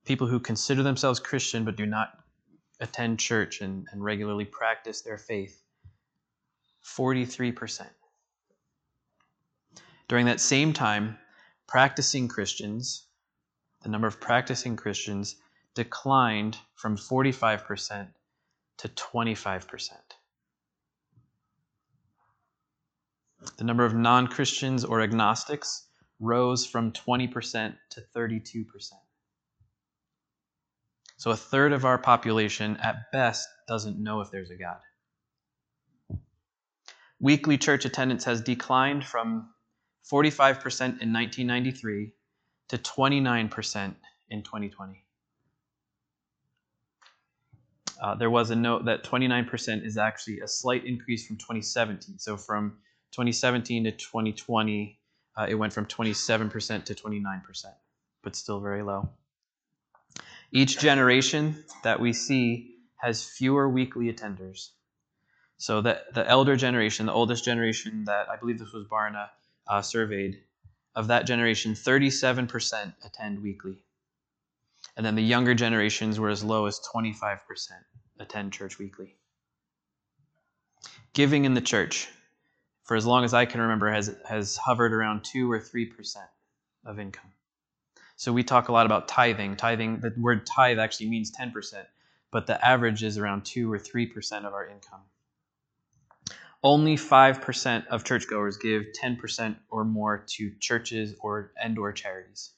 people 0.06 0.28
who 0.28 0.40
consider 0.40 0.84
themselves 0.84 1.20
Christian 1.20 1.66
but 1.66 1.76
do 1.76 1.86
not 1.86 2.18
attend 2.80 3.20
church 3.20 3.62
and, 3.62 3.88
and 3.92 4.04
regularly 4.04 4.46
practice 4.46 5.02
their 5.02 5.18
faith, 5.18 5.64
43%. 6.86 7.88
During 10.08 10.26
that 10.26 10.42
same 10.42 10.74
time, 10.74 11.18
practicing 11.68 12.28
Christians, 12.28 13.06
the 13.84 13.90
number 13.90 14.08
of 14.08 14.20
practicing 14.20 14.76
Christians 14.76 15.38
declined 15.74 16.58
from 16.76 16.98
45% 16.98 18.08
to 18.80 18.90
25%. 18.90 19.92
The 23.58 23.64
number 23.64 23.86
of 23.86 23.94
non 23.94 24.28
Christians 24.28 24.84
or 24.84 25.02
agnostics 25.02 25.88
rose 26.20 26.66
from 26.66 26.92
20% 26.92 27.76
to 27.92 28.02
32%. 28.16 28.92
So 31.22 31.30
a 31.30 31.38
third 31.38 31.72
of 31.72 31.86
our 31.86 32.00
population, 32.00 32.78
at 32.78 33.12
best, 33.12 33.48
doesn't 33.68 34.00
know 34.00 34.22
if 34.22 34.32
there's 34.32 34.50
a 34.50 34.56
God. 34.56 34.80
Weekly 37.20 37.60
church 37.60 37.86
attendance 37.86 38.24
has 38.24 38.42
declined 38.42 39.06
from 39.06 39.54
45% 40.12 40.64
in 41.00 41.14
1993 41.14 42.14
to 42.70 42.78
29% 42.80 43.96
in 44.32 44.42
2020. 44.42 45.06
Uh, 48.02 48.16
there 48.16 48.32
was 48.32 48.50
a 48.50 48.56
note 48.56 48.86
that 48.86 49.04
29% 49.04 49.86
is 49.86 50.00
actually 50.00 50.40
a 50.40 50.48
slight 50.48 50.88
increase 50.88 51.28
from 51.28 51.38
2017. 51.38 52.18
So 52.18 52.36
from 52.36 52.80
2017 53.12 53.84
to 53.84 53.92
2020, 53.92 55.00
uh, 55.38 55.46
it 55.48 55.54
went 55.54 55.72
from 55.72 55.86
27% 55.86 56.84
to 56.86 56.96
29%, 56.96 57.66
but 58.24 58.36
still 58.36 58.60
very 58.60 58.82
low. 58.82 59.08
Each 60.52 60.78
generation 60.78 61.64
that 61.84 62.00
we 62.00 62.14
see 62.14 62.76
has 62.98 63.24
fewer 63.24 63.70
weekly 63.70 64.12
attenders. 64.12 64.70
So 65.58 65.80
the, 65.82 66.02
the 66.14 66.28
elder 66.28 66.56
generation, 66.56 67.06
the 67.06 67.14
oldest 67.14 67.46
generation 67.46 68.06
that 68.06 68.30
I 68.30 68.36
believe 68.36 68.60
this 68.60 68.74
was 68.74 68.86
Barna 68.88 69.30
uh, 69.68 69.82
surveyed, 69.82 70.42
of 70.96 71.08
that 71.08 71.26
generation, 71.26 71.74
37% 71.74 72.94
attend 73.06 73.42
weekly. 73.42 73.84
And 74.98 75.06
then 75.06 75.16
the 75.16 75.24
younger 75.24 75.54
generations 75.54 76.20
were 76.20 76.30
as 76.30 76.44
low 76.44 76.66
as 76.66 76.82
25% 76.94 77.40
attend 78.20 78.52
church 78.52 78.78
weekly. 78.78 79.16
Giving 81.14 81.46
in 81.46 81.54
the 81.54 81.62
church, 81.62 82.10
for 82.84 82.98
as 82.98 83.06
long 83.06 83.24
as 83.24 83.34
I 83.34 83.46
can 83.46 83.62
remember, 83.62 83.90
has, 83.92 84.14
has 84.28 84.58
hovered 84.58 84.94
around 84.94 85.24
2 85.24 85.50
or 85.50 85.60
3% 85.60 86.16
of 86.86 87.00
income. 87.00 87.32
So 88.22 88.32
we 88.32 88.44
talk 88.44 88.70
a 88.70 88.72
lot 88.72 88.86
about 88.86 89.08
tithing. 89.08 89.56
Tithing, 89.56 90.00
the 90.00 90.14
word 90.16 90.46
tithe 90.46 90.78
actually 90.78 91.10
means 91.10 91.32
10%, 91.32 91.74
but 92.30 92.46
the 92.46 92.64
average 92.64 93.02
is 93.02 93.18
around 93.18 93.46
2 93.46 93.74
or 93.74 93.80
3% 93.80 94.46
of 94.46 94.54
our 94.54 94.68
income. 94.68 95.00
Only 96.62 96.98
5% 96.98 97.88
of 97.88 98.04
churchgoers 98.04 98.58
give 98.58 98.84
10% 99.04 99.56
or 99.72 99.84
more 99.86 100.24
to 100.36 100.52
churches 100.60 101.16
or 101.20 101.52
and 101.60 101.80
or 101.80 101.92
charities. 101.94 102.52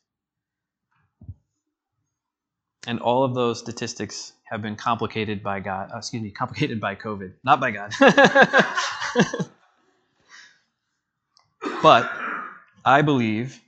And 2.86 2.99
all 2.99 3.24
of 3.24 3.34
those 3.34 3.57
statistics 3.57 4.34
have 4.43 4.61
been 4.61 4.76
complicated 4.76 5.41
by 5.41 5.61
God, 5.61 5.91
uh, 5.93 5.99
excuse 5.99 6.24
me, 6.24 6.32
complicated 6.32 6.82
by 6.82 6.95
COVID, 6.95 7.36
not 7.45 7.61
by 7.61 7.72
God. 7.72 7.93
but 11.82 12.11
I 12.84 13.01
believe 13.01 13.62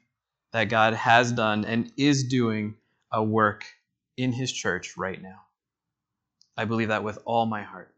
that 0.56 0.70
God 0.70 0.94
has 0.94 1.34
done 1.34 1.66
and 1.66 1.92
is 1.98 2.24
doing 2.24 2.76
a 3.12 3.22
work 3.22 3.66
in 4.16 4.32
his 4.32 4.50
church 4.50 4.96
right 4.96 5.22
now. 5.22 5.42
I 6.56 6.64
believe 6.64 6.88
that 6.88 7.04
with 7.04 7.20
all 7.26 7.46
my 7.46 7.62
heart. 7.62 7.94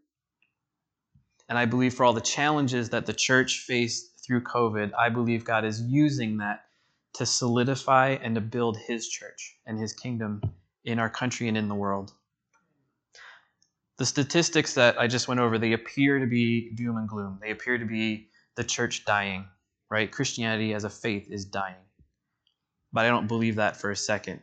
And 1.48 1.56
I 1.56 1.66
believe 1.66 1.94
for 1.94 2.04
all 2.04 2.14
the 2.14 2.20
challenges 2.20 2.90
that 2.90 3.06
the 3.06 3.14
church 3.14 3.60
faced 3.60 4.26
through 4.26 4.42
COVID, 4.42 4.92
I 4.98 5.10
believe 5.10 5.46
God 5.46 5.66
is 5.66 5.84
using 5.84 6.38
that 6.38 6.66
to 7.14 7.28
solidify 7.28 8.18
and 8.24 8.34
to 8.34 8.42
build 8.42 8.76
his 8.88 9.08
church 9.08 9.60
and 9.68 9.78
his 9.78 9.94
kingdom 9.94 10.42
in 10.84 10.98
our 10.98 11.12
country 11.12 11.48
and 11.48 11.58
in 11.58 11.68
the 11.68 11.76
world. 11.76 12.12
The 14.00 14.06
statistics 14.08 14.74
that 14.74 15.00
I 15.00 15.06
just 15.06 15.28
went 15.28 15.42
over, 15.42 15.60
they 15.60 15.74
appear 15.74 16.18
to 16.18 16.26
be 16.26 16.72
doom 16.72 16.98
and 16.98 17.08
gloom. 17.08 17.38
They 17.40 17.52
appear 17.52 17.78
to 17.78 17.86
be 17.86 18.30
the 18.56 18.64
church 18.64 19.06
dying, 19.06 19.46
right? 19.92 20.12
Christianity 20.12 20.74
as 20.74 20.86
a 20.86 20.90
faith 20.90 21.28
is 21.30 21.46
dying. 21.46 21.76
But 22.94 23.06
I 23.06 23.10
don't 23.10 23.28
believe 23.28 23.56
that 23.56 23.78
for 23.78 23.92
a 23.92 23.96
second. 23.96 24.42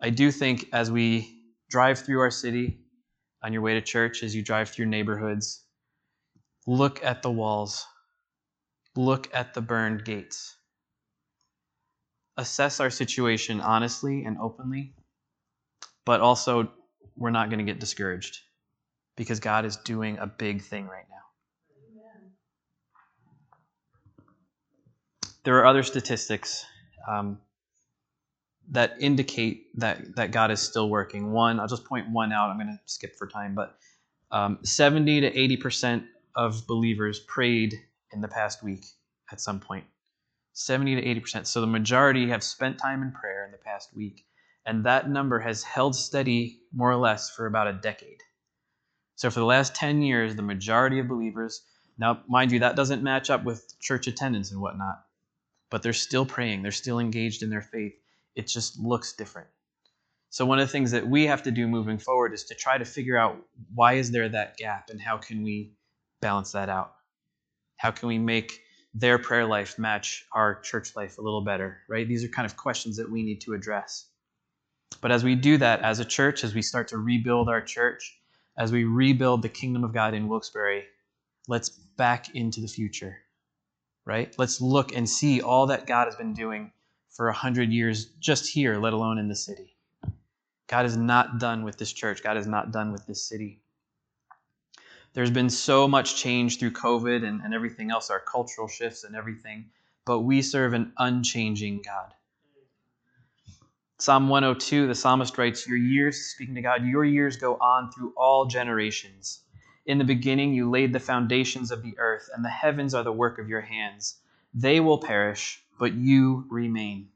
I 0.00 0.10
do 0.10 0.30
think 0.30 0.68
as 0.72 0.90
we 0.90 1.40
drive 1.70 1.98
through 1.98 2.20
our 2.20 2.30
city, 2.30 2.80
on 3.42 3.52
your 3.52 3.62
way 3.62 3.74
to 3.74 3.80
church, 3.80 4.22
as 4.24 4.34
you 4.34 4.42
drive 4.42 4.68
through 4.68 4.86
neighborhoods, 4.86 5.62
look 6.66 7.02
at 7.04 7.22
the 7.22 7.30
walls, 7.30 7.86
look 8.96 9.28
at 9.32 9.54
the 9.54 9.60
burned 9.60 10.04
gates. 10.04 10.56
Assess 12.36 12.80
our 12.80 12.90
situation 12.90 13.60
honestly 13.60 14.24
and 14.24 14.36
openly, 14.38 14.94
but 16.04 16.20
also 16.20 16.70
we're 17.16 17.30
not 17.30 17.48
going 17.48 17.60
to 17.60 17.64
get 17.64 17.78
discouraged 17.78 18.40
because 19.16 19.38
God 19.40 19.64
is 19.64 19.76
doing 19.76 20.18
a 20.18 20.26
big 20.26 20.62
thing 20.62 20.86
right 20.86 21.06
now. 21.08 21.16
There 25.44 25.56
are 25.58 25.66
other 25.66 25.84
statistics 25.84 26.66
um, 27.06 27.38
that 28.70 28.96
indicate 29.00 29.66
that, 29.78 30.16
that 30.16 30.32
God 30.32 30.50
is 30.50 30.60
still 30.60 30.88
working. 30.88 31.32
One, 31.32 31.60
I'll 31.60 31.68
just 31.68 31.84
point 31.84 32.10
one 32.10 32.32
out. 32.32 32.50
I'm 32.50 32.56
going 32.56 32.68
to 32.68 32.80
skip 32.86 33.16
for 33.16 33.26
time, 33.26 33.54
but 33.54 33.76
um, 34.30 34.58
70 34.62 35.20
to 35.22 35.30
80% 35.30 36.04
of 36.34 36.66
believers 36.66 37.20
prayed 37.20 37.74
in 38.12 38.20
the 38.20 38.28
past 38.28 38.62
week 38.62 38.84
at 39.30 39.40
some 39.40 39.60
point. 39.60 39.84
70 40.52 40.96
to 40.96 41.20
80%. 41.20 41.46
So 41.46 41.60
the 41.60 41.66
majority 41.66 42.28
have 42.28 42.42
spent 42.42 42.78
time 42.78 43.02
in 43.02 43.12
prayer 43.12 43.44
in 43.44 43.52
the 43.52 43.58
past 43.58 43.94
week. 43.94 44.24
And 44.64 44.84
that 44.84 45.08
number 45.08 45.38
has 45.38 45.62
held 45.62 45.94
steady 45.94 46.60
more 46.74 46.90
or 46.90 46.96
less 46.96 47.30
for 47.30 47.46
about 47.46 47.68
a 47.68 47.72
decade. 47.74 48.20
So 49.14 49.30
for 49.30 49.38
the 49.38 49.46
last 49.46 49.74
10 49.74 50.02
years, 50.02 50.34
the 50.34 50.42
majority 50.42 50.98
of 50.98 51.08
believers, 51.08 51.62
now, 51.98 52.20
mind 52.28 52.52
you, 52.52 52.58
that 52.60 52.76
doesn't 52.76 53.02
match 53.02 53.30
up 53.30 53.44
with 53.44 53.78
church 53.80 54.06
attendance 54.06 54.52
and 54.52 54.60
whatnot, 54.60 55.05
but 55.70 55.82
they're 55.82 55.92
still 55.92 56.26
praying, 56.26 56.62
they're 56.62 56.72
still 56.72 56.98
engaged 56.98 57.42
in 57.42 57.50
their 57.50 57.62
faith 57.62 57.94
it 58.36 58.46
just 58.46 58.78
looks 58.78 59.14
different. 59.14 59.48
So 60.28 60.44
one 60.44 60.58
of 60.58 60.68
the 60.68 60.72
things 60.72 60.90
that 60.90 61.06
we 61.06 61.24
have 61.26 61.42
to 61.44 61.50
do 61.50 61.66
moving 61.66 61.98
forward 61.98 62.34
is 62.34 62.44
to 62.44 62.54
try 62.54 62.76
to 62.76 62.84
figure 62.84 63.16
out 63.16 63.38
why 63.74 63.94
is 63.94 64.10
there 64.10 64.28
that 64.28 64.58
gap 64.58 64.90
and 64.90 65.00
how 65.00 65.16
can 65.16 65.42
we 65.42 65.72
balance 66.20 66.52
that 66.52 66.68
out? 66.68 66.92
How 67.78 67.90
can 67.90 68.08
we 68.08 68.18
make 68.18 68.60
their 68.94 69.18
prayer 69.18 69.46
life 69.46 69.78
match 69.78 70.26
our 70.32 70.60
church 70.60 70.94
life 70.94 71.18
a 71.18 71.22
little 71.22 71.42
better, 71.42 71.78
right? 71.88 72.06
These 72.06 72.24
are 72.24 72.28
kind 72.28 72.46
of 72.46 72.56
questions 72.56 72.96
that 72.98 73.10
we 73.10 73.22
need 73.22 73.40
to 73.42 73.54
address. 73.54 74.08
But 75.00 75.10
as 75.12 75.24
we 75.24 75.34
do 75.34 75.56
that 75.58 75.80
as 75.80 75.98
a 75.98 76.04
church, 76.04 76.44
as 76.44 76.54
we 76.54 76.62
start 76.62 76.88
to 76.88 76.98
rebuild 76.98 77.48
our 77.48 77.60
church, 77.60 78.18
as 78.58 78.72
we 78.72 78.84
rebuild 78.84 79.42
the 79.42 79.48
kingdom 79.48 79.84
of 79.84 79.92
God 79.92 80.14
in 80.14 80.28
Wilkes-Barre, 80.28 80.84
let's 81.48 81.68
back 81.68 82.34
into 82.34 82.60
the 82.60 82.68
future, 82.68 83.18
right? 84.06 84.34
Let's 84.38 84.60
look 84.60 84.96
and 84.96 85.08
see 85.08 85.42
all 85.42 85.66
that 85.66 85.86
God 85.86 86.06
has 86.06 86.16
been 86.16 86.32
doing 86.32 86.72
for 87.10 87.28
a 87.28 87.34
hundred 87.34 87.72
years 87.72 88.06
just 88.20 88.50
here, 88.50 88.78
let 88.78 88.92
alone 88.92 89.18
in 89.18 89.28
the 89.28 89.36
city. 89.36 89.76
God 90.68 90.86
is 90.86 90.96
not 90.96 91.38
done 91.38 91.64
with 91.64 91.76
this 91.76 91.92
church. 91.92 92.22
God 92.22 92.36
is 92.36 92.46
not 92.46 92.72
done 92.72 92.92
with 92.92 93.06
this 93.06 93.28
city. 93.28 93.60
There's 95.12 95.30
been 95.30 95.50
so 95.50 95.88
much 95.88 96.16
change 96.16 96.58
through 96.58 96.72
COVID 96.72 97.26
and, 97.26 97.40
and 97.42 97.54
everything 97.54 97.90
else, 97.90 98.10
our 98.10 98.20
cultural 98.20 98.68
shifts 98.68 99.04
and 99.04 99.16
everything, 99.16 99.70
but 100.04 100.20
we 100.20 100.42
serve 100.42 100.74
an 100.74 100.92
unchanging 100.98 101.82
God. 101.82 102.12
Psalm 103.98 104.28
102, 104.28 104.86
the 104.86 104.94
psalmist 104.94 105.38
writes, 105.38 105.66
Your 105.66 105.78
years, 105.78 106.26
speaking 106.26 106.54
to 106.54 106.60
God, 106.60 106.84
your 106.84 107.04
years 107.04 107.38
go 107.38 107.54
on 107.54 107.90
through 107.90 108.12
all 108.14 108.44
generations. 108.44 109.40
In 109.86 109.98
the 109.98 110.04
beginning, 110.04 110.52
you 110.52 110.68
laid 110.68 110.92
the 110.92 111.00
foundations 111.00 111.70
of 111.70 111.82
the 111.82 111.96
earth, 111.98 112.28
and 112.34 112.44
the 112.44 112.50
heavens 112.50 112.92
are 112.92 113.04
the 113.04 113.12
work 113.12 113.38
of 113.38 113.48
your 113.48 113.62
hands. 113.62 114.16
They 114.52 114.80
will 114.80 114.98
perish 114.98 115.62
but 115.78 115.94
you 115.94 116.46
remain. 116.48 117.08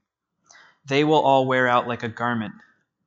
They 0.86 1.04
will 1.04 1.20
all 1.20 1.46
wear 1.46 1.66
out 1.66 1.88
like 1.88 2.02
a 2.02 2.08
garment. 2.08 2.54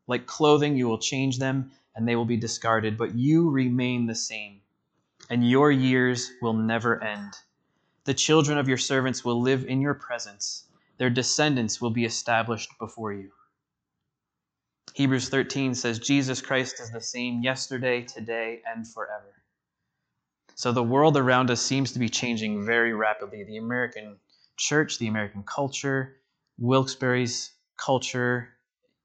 Like 0.08 0.26
clothing, 0.26 0.76
you 0.76 0.88
will 0.88 0.98
change 0.98 1.40
them, 1.40 1.72
and 1.96 2.08
they 2.08 2.16
will 2.16 2.26
be 2.26 2.38
discarded, 2.38 2.98
but 2.98 3.16
you 3.16 3.50
remain 3.50 4.06
the 4.06 4.16
same, 4.16 4.62
and 5.30 5.48
your 5.48 5.72
years 5.72 6.32
will 6.42 6.54
never 6.54 7.04
end. 7.04 7.34
The 8.06 8.14
children 8.14 8.58
of 8.58 8.68
your 8.68 8.78
servants 8.78 9.24
will 9.24 9.42
live 9.42 9.66
in 9.66 9.80
your 9.80 9.94
presence, 9.94 10.66
their 10.98 11.10
descendants 11.10 11.80
will 11.80 11.90
be 11.90 12.06
established 12.06 12.70
before 12.80 13.14
you. 13.14 13.32
Hebrews 14.94 15.30
13 15.30 15.74
says, 15.74 16.00
Jesus 16.00 16.42
Christ 16.42 16.80
is 16.80 16.92
the 16.92 17.02
same 17.02 17.42
yesterday, 17.42 18.04
today, 18.04 18.62
and 18.66 18.88
forever. 18.88 19.43
So 20.56 20.72
the 20.72 20.84
world 20.84 21.18
around 21.18 21.50
us 21.50 21.62
seems 21.62 21.92
to 21.94 22.00
be 22.00 22.10
changing 22.10 22.66
very 22.66 22.94
rapidly. 22.94 23.44
The 23.44 23.58
American 23.58 24.18
church, 24.58 25.00
the 25.00 25.08
American 25.08 25.44
culture, 25.44 26.18
Wilkes-Barre's 26.60 27.52
culture, 27.78 28.50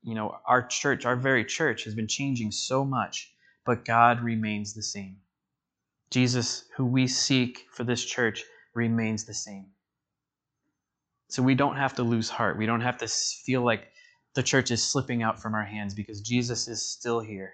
you 0.02 0.14
know, 0.14 0.36
our 0.46 0.66
church, 0.66 1.06
our 1.06 1.16
very 1.16 1.44
church 1.44 1.84
has 1.84 1.94
been 1.94 2.06
changing 2.06 2.52
so 2.52 2.84
much, 2.84 3.32
but 3.64 3.84
God 3.84 4.20
remains 4.20 4.74
the 4.74 4.82
same. 4.82 5.16
Jesus, 6.10 6.64
who 6.76 6.84
we 6.84 7.06
seek 7.06 7.66
for 7.72 7.84
this 7.84 8.04
church, 8.04 8.44
remains 8.74 9.24
the 9.24 9.34
same. 9.34 9.66
So 11.28 11.42
we 11.42 11.54
don't 11.54 11.76
have 11.76 11.94
to 11.94 12.02
lose 12.02 12.30
heart. 12.30 12.56
We 12.56 12.66
don't 12.66 12.80
have 12.80 12.98
to 12.98 13.08
feel 13.08 13.62
like 13.62 13.88
the 14.34 14.42
church 14.42 14.70
is 14.70 14.82
slipping 14.82 15.22
out 15.22 15.40
from 15.40 15.54
our 15.54 15.64
hands 15.64 15.94
because 15.94 16.20
Jesus 16.20 16.68
is 16.68 16.84
still 16.86 17.20
here. 17.20 17.52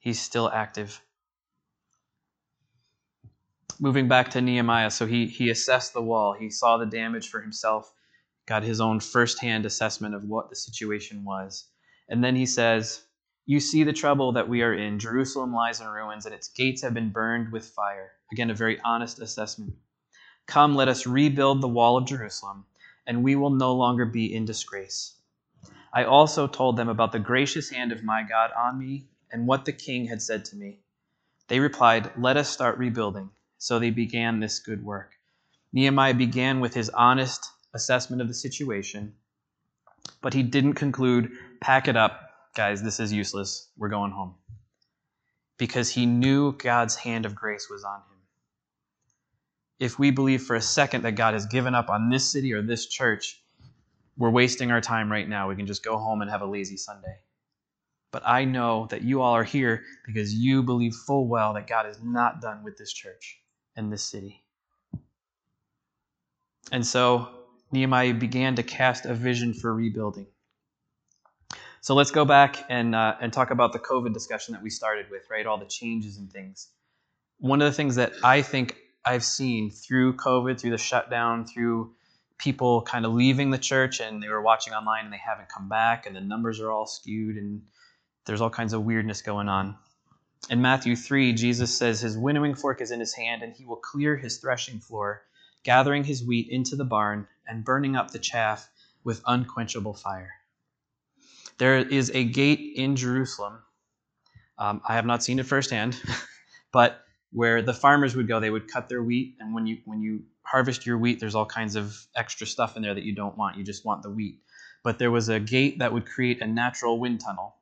He's 0.00 0.20
still 0.20 0.50
active. 0.50 1.00
Moving 3.82 4.08
back 4.08 4.28
to 4.32 4.42
Nehemiah, 4.42 4.90
so 4.90 5.06
he, 5.06 5.24
he 5.24 5.48
assessed 5.48 5.94
the 5.94 6.02
wall. 6.02 6.34
He 6.34 6.50
saw 6.50 6.76
the 6.76 6.84
damage 6.84 7.30
for 7.30 7.40
himself, 7.40 7.90
got 8.44 8.62
his 8.62 8.78
own 8.78 9.00
firsthand 9.00 9.64
assessment 9.64 10.14
of 10.14 10.24
what 10.24 10.50
the 10.50 10.56
situation 10.56 11.24
was. 11.24 11.66
And 12.06 12.22
then 12.22 12.36
he 12.36 12.44
says, 12.44 13.04
You 13.46 13.58
see 13.58 13.82
the 13.82 13.94
trouble 13.94 14.32
that 14.32 14.50
we 14.50 14.60
are 14.60 14.74
in. 14.74 14.98
Jerusalem 14.98 15.54
lies 15.54 15.80
in 15.80 15.86
ruins, 15.88 16.26
and 16.26 16.34
its 16.34 16.48
gates 16.48 16.82
have 16.82 16.92
been 16.92 17.08
burned 17.08 17.52
with 17.52 17.70
fire. 17.70 18.12
Again, 18.30 18.50
a 18.50 18.54
very 18.54 18.78
honest 18.84 19.18
assessment. 19.18 19.72
Come, 20.46 20.74
let 20.74 20.88
us 20.88 21.06
rebuild 21.06 21.62
the 21.62 21.68
wall 21.68 21.96
of 21.96 22.04
Jerusalem, 22.06 22.66
and 23.06 23.24
we 23.24 23.34
will 23.34 23.48
no 23.48 23.74
longer 23.74 24.04
be 24.04 24.34
in 24.34 24.44
disgrace. 24.44 25.14
I 25.94 26.04
also 26.04 26.46
told 26.46 26.76
them 26.76 26.90
about 26.90 27.12
the 27.12 27.18
gracious 27.18 27.70
hand 27.70 27.92
of 27.92 28.04
my 28.04 28.24
God 28.24 28.50
on 28.52 28.78
me 28.78 29.08
and 29.32 29.46
what 29.46 29.64
the 29.64 29.72
king 29.72 30.04
had 30.08 30.20
said 30.20 30.44
to 30.46 30.56
me. 30.56 30.80
They 31.48 31.60
replied, 31.60 32.12
Let 32.18 32.36
us 32.36 32.50
start 32.50 32.76
rebuilding. 32.76 33.30
So 33.62 33.78
they 33.78 33.90
began 33.90 34.40
this 34.40 34.58
good 34.58 34.82
work. 34.82 35.12
Nehemiah 35.74 36.14
began 36.14 36.60
with 36.60 36.72
his 36.72 36.88
honest 36.88 37.46
assessment 37.74 38.22
of 38.22 38.26
the 38.26 38.32
situation, 38.32 39.12
but 40.22 40.32
he 40.32 40.42
didn't 40.42 40.74
conclude, 40.74 41.30
Pack 41.60 41.86
it 41.86 41.94
up, 41.94 42.30
guys, 42.56 42.82
this 42.82 42.98
is 43.00 43.12
useless, 43.12 43.68
we're 43.76 43.90
going 43.90 44.12
home. 44.12 44.34
Because 45.58 45.90
he 45.90 46.06
knew 46.06 46.52
God's 46.56 46.96
hand 46.96 47.26
of 47.26 47.34
grace 47.34 47.68
was 47.70 47.84
on 47.84 47.98
him. 47.98 48.18
If 49.78 49.98
we 49.98 50.10
believe 50.10 50.42
for 50.42 50.56
a 50.56 50.62
second 50.62 51.02
that 51.02 51.12
God 51.12 51.34
has 51.34 51.44
given 51.44 51.74
up 51.74 51.90
on 51.90 52.08
this 52.08 52.32
city 52.32 52.54
or 52.54 52.62
this 52.62 52.86
church, 52.86 53.42
we're 54.16 54.30
wasting 54.30 54.70
our 54.70 54.80
time 54.80 55.12
right 55.12 55.28
now. 55.28 55.50
We 55.50 55.56
can 55.56 55.66
just 55.66 55.84
go 55.84 55.98
home 55.98 56.22
and 56.22 56.30
have 56.30 56.40
a 56.40 56.46
lazy 56.46 56.78
Sunday. 56.78 57.18
But 58.10 58.22
I 58.26 58.46
know 58.46 58.86
that 58.86 59.02
you 59.02 59.20
all 59.20 59.34
are 59.34 59.44
here 59.44 59.84
because 60.06 60.32
you 60.32 60.62
believe 60.62 60.94
full 60.94 61.28
well 61.28 61.52
that 61.52 61.66
God 61.66 61.84
is 61.84 61.98
not 62.02 62.40
done 62.40 62.64
with 62.64 62.78
this 62.78 62.94
church 62.94 63.36
and 63.76 63.92
this 63.92 64.02
city. 64.02 64.42
And 66.72 66.86
so 66.86 67.28
Nehemiah 67.72 68.14
began 68.14 68.56
to 68.56 68.62
cast 68.62 69.06
a 69.06 69.14
vision 69.14 69.54
for 69.54 69.74
rebuilding. 69.74 70.26
So 71.80 71.94
let's 71.94 72.10
go 72.10 72.24
back 72.24 72.64
and, 72.68 72.94
uh, 72.94 73.16
and 73.20 73.32
talk 73.32 73.50
about 73.50 73.72
the 73.72 73.78
COVID 73.78 74.12
discussion 74.12 74.52
that 74.52 74.62
we 74.62 74.70
started 74.70 75.06
with, 75.10 75.22
right? 75.30 75.46
All 75.46 75.58
the 75.58 75.64
changes 75.64 76.18
and 76.18 76.30
things. 76.30 76.68
One 77.38 77.62
of 77.62 77.66
the 77.66 77.74
things 77.74 77.96
that 77.96 78.12
I 78.22 78.42
think 78.42 78.76
I've 79.04 79.24
seen 79.24 79.70
through 79.70 80.16
COVID, 80.16 80.60
through 80.60 80.72
the 80.72 80.78
shutdown, 80.78 81.46
through 81.46 81.94
people 82.36 82.82
kind 82.82 83.06
of 83.06 83.12
leaving 83.12 83.50
the 83.50 83.58
church 83.58 84.00
and 84.00 84.22
they 84.22 84.28
were 84.28 84.42
watching 84.42 84.72
online 84.72 85.04
and 85.04 85.12
they 85.12 85.20
haven't 85.24 85.48
come 85.48 85.68
back 85.68 86.06
and 86.06 86.14
the 86.14 86.20
numbers 86.20 86.60
are 86.60 86.70
all 86.70 86.86
skewed 86.86 87.36
and 87.36 87.62
there's 88.26 88.40
all 88.40 88.50
kinds 88.50 88.72
of 88.72 88.82
weirdness 88.82 89.22
going 89.22 89.48
on. 89.48 89.76
In 90.48 90.62
Matthew 90.62 90.96
3, 90.96 91.32
Jesus 91.34 91.76
says 91.76 92.00
his 92.00 92.16
winnowing 92.16 92.54
fork 92.54 92.80
is 92.80 92.90
in 92.90 93.00
his 93.00 93.14
hand 93.14 93.42
and 93.42 93.52
he 93.52 93.64
will 93.64 93.76
clear 93.76 94.16
his 94.16 94.38
threshing 94.38 94.80
floor, 94.80 95.22
gathering 95.62 96.04
his 96.04 96.24
wheat 96.24 96.48
into 96.48 96.76
the 96.76 96.84
barn 96.84 97.28
and 97.46 97.64
burning 97.64 97.94
up 97.94 98.10
the 98.10 98.18
chaff 98.18 98.68
with 99.04 99.22
unquenchable 99.26 99.94
fire. 99.94 100.32
There 101.58 101.76
is 101.76 102.10
a 102.14 102.24
gate 102.24 102.72
in 102.76 102.96
Jerusalem. 102.96 103.58
Um, 104.58 104.80
I 104.88 104.94
have 104.94 105.06
not 105.06 105.22
seen 105.22 105.38
it 105.38 105.46
firsthand, 105.46 106.00
but 106.72 107.04
where 107.32 107.62
the 107.62 107.74
farmers 107.74 108.16
would 108.16 108.28
go, 108.28 108.40
they 108.40 108.50
would 108.50 108.66
cut 108.66 108.88
their 108.88 109.02
wheat, 109.02 109.36
and 109.40 109.54
when 109.54 109.66
you 109.66 109.78
when 109.84 110.02
you 110.02 110.24
harvest 110.42 110.86
your 110.86 110.98
wheat, 110.98 111.20
there's 111.20 111.34
all 111.34 111.46
kinds 111.46 111.76
of 111.76 111.96
extra 112.16 112.46
stuff 112.46 112.76
in 112.76 112.82
there 112.82 112.94
that 112.94 113.04
you 113.04 113.14
don't 113.14 113.36
want. 113.36 113.56
You 113.56 113.64
just 113.64 113.84
want 113.84 114.02
the 114.02 114.10
wheat. 114.10 114.40
But 114.82 114.98
there 114.98 115.10
was 115.10 115.28
a 115.28 115.38
gate 115.38 115.78
that 115.78 115.92
would 115.92 116.06
create 116.06 116.40
a 116.40 116.46
natural 116.46 116.98
wind 116.98 117.20
tunnel. 117.20 117.54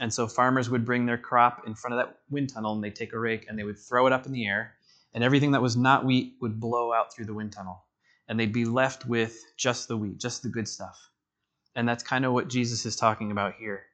And 0.00 0.12
so 0.12 0.26
farmers 0.26 0.68
would 0.70 0.84
bring 0.84 1.06
their 1.06 1.18
crop 1.18 1.66
in 1.66 1.74
front 1.74 1.94
of 1.94 1.98
that 1.98 2.18
wind 2.28 2.52
tunnel 2.52 2.74
and 2.74 2.82
they'd 2.82 2.96
take 2.96 3.12
a 3.12 3.18
rake 3.18 3.46
and 3.48 3.58
they 3.58 3.62
would 3.64 3.78
throw 3.78 4.06
it 4.06 4.12
up 4.12 4.26
in 4.26 4.32
the 4.32 4.46
air. 4.46 4.74
And 5.12 5.22
everything 5.22 5.52
that 5.52 5.62
was 5.62 5.76
not 5.76 6.04
wheat 6.04 6.34
would 6.40 6.58
blow 6.58 6.92
out 6.92 7.14
through 7.14 7.26
the 7.26 7.34
wind 7.34 7.52
tunnel. 7.52 7.84
And 8.26 8.38
they'd 8.38 8.52
be 8.52 8.64
left 8.64 9.06
with 9.06 9.38
just 9.56 9.86
the 9.86 9.96
wheat, 9.96 10.18
just 10.18 10.42
the 10.42 10.48
good 10.48 10.66
stuff. 10.66 10.98
And 11.76 11.88
that's 11.88 12.02
kind 12.02 12.24
of 12.24 12.32
what 12.32 12.48
Jesus 12.48 12.86
is 12.86 12.96
talking 12.96 13.30
about 13.30 13.54
here. 13.54 13.84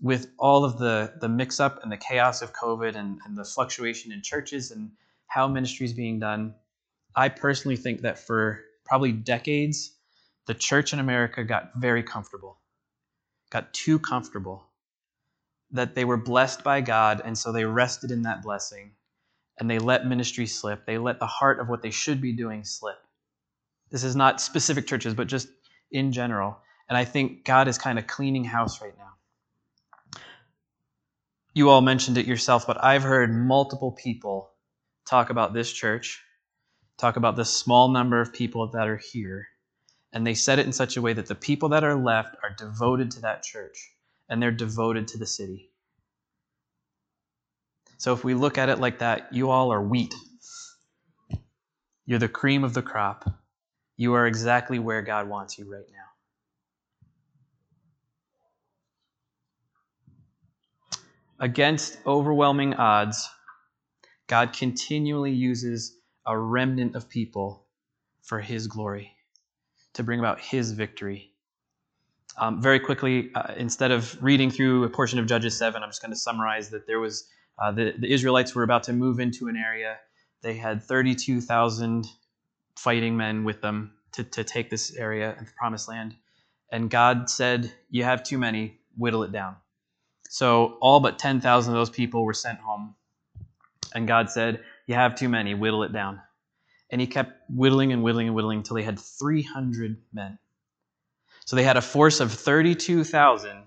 With 0.00 0.32
all 0.38 0.64
of 0.64 0.78
the, 0.78 1.12
the 1.20 1.28
mix 1.28 1.60
up 1.60 1.82
and 1.82 1.92
the 1.92 1.96
chaos 1.96 2.42
of 2.42 2.52
COVID 2.52 2.96
and, 2.96 3.20
and 3.24 3.36
the 3.36 3.44
fluctuation 3.44 4.12
in 4.12 4.22
churches 4.22 4.70
and 4.70 4.90
how 5.26 5.46
ministry 5.46 5.86
is 5.86 5.92
being 5.92 6.18
done, 6.18 6.54
I 7.14 7.28
personally 7.28 7.76
think 7.76 8.00
that 8.00 8.18
for 8.18 8.64
probably 8.84 9.12
decades, 9.12 9.92
the 10.46 10.54
church 10.54 10.92
in 10.92 10.98
America 10.98 11.44
got 11.44 11.72
very 11.76 12.02
comfortable, 12.02 12.58
got 13.50 13.72
too 13.72 13.98
comfortable, 13.98 14.69
that 15.72 15.94
they 15.94 16.04
were 16.04 16.16
blessed 16.16 16.64
by 16.64 16.80
God, 16.80 17.22
and 17.24 17.36
so 17.36 17.52
they 17.52 17.64
rested 17.64 18.10
in 18.10 18.22
that 18.22 18.42
blessing, 18.42 18.92
and 19.58 19.70
they 19.70 19.78
let 19.78 20.06
ministry 20.06 20.46
slip. 20.46 20.86
They 20.86 20.98
let 20.98 21.18
the 21.18 21.26
heart 21.26 21.60
of 21.60 21.68
what 21.68 21.82
they 21.82 21.90
should 21.90 22.20
be 22.20 22.32
doing 22.32 22.64
slip. 22.64 22.98
This 23.90 24.04
is 24.04 24.16
not 24.16 24.40
specific 24.40 24.86
churches, 24.86 25.14
but 25.14 25.26
just 25.26 25.48
in 25.90 26.12
general. 26.12 26.58
And 26.88 26.96
I 26.96 27.04
think 27.04 27.44
God 27.44 27.68
is 27.68 27.78
kind 27.78 27.98
of 27.98 28.06
cleaning 28.06 28.44
house 28.44 28.80
right 28.80 28.96
now. 28.96 30.20
You 31.54 31.68
all 31.70 31.80
mentioned 31.80 32.18
it 32.18 32.26
yourself, 32.26 32.66
but 32.66 32.82
I've 32.82 33.02
heard 33.02 33.34
multiple 33.34 33.92
people 33.92 34.50
talk 35.04 35.30
about 35.30 35.52
this 35.52 35.72
church 35.72 36.22
talk 37.00 37.16
about 37.16 37.34
the 37.34 37.44
small 37.44 37.88
number 37.88 38.20
of 38.20 38.32
people 38.32 38.66
that 38.68 38.86
are 38.86 39.00
here. 39.12 39.48
And 40.12 40.26
they 40.26 40.34
said 40.34 40.58
it 40.58 40.66
in 40.66 40.72
such 40.72 40.96
a 40.96 41.02
way 41.02 41.14
that 41.14 41.26
the 41.26 41.34
people 41.34 41.70
that 41.70 41.82
are 41.82 41.94
left 41.94 42.36
are 42.42 42.54
devoted 42.56 43.10
to 43.12 43.20
that 43.22 43.42
church 43.42 43.92
and 44.30 44.42
they're 44.42 44.50
devoted 44.50 45.08
to 45.08 45.18
the 45.18 45.26
city. 45.26 45.70
So 47.98 48.14
if 48.14 48.24
we 48.24 48.32
look 48.32 48.56
at 48.56 48.70
it 48.70 48.78
like 48.78 49.00
that, 49.00 49.34
you 49.34 49.50
all 49.50 49.70
are 49.72 49.82
wheat. 49.82 50.14
You're 52.06 52.18
the 52.18 52.28
cream 52.28 52.64
of 52.64 52.72
the 52.72 52.80
crop. 52.82 53.28
You 53.96 54.14
are 54.14 54.26
exactly 54.26 54.78
where 54.78 55.02
God 55.02 55.28
wants 55.28 55.58
you 55.58 55.70
right 55.70 55.84
now. 55.90 55.98
Against 61.38 61.98
overwhelming 62.06 62.74
odds, 62.74 63.28
God 64.28 64.52
continually 64.52 65.32
uses 65.32 65.96
a 66.26 66.38
remnant 66.38 66.94
of 66.94 67.08
people 67.08 67.66
for 68.22 68.40
his 68.40 68.66
glory, 68.66 69.12
to 69.94 70.02
bring 70.02 70.20
about 70.20 70.40
his 70.40 70.72
victory. 70.72 71.29
Um, 72.38 72.62
very 72.62 72.80
quickly, 72.80 73.30
uh, 73.34 73.54
instead 73.56 73.90
of 73.90 74.22
reading 74.22 74.50
through 74.50 74.84
a 74.84 74.88
portion 74.88 75.18
of 75.18 75.26
Judges 75.26 75.56
7, 75.58 75.82
I'm 75.82 75.88
just 75.88 76.00
going 76.00 76.12
to 76.12 76.18
summarize 76.18 76.70
that 76.70 76.86
there 76.86 77.00
was 77.00 77.28
uh, 77.58 77.72
the, 77.72 77.94
the 77.98 78.10
Israelites 78.12 78.54
were 78.54 78.62
about 78.62 78.84
to 78.84 78.92
move 78.92 79.20
into 79.20 79.48
an 79.48 79.56
area. 79.56 79.98
They 80.42 80.54
had 80.54 80.82
32,000 80.82 82.06
fighting 82.76 83.16
men 83.16 83.44
with 83.44 83.60
them 83.60 83.92
to, 84.12 84.24
to 84.24 84.44
take 84.44 84.70
this 84.70 84.94
area 84.96 85.34
and 85.36 85.46
the 85.46 85.52
promised 85.58 85.88
land. 85.88 86.14
And 86.72 86.88
God 86.88 87.28
said, 87.28 87.72
You 87.90 88.04
have 88.04 88.22
too 88.22 88.38
many, 88.38 88.78
whittle 88.96 89.22
it 89.22 89.32
down. 89.32 89.56
So 90.30 90.78
all 90.80 91.00
but 91.00 91.18
10,000 91.18 91.74
of 91.74 91.78
those 91.78 91.90
people 91.90 92.24
were 92.24 92.32
sent 92.32 92.60
home. 92.60 92.94
And 93.94 94.06
God 94.06 94.30
said, 94.30 94.60
you 94.86 94.96
have 94.96 95.14
too 95.14 95.28
many, 95.28 95.54
whittle 95.54 95.84
it 95.84 95.92
down. 95.92 96.20
And 96.90 97.00
he 97.00 97.06
kept 97.06 97.32
whittling 97.48 97.92
and 97.92 98.02
whittling 98.02 98.26
and 98.26 98.34
whittling 98.34 98.58
until 98.58 98.74
they 98.74 98.82
had 98.82 98.98
300 98.98 99.96
men. 100.12 100.38
So 101.50 101.56
they 101.56 101.64
had 101.64 101.76
a 101.76 101.82
force 101.82 102.20
of 102.20 102.32
32,000. 102.32 103.64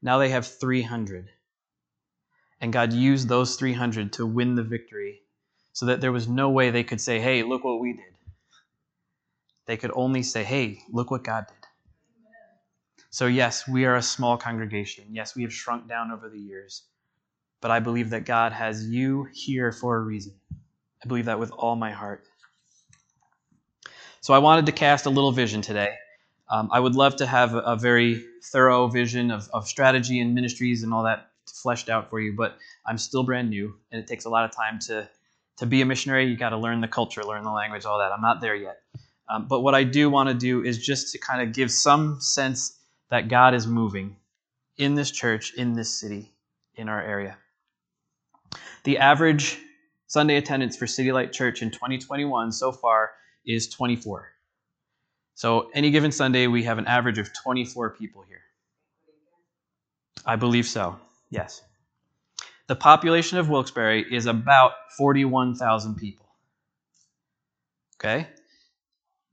Now 0.00 0.16
they 0.16 0.30
have 0.30 0.46
300. 0.46 1.28
And 2.62 2.72
God 2.72 2.94
used 2.94 3.28
those 3.28 3.56
300 3.56 4.14
to 4.14 4.24
win 4.24 4.54
the 4.54 4.62
victory 4.62 5.20
so 5.74 5.84
that 5.84 6.00
there 6.00 6.12
was 6.12 6.26
no 6.26 6.48
way 6.48 6.70
they 6.70 6.82
could 6.82 7.02
say, 7.02 7.20
hey, 7.20 7.42
look 7.42 7.62
what 7.62 7.78
we 7.78 7.92
did. 7.92 8.14
They 9.66 9.76
could 9.76 9.90
only 9.94 10.22
say, 10.22 10.44
hey, 10.44 10.78
look 10.90 11.10
what 11.10 11.24
God 11.24 11.46
did. 11.46 11.56
So, 13.10 13.26
yes, 13.26 13.68
we 13.68 13.84
are 13.84 13.96
a 13.96 14.02
small 14.02 14.38
congregation. 14.38 15.04
Yes, 15.10 15.36
we 15.36 15.42
have 15.42 15.52
shrunk 15.52 15.86
down 15.86 16.10
over 16.10 16.30
the 16.30 16.40
years 16.40 16.84
but 17.60 17.70
I 17.70 17.80
believe 17.80 18.10
that 18.10 18.26
God 18.26 18.52
has 18.52 18.86
you 18.86 19.28
here 19.32 19.72
for 19.72 19.96
a 19.96 20.00
reason. 20.00 20.34
I 21.02 21.08
believe 21.08 21.26
that 21.26 21.38
with 21.38 21.50
all 21.50 21.76
my 21.76 21.92
heart. 21.92 22.26
So 24.22 24.34
I 24.34 24.38
wanted 24.38 24.66
to 24.66 24.72
cast 24.72 25.06
a 25.06 25.10
little 25.10 25.32
vision 25.32 25.62
today. 25.62 25.94
Um, 26.50 26.68
I 26.72 26.80
would 26.80 26.94
love 26.94 27.16
to 27.16 27.26
have 27.26 27.54
a, 27.54 27.60
a 27.60 27.76
very 27.76 28.24
thorough 28.44 28.88
vision 28.88 29.30
of, 29.30 29.48
of 29.52 29.66
strategy 29.66 30.20
and 30.20 30.34
ministries 30.34 30.82
and 30.82 30.92
all 30.92 31.04
that 31.04 31.30
fleshed 31.46 31.88
out 31.88 32.10
for 32.10 32.20
you, 32.20 32.34
but 32.34 32.58
I'm 32.86 32.98
still 32.98 33.22
brand 33.22 33.50
new, 33.50 33.74
and 33.90 34.00
it 34.00 34.06
takes 34.06 34.24
a 34.24 34.30
lot 34.30 34.44
of 34.44 34.50
time 34.50 34.78
to 34.86 35.08
to 35.56 35.66
be 35.66 35.82
a 35.82 35.86
missionary. 35.86 36.26
You 36.26 36.36
got 36.36 36.50
to 36.50 36.58
learn 36.58 36.80
the 36.80 36.88
culture, 36.88 37.22
learn 37.22 37.44
the 37.44 37.50
language, 37.50 37.84
all 37.84 37.98
that. 37.98 38.12
I'm 38.12 38.20
not 38.20 38.40
there 38.40 38.56
yet, 38.56 38.80
um, 39.28 39.46
but 39.48 39.60
what 39.60 39.74
I 39.74 39.84
do 39.84 40.10
want 40.10 40.28
to 40.28 40.34
do 40.34 40.64
is 40.64 40.84
just 40.84 41.12
to 41.12 41.18
kind 41.18 41.40
of 41.40 41.54
give 41.54 41.70
some 41.70 42.20
sense 42.20 42.78
that 43.10 43.28
God 43.28 43.54
is 43.54 43.66
moving 43.66 44.16
in 44.76 44.94
this 44.94 45.10
church, 45.10 45.54
in 45.54 45.74
this 45.74 45.90
city, 45.90 46.32
in 46.74 46.88
our 46.88 47.00
area. 47.00 47.38
The 48.84 48.98
average 48.98 49.58
Sunday 50.06 50.36
attendance 50.36 50.76
for 50.76 50.86
City 50.86 51.12
Light 51.12 51.32
Church 51.32 51.62
in 51.62 51.70
2021 51.70 52.52
so 52.52 52.72
far 52.72 53.12
is 53.46 53.68
24. 53.68 54.33
So 55.34 55.70
any 55.74 55.90
given 55.90 56.12
Sunday, 56.12 56.46
we 56.46 56.64
have 56.64 56.78
an 56.78 56.86
average 56.86 57.18
of 57.18 57.30
24 57.42 57.90
people 57.90 58.24
here. 58.28 58.40
I 60.24 60.36
believe 60.36 60.66
so, 60.66 60.96
yes. 61.28 61.62
The 62.66 62.76
population 62.76 63.38
of 63.38 63.48
Wilkes-Barre 63.48 64.00
is 64.10 64.26
about 64.26 64.72
41,000 64.96 65.96
people. 65.96 66.26
Okay? 67.96 68.28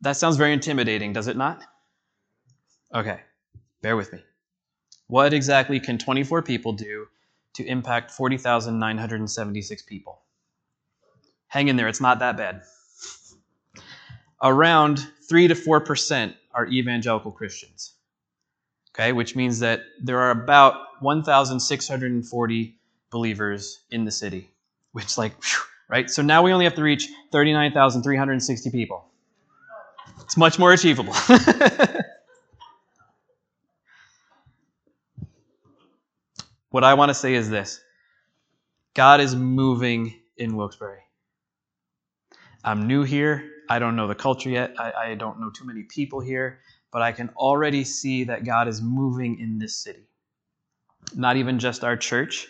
That 0.01 0.17
sounds 0.17 0.37
very 0.37 0.53
intimidating, 0.53 1.13
does 1.13 1.27
it 1.27 1.37
not? 1.37 1.63
Okay, 2.93 3.21
bear 3.81 3.95
with 3.95 4.11
me. 4.11 4.19
What 5.07 5.33
exactly 5.33 5.79
can 5.79 5.97
24 5.97 6.41
people 6.41 6.73
do 6.73 7.07
to 7.53 7.65
impact 7.65 8.11
40,976 8.11 9.81
people? 9.83 10.21
Hang 11.47 11.67
in 11.67 11.75
there, 11.75 11.87
it's 11.87 12.01
not 12.01 12.19
that 12.19 12.35
bad. 12.37 12.63
Around 14.41 15.07
3 15.29 15.47
to 15.49 15.55
4% 15.55 16.33
are 16.53 16.67
evangelical 16.67 17.31
Christians. 17.31 17.93
Okay, 18.93 19.13
which 19.13 19.35
means 19.35 19.59
that 19.59 19.83
there 20.01 20.19
are 20.19 20.31
about 20.31 21.01
1,640 21.01 22.75
believers 23.09 23.81
in 23.91 24.03
the 24.05 24.11
city, 24.11 24.49
which, 24.91 25.17
like, 25.17 25.33
whew, 25.43 25.61
right? 25.89 26.09
So 26.09 26.21
now 26.21 26.43
we 26.43 26.51
only 26.51 26.65
have 26.65 26.75
to 26.75 26.83
reach 26.83 27.07
39,360 27.31 28.69
people. 28.71 29.05
It's 30.21 30.35
much 30.37 30.59
more 30.59 30.73
achievable. 30.73 31.13
what 36.69 36.83
I 36.83 36.93
want 36.93 37.09
to 37.09 37.13
say 37.13 37.33
is 37.33 37.49
this 37.49 37.81
God 38.93 39.21
is 39.21 39.35
moving 39.35 40.15
in 40.37 40.55
Wilkes-Barre. 40.55 41.03
I'm 42.63 42.87
new 42.87 43.03
here. 43.03 43.49
I 43.71 43.79
don't 43.79 43.95
know 43.95 44.07
the 44.07 44.15
culture 44.15 44.49
yet. 44.49 44.75
I, 44.77 44.91
I, 44.91 45.15
don't 45.15 45.39
know 45.39 45.49
too 45.49 45.63
many 45.63 45.83
people 45.83 46.19
here, 46.19 46.59
but 46.91 47.01
I 47.01 47.13
can 47.13 47.29
already 47.37 47.85
see 47.85 48.25
that 48.25 48.43
God 48.43 48.67
is 48.67 48.81
moving 48.81 49.39
in 49.39 49.59
this 49.59 49.77
city. 49.77 50.09
Not 51.15 51.37
even 51.37 51.57
just 51.57 51.81
our 51.81 51.95
church, 51.95 52.49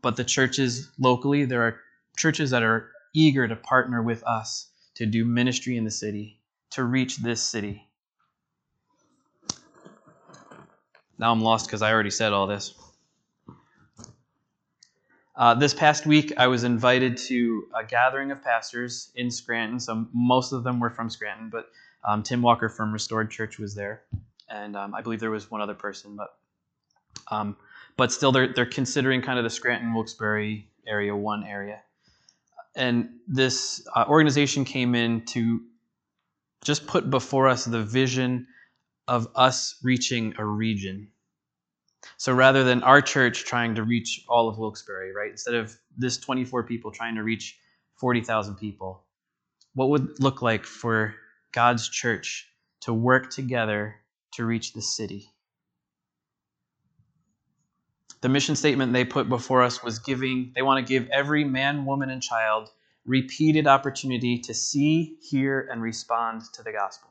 but 0.00 0.16
the 0.16 0.24
churches 0.24 0.88
locally. 0.98 1.44
There 1.44 1.64
are 1.64 1.80
churches 2.16 2.48
that 2.48 2.62
are 2.62 2.90
eager 3.14 3.46
to 3.46 3.56
partner 3.56 4.02
with 4.02 4.24
us 4.24 4.70
to 4.94 5.04
do 5.04 5.26
ministry 5.26 5.76
in 5.76 5.84
the 5.84 5.90
city, 5.90 6.40
to 6.70 6.82
reach 6.82 7.18
this 7.18 7.42
city. 7.42 7.86
Now 11.18 11.30
I'm 11.30 11.42
lost 11.42 11.66
because 11.66 11.82
I 11.82 11.92
already 11.92 12.10
said 12.10 12.32
all 12.32 12.46
this. 12.46 12.72
Uh, 15.38 15.54
this 15.54 15.72
past 15.72 16.04
week, 16.04 16.32
I 16.36 16.48
was 16.48 16.64
invited 16.64 17.16
to 17.28 17.68
a 17.72 17.84
gathering 17.84 18.32
of 18.32 18.42
pastors 18.42 19.12
in 19.14 19.30
Scranton. 19.30 19.78
So 19.78 20.08
most 20.12 20.50
of 20.52 20.64
them 20.64 20.80
were 20.80 20.90
from 20.90 21.08
Scranton, 21.08 21.48
but 21.48 21.70
um, 22.04 22.24
Tim 22.24 22.42
Walker 22.42 22.68
from 22.68 22.92
Restored 22.92 23.30
Church 23.30 23.56
was 23.56 23.72
there, 23.72 24.02
and 24.50 24.74
um, 24.74 24.96
I 24.96 25.00
believe 25.00 25.20
there 25.20 25.30
was 25.30 25.48
one 25.48 25.60
other 25.60 25.74
person, 25.74 26.16
but 26.16 26.34
um, 27.30 27.56
but 27.96 28.10
still, 28.10 28.32
they're 28.32 28.52
they're 28.52 28.66
considering 28.66 29.22
kind 29.22 29.38
of 29.38 29.44
the 29.44 29.50
Scranton 29.50 29.94
Wilkes-Barre 29.94 30.66
area 30.88 31.14
one 31.14 31.44
area, 31.44 31.82
and 32.74 33.08
this 33.28 33.86
uh, 33.94 34.06
organization 34.08 34.64
came 34.64 34.96
in 34.96 35.24
to 35.26 35.60
just 36.64 36.88
put 36.88 37.10
before 37.10 37.46
us 37.46 37.64
the 37.64 37.82
vision 37.82 38.48
of 39.06 39.28
us 39.36 39.76
reaching 39.84 40.34
a 40.38 40.44
region 40.44 41.08
so 42.16 42.32
rather 42.32 42.64
than 42.64 42.82
our 42.82 43.00
church 43.00 43.44
trying 43.44 43.74
to 43.74 43.82
reach 43.82 44.24
all 44.28 44.48
of 44.48 44.58
Wilkes-Barre, 44.58 45.12
right, 45.12 45.30
instead 45.30 45.54
of 45.54 45.76
this 45.96 46.16
24 46.18 46.64
people 46.64 46.90
trying 46.90 47.14
to 47.16 47.22
reach 47.22 47.58
40,000 47.96 48.56
people, 48.56 49.04
what 49.74 49.90
would 49.90 50.20
look 50.20 50.42
like 50.42 50.64
for 50.64 51.14
God's 51.52 51.88
church 51.88 52.48
to 52.80 52.92
work 52.92 53.30
together 53.30 53.96
to 54.34 54.44
reach 54.44 54.72
the 54.72 54.82
city? 54.82 55.30
The 58.20 58.28
mission 58.28 58.56
statement 58.56 58.92
they 58.92 59.04
put 59.04 59.28
before 59.28 59.62
us 59.62 59.82
was 59.82 60.00
giving, 60.00 60.52
they 60.54 60.62
want 60.62 60.84
to 60.84 60.88
give 60.88 61.08
every 61.10 61.44
man, 61.44 61.84
woman, 61.84 62.10
and 62.10 62.20
child 62.20 62.70
repeated 63.06 63.66
opportunity 63.66 64.38
to 64.40 64.52
see, 64.52 65.16
hear, 65.22 65.68
and 65.70 65.80
respond 65.80 66.42
to 66.54 66.62
the 66.62 66.72
gospel 66.72 67.07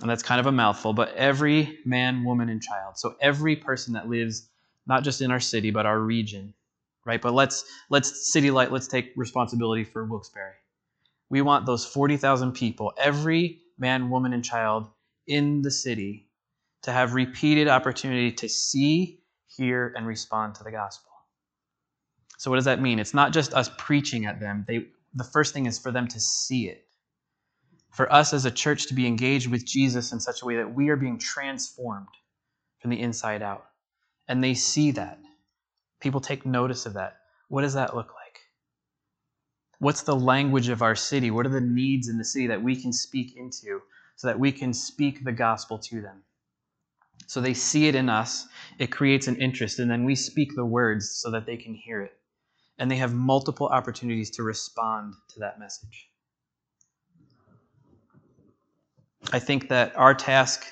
and 0.00 0.10
that's 0.10 0.22
kind 0.22 0.40
of 0.40 0.46
a 0.46 0.52
mouthful, 0.52 0.92
but 0.92 1.14
every 1.14 1.78
man, 1.84 2.24
woman, 2.24 2.48
and 2.48 2.62
child. 2.62 2.98
So 2.98 3.16
every 3.20 3.56
person 3.56 3.94
that 3.94 4.08
lives 4.08 4.48
not 4.86 5.02
just 5.02 5.20
in 5.20 5.30
our 5.30 5.40
city, 5.40 5.70
but 5.70 5.86
our 5.86 5.98
region, 5.98 6.54
right? 7.04 7.20
But 7.20 7.34
let's 7.34 7.64
let's 7.88 8.32
City 8.32 8.50
Light, 8.50 8.70
let's 8.70 8.88
take 8.88 9.12
responsibility 9.16 9.84
for 9.84 10.04
Wilkes-Barre. 10.04 10.56
We 11.28 11.42
want 11.42 11.66
those 11.66 11.84
40,000 11.84 12.52
people, 12.52 12.92
every 12.98 13.60
man, 13.78 14.10
woman, 14.10 14.32
and 14.32 14.44
child 14.44 14.88
in 15.26 15.62
the 15.62 15.70
city 15.70 16.28
to 16.82 16.92
have 16.92 17.14
repeated 17.14 17.66
opportunity 17.66 18.30
to 18.30 18.48
see, 18.48 19.20
hear, 19.48 19.92
and 19.96 20.06
respond 20.06 20.54
to 20.56 20.64
the 20.64 20.70
gospel. 20.70 21.10
So 22.38 22.50
what 22.50 22.56
does 22.56 22.66
that 22.66 22.80
mean? 22.80 22.98
It's 22.98 23.14
not 23.14 23.32
just 23.32 23.54
us 23.54 23.70
preaching 23.78 24.26
at 24.26 24.40
them. 24.40 24.64
They 24.68 24.86
the 25.14 25.24
first 25.24 25.54
thing 25.54 25.66
is 25.66 25.78
for 25.78 25.90
them 25.90 26.06
to 26.08 26.20
see 26.20 26.68
it 26.68 26.86
for 27.96 28.12
us 28.12 28.34
as 28.34 28.44
a 28.44 28.50
church 28.50 28.88
to 28.88 28.94
be 28.94 29.06
engaged 29.06 29.50
with 29.50 29.64
Jesus 29.64 30.12
in 30.12 30.20
such 30.20 30.42
a 30.42 30.44
way 30.44 30.56
that 30.56 30.74
we 30.74 30.90
are 30.90 30.96
being 30.96 31.18
transformed 31.18 32.08
from 32.78 32.90
the 32.90 33.00
inside 33.00 33.40
out. 33.40 33.64
And 34.28 34.44
they 34.44 34.52
see 34.52 34.90
that. 34.90 35.18
People 35.98 36.20
take 36.20 36.44
notice 36.44 36.84
of 36.84 36.92
that. 36.92 37.16
What 37.48 37.62
does 37.62 37.72
that 37.72 37.96
look 37.96 38.08
like? 38.08 38.40
What's 39.78 40.02
the 40.02 40.14
language 40.14 40.68
of 40.68 40.82
our 40.82 40.94
city? 40.94 41.30
What 41.30 41.46
are 41.46 41.50
the 41.50 41.60
needs 41.62 42.08
in 42.08 42.18
the 42.18 42.24
city 42.24 42.46
that 42.48 42.62
we 42.62 42.76
can 42.76 42.92
speak 42.92 43.34
into 43.34 43.80
so 44.16 44.26
that 44.26 44.38
we 44.38 44.52
can 44.52 44.74
speak 44.74 45.24
the 45.24 45.32
gospel 45.32 45.78
to 45.78 46.02
them? 46.02 46.22
So 47.26 47.40
they 47.40 47.54
see 47.54 47.88
it 47.88 47.94
in 47.94 48.10
us, 48.10 48.46
it 48.78 48.92
creates 48.92 49.26
an 49.26 49.36
interest, 49.36 49.78
and 49.78 49.90
then 49.90 50.04
we 50.04 50.16
speak 50.16 50.54
the 50.54 50.66
words 50.66 51.10
so 51.10 51.30
that 51.30 51.46
they 51.46 51.56
can 51.56 51.72
hear 51.72 52.02
it. 52.02 52.12
And 52.78 52.90
they 52.90 52.96
have 52.96 53.14
multiple 53.14 53.68
opportunities 53.68 54.30
to 54.32 54.42
respond 54.42 55.14
to 55.28 55.40
that 55.40 55.58
message. 55.58 56.10
I 59.32 59.38
think 59.38 59.68
that 59.68 59.96
our 59.96 60.14
task, 60.14 60.64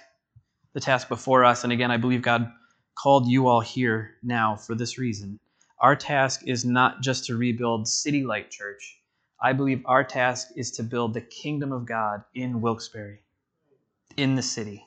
the 0.72 0.80
task 0.80 1.09
before 1.09 1.45
us, 1.45 1.64
and 1.64 1.72
again, 1.72 1.90
I 1.90 1.97
believe 1.97 2.22
God 2.22 2.51
called 2.95 3.28
you 3.28 3.49
all 3.49 3.61
here 3.61 4.16
now 4.22 4.57
for 4.57 4.74
this 4.74 4.99
reason. 4.99 5.40
Our 5.80 5.97
task 5.97 6.42
is 6.47 6.64
not 6.64 7.03
just 7.03 7.24
to 7.26 7.36
rebuild 7.36 7.88
City 7.88 8.24
Light 8.24 8.51
Church. 8.51 8.99
I 9.42 9.53
believe 9.53 9.82
our 9.84 10.05
task 10.05 10.49
is 10.57 10.70
to 10.72 10.82
build 10.82 11.14
the 11.14 11.20
kingdom 11.20 11.72
of 11.72 11.86
God 11.86 12.22
in 12.34 12.61
Wilkes-Barre, 12.61 13.20
in 14.16 14.36
the 14.36 14.42
city. 14.42 14.86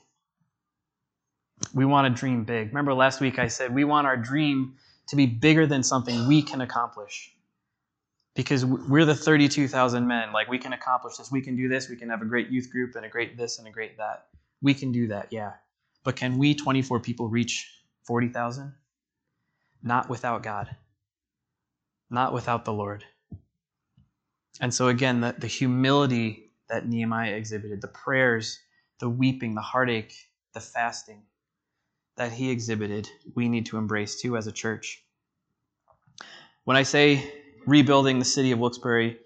We 1.74 1.84
want 1.84 2.06
to 2.06 2.20
dream 2.20 2.44
big. 2.44 2.68
Remember 2.68 2.94
last 2.94 3.20
week 3.20 3.38
I 3.38 3.48
said 3.48 3.74
we 3.74 3.84
want 3.84 4.06
our 4.06 4.16
dream 4.16 4.74
to 5.08 5.16
be 5.16 5.26
bigger 5.26 5.66
than 5.66 5.82
something 5.82 6.26
we 6.26 6.42
can 6.42 6.60
accomplish 6.60 7.32
because 8.38 8.64
we're 8.64 9.04
the 9.04 9.16
32,000 9.16 10.06
men. 10.06 10.32
Like, 10.32 10.46
we 10.46 10.60
can 10.60 10.72
accomplish 10.72 11.16
this. 11.16 11.32
We 11.32 11.40
can 11.40 11.56
do 11.56 11.66
this. 11.66 11.88
We 11.88 11.96
can 11.96 12.08
have 12.08 12.22
a 12.22 12.24
great 12.24 12.50
youth 12.50 12.70
group 12.70 12.94
and 12.94 13.04
a 13.04 13.08
great 13.08 13.36
this 13.36 13.58
and 13.58 13.66
a 13.66 13.70
great 13.72 13.96
that. 13.96 14.26
We 14.62 14.74
can 14.74 14.92
do 14.92 15.08
that, 15.08 15.32
yeah. 15.32 15.54
But 16.04 16.14
can 16.14 16.38
we, 16.38 16.54
24 16.54 17.00
people, 17.00 17.26
reach 17.26 17.68
40,000? 18.04 18.72
Not 19.82 20.08
without 20.08 20.44
God, 20.44 20.76
not 22.10 22.32
without 22.32 22.64
the 22.64 22.72
Lord. 22.72 23.02
And 24.60 24.72
so, 24.72 24.86
again, 24.86 25.20
the, 25.20 25.34
the 25.36 25.48
humility 25.48 26.52
that 26.68 26.86
Nehemiah 26.86 27.32
exhibited, 27.32 27.80
the 27.80 27.88
prayers, 27.88 28.60
the 29.00 29.10
weeping, 29.10 29.56
the 29.56 29.62
heartache, 29.62 30.14
the 30.54 30.60
fasting 30.60 31.22
that 32.16 32.30
he 32.30 32.52
exhibited, 32.52 33.08
we 33.34 33.48
need 33.48 33.66
to 33.66 33.78
embrace 33.78 34.22
too 34.22 34.36
as 34.36 34.46
a 34.46 34.52
church. 34.52 35.02
When 36.62 36.76
I 36.76 36.84
say 36.84 37.32
rebuilding 37.68 38.18
the 38.18 38.24
city 38.24 38.50
of 38.50 38.58
Wilkes-Barre. 38.58 39.16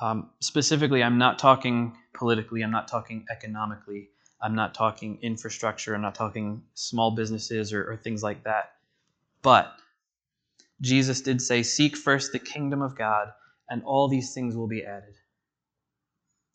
Um, 0.00 0.30
specifically, 0.40 1.02
I'm 1.02 1.18
not 1.18 1.38
talking 1.38 1.96
politically, 2.14 2.62
I'm 2.62 2.70
not 2.70 2.88
talking 2.88 3.26
economically, 3.30 4.10
I'm 4.40 4.54
not 4.54 4.74
talking 4.74 5.18
infrastructure, 5.22 5.94
I'm 5.94 6.02
not 6.02 6.14
talking 6.14 6.62
small 6.74 7.10
businesses 7.10 7.72
or, 7.72 7.90
or 7.90 7.96
things 7.96 8.22
like 8.22 8.44
that. 8.44 8.72
But 9.42 9.72
Jesus 10.80 11.20
did 11.20 11.40
say, 11.40 11.62
Seek 11.62 11.96
first 11.96 12.32
the 12.32 12.38
kingdom 12.38 12.82
of 12.82 12.96
God, 12.96 13.32
and 13.68 13.82
all 13.84 14.08
these 14.08 14.32
things 14.32 14.56
will 14.56 14.68
be 14.68 14.84
added. 14.84 15.14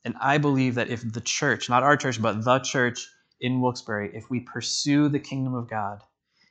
And 0.04 0.16
I 0.20 0.40
believe 0.40 0.76
that 0.76 0.90
if 0.90 1.14
the 1.14 1.22
church, 1.22 1.70
not 1.70 1.84
our 1.84 1.98
church, 1.98 2.22
but 2.22 2.44
the 2.44 2.60
church 2.60 3.08
in 3.40 3.62
Wilkes-Barre, 3.62 4.16
if 4.16 4.30
we 4.30 4.40
pursue 4.40 5.10
the 5.10 5.20
kingdom 5.20 5.54
of 5.54 5.70
God, 5.70 6.02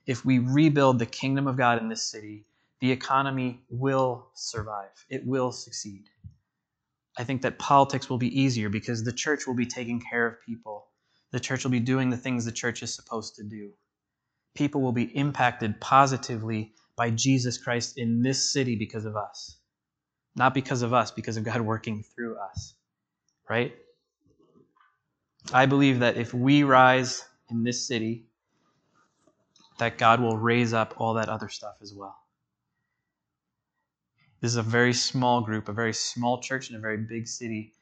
if 0.06 0.24
we 0.24 0.38
rebuild 0.38 0.98
the 0.98 1.06
kingdom 1.06 1.46
of 1.46 1.56
God 1.56 1.80
in 1.80 1.88
this 1.88 2.02
city, 2.02 2.46
the 2.80 2.90
economy 2.90 3.62
will 3.68 4.30
survive. 4.34 5.04
It 5.08 5.26
will 5.26 5.52
succeed. 5.52 6.04
I 7.18 7.24
think 7.24 7.42
that 7.42 7.58
politics 7.58 8.08
will 8.08 8.18
be 8.18 8.40
easier 8.40 8.68
because 8.70 9.04
the 9.04 9.12
church 9.12 9.46
will 9.46 9.54
be 9.54 9.66
taking 9.66 10.00
care 10.00 10.26
of 10.26 10.40
people. 10.46 10.86
The 11.32 11.40
church 11.40 11.64
will 11.64 11.70
be 11.70 11.80
doing 11.80 12.10
the 12.10 12.16
things 12.16 12.44
the 12.44 12.52
church 12.52 12.82
is 12.82 12.94
supposed 12.94 13.36
to 13.36 13.44
do. 13.44 13.72
People 14.54 14.80
will 14.80 14.92
be 14.92 15.16
impacted 15.16 15.80
positively 15.80 16.72
by 16.96 17.10
Jesus 17.10 17.58
Christ 17.58 17.98
in 17.98 18.22
this 18.22 18.52
city 18.52 18.76
because 18.76 19.04
of 19.04 19.16
us. 19.16 19.58
Not 20.34 20.54
because 20.54 20.82
of 20.82 20.94
us, 20.94 21.10
because 21.10 21.36
of 21.36 21.44
God 21.44 21.60
working 21.60 22.02
through 22.02 22.36
us. 22.38 22.74
Right? 23.48 23.74
I 25.52 25.66
believe 25.66 26.00
that 26.00 26.16
if 26.16 26.32
we 26.32 26.62
rise 26.62 27.24
in 27.50 27.64
this 27.64 27.86
city, 27.86 28.26
that 29.78 29.98
God 29.98 30.20
will 30.20 30.36
raise 30.38 30.72
up 30.72 30.94
all 30.98 31.14
that 31.14 31.28
other 31.28 31.48
stuff 31.48 31.78
as 31.82 31.92
well. 31.94 32.16
This 34.40 34.52
is 34.52 34.56
a 34.56 34.62
very 34.62 34.94
small 34.94 35.42
group, 35.42 35.68
a 35.68 35.72
very 35.72 35.92
small 35.92 36.40
church 36.40 36.70
in 36.70 36.76
a 36.76 36.80
very 36.80 36.96
big 36.96 37.26
city. 37.26 37.74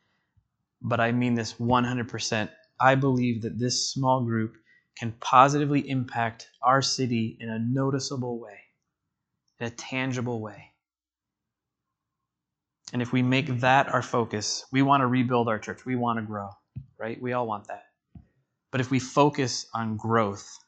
But 0.83 1.01
I 1.01 1.13
mean 1.13 1.35
this 1.35 1.55
100%. 1.55 2.49
I 2.81 2.95
believe 2.95 3.43
that 3.43 3.59
this 3.59 3.93
small 3.93 4.25
group 4.25 4.57
can 4.97 5.13
positively 5.21 5.89
impact 5.89 6.49
our 6.63 6.83
city 6.83 7.37
in 7.41 7.49
a 7.49 7.59
noticeable 7.59 8.41
way, 8.41 8.59
in 9.61 9.67
a 9.69 9.71
tangible 9.71 10.41
way. 10.41 10.73
And 12.93 13.03
if 13.03 13.13
we 13.13 13.23
make 13.23 13.61
that 13.61 13.93
our 13.93 14.03
focus, 14.03 14.65
we 14.73 14.83
want 14.83 15.03
to 15.03 15.07
rebuild 15.07 15.49
our 15.49 15.59
church. 15.59 15.85
We 15.85 15.95
want 15.95 16.19
to 16.19 16.25
grow, 16.25 16.51
right? 16.99 17.21
We 17.21 17.35
all 17.35 17.47
want 17.47 17.69
that. 17.69 17.85
But 18.71 18.81
if 18.81 18.91
we 18.91 18.99
focus 18.99 19.67
on 19.75 19.97
growth, 19.97 20.59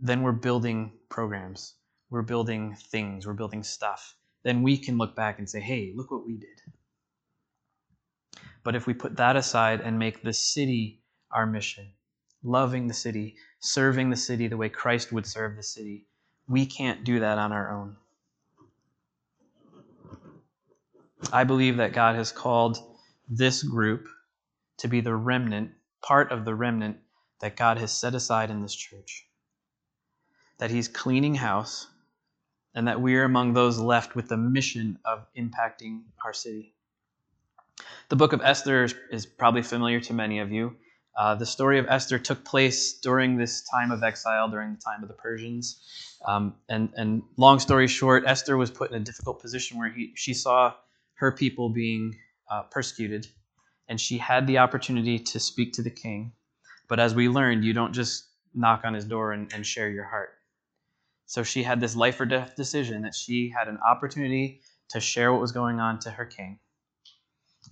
then 0.00 0.22
we're 0.22 0.32
building 0.32 0.92
programs, 1.08 1.74
we're 2.10 2.22
building 2.22 2.76
things, 2.90 3.26
we're 3.26 3.34
building 3.34 3.62
stuff. 3.62 4.14
Then 4.46 4.62
we 4.62 4.78
can 4.78 4.96
look 4.96 5.16
back 5.16 5.40
and 5.40 5.50
say, 5.50 5.58
hey, 5.58 5.92
look 5.96 6.12
what 6.12 6.24
we 6.24 6.36
did. 6.36 6.62
But 8.62 8.76
if 8.76 8.86
we 8.86 8.94
put 8.94 9.16
that 9.16 9.34
aside 9.34 9.80
and 9.80 9.98
make 9.98 10.22
the 10.22 10.32
city 10.32 11.02
our 11.32 11.46
mission, 11.46 11.88
loving 12.44 12.86
the 12.86 12.94
city, 12.94 13.34
serving 13.58 14.08
the 14.08 14.16
city 14.16 14.46
the 14.46 14.56
way 14.56 14.68
Christ 14.68 15.10
would 15.10 15.26
serve 15.26 15.56
the 15.56 15.64
city, 15.64 16.06
we 16.46 16.64
can't 16.64 17.02
do 17.02 17.18
that 17.18 17.38
on 17.38 17.50
our 17.50 17.72
own. 17.72 17.96
I 21.32 21.42
believe 21.42 21.78
that 21.78 21.92
God 21.92 22.14
has 22.14 22.30
called 22.30 22.78
this 23.28 23.64
group 23.64 24.06
to 24.76 24.86
be 24.86 25.00
the 25.00 25.16
remnant, 25.16 25.72
part 26.02 26.30
of 26.30 26.44
the 26.44 26.54
remnant 26.54 26.98
that 27.40 27.56
God 27.56 27.78
has 27.78 27.90
set 27.90 28.14
aside 28.14 28.50
in 28.52 28.62
this 28.62 28.76
church. 28.76 29.26
That 30.58 30.70
He's 30.70 30.86
cleaning 30.86 31.34
house, 31.34 31.88
and 32.76 32.86
that 32.86 33.00
we 33.00 33.16
are 33.16 33.24
among 33.24 33.54
those 33.54 33.78
left 33.78 34.14
with 34.14 34.28
the 34.28 34.36
mission 34.36 34.98
of 35.04 35.26
impacting 35.36 36.02
our 36.24 36.34
city. 36.34 36.74
The 38.10 38.16
book 38.16 38.34
of 38.34 38.42
Esther 38.42 38.86
is 39.10 39.24
probably 39.24 39.62
familiar 39.62 39.98
to 40.00 40.12
many 40.12 40.38
of 40.38 40.52
you. 40.52 40.76
Uh, 41.18 41.34
the 41.34 41.46
story 41.46 41.78
of 41.78 41.86
Esther 41.88 42.18
took 42.18 42.44
place 42.44 42.98
during 42.98 43.38
this 43.38 43.62
time 43.62 43.90
of 43.90 44.02
exile, 44.02 44.48
during 44.50 44.74
the 44.74 44.80
time 44.80 45.02
of 45.02 45.08
the 45.08 45.14
Persians. 45.14 45.80
Um, 46.26 46.54
and, 46.68 46.90
and 46.94 47.22
long 47.38 47.58
story 47.58 47.88
short, 47.88 48.24
Esther 48.26 48.58
was 48.58 48.70
put 48.70 48.90
in 48.90 48.96
a 48.96 49.04
difficult 49.04 49.40
position 49.40 49.78
where 49.78 49.88
he, 49.88 50.12
she 50.14 50.34
saw 50.34 50.74
her 51.14 51.32
people 51.32 51.70
being 51.70 52.14
uh, 52.50 52.64
persecuted, 52.64 53.26
and 53.88 53.98
she 53.98 54.18
had 54.18 54.46
the 54.46 54.58
opportunity 54.58 55.18
to 55.18 55.40
speak 55.40 55.72
to 55.72 55.82
the 55.82 55.90
king. 55.90 56.32
But 56.88 57.00
as 57.00 57.14
we 57.14 57.30
learned, 57.30 57.64
you 57.64 57.72
don't 57.72 57.94
just 57.94 58.26
knock 58.54 58.82
on 58.84 58.92
his 58.92 59.06
door 59.06 59.32
and, 59.32 59.50
and 59.54 59.66
share 59.66 59.88
your 59.88 60.04
heart. 60.04 60.35
So 61.26 61.42
she 61.42 61.62
had 61.62 61.80
this 61.80 61.96
life 61.96 62.20
or 62.20 62.26
death 62.26 62.54
decision 62.56 63.02
that 63.02 63.14
she 63.14 63.52
had 63.56 63.68
an 63.68 63.78
opportunity 63.86 64.60
to 64.90 65.00
share 65.00 65.32
what 65.32 65.40
was 65.40 65.52
going 65.52 65.80
on 65.80 65.98
to 66.00 66.10
her 66.10 66.24
king. 66.24 66.58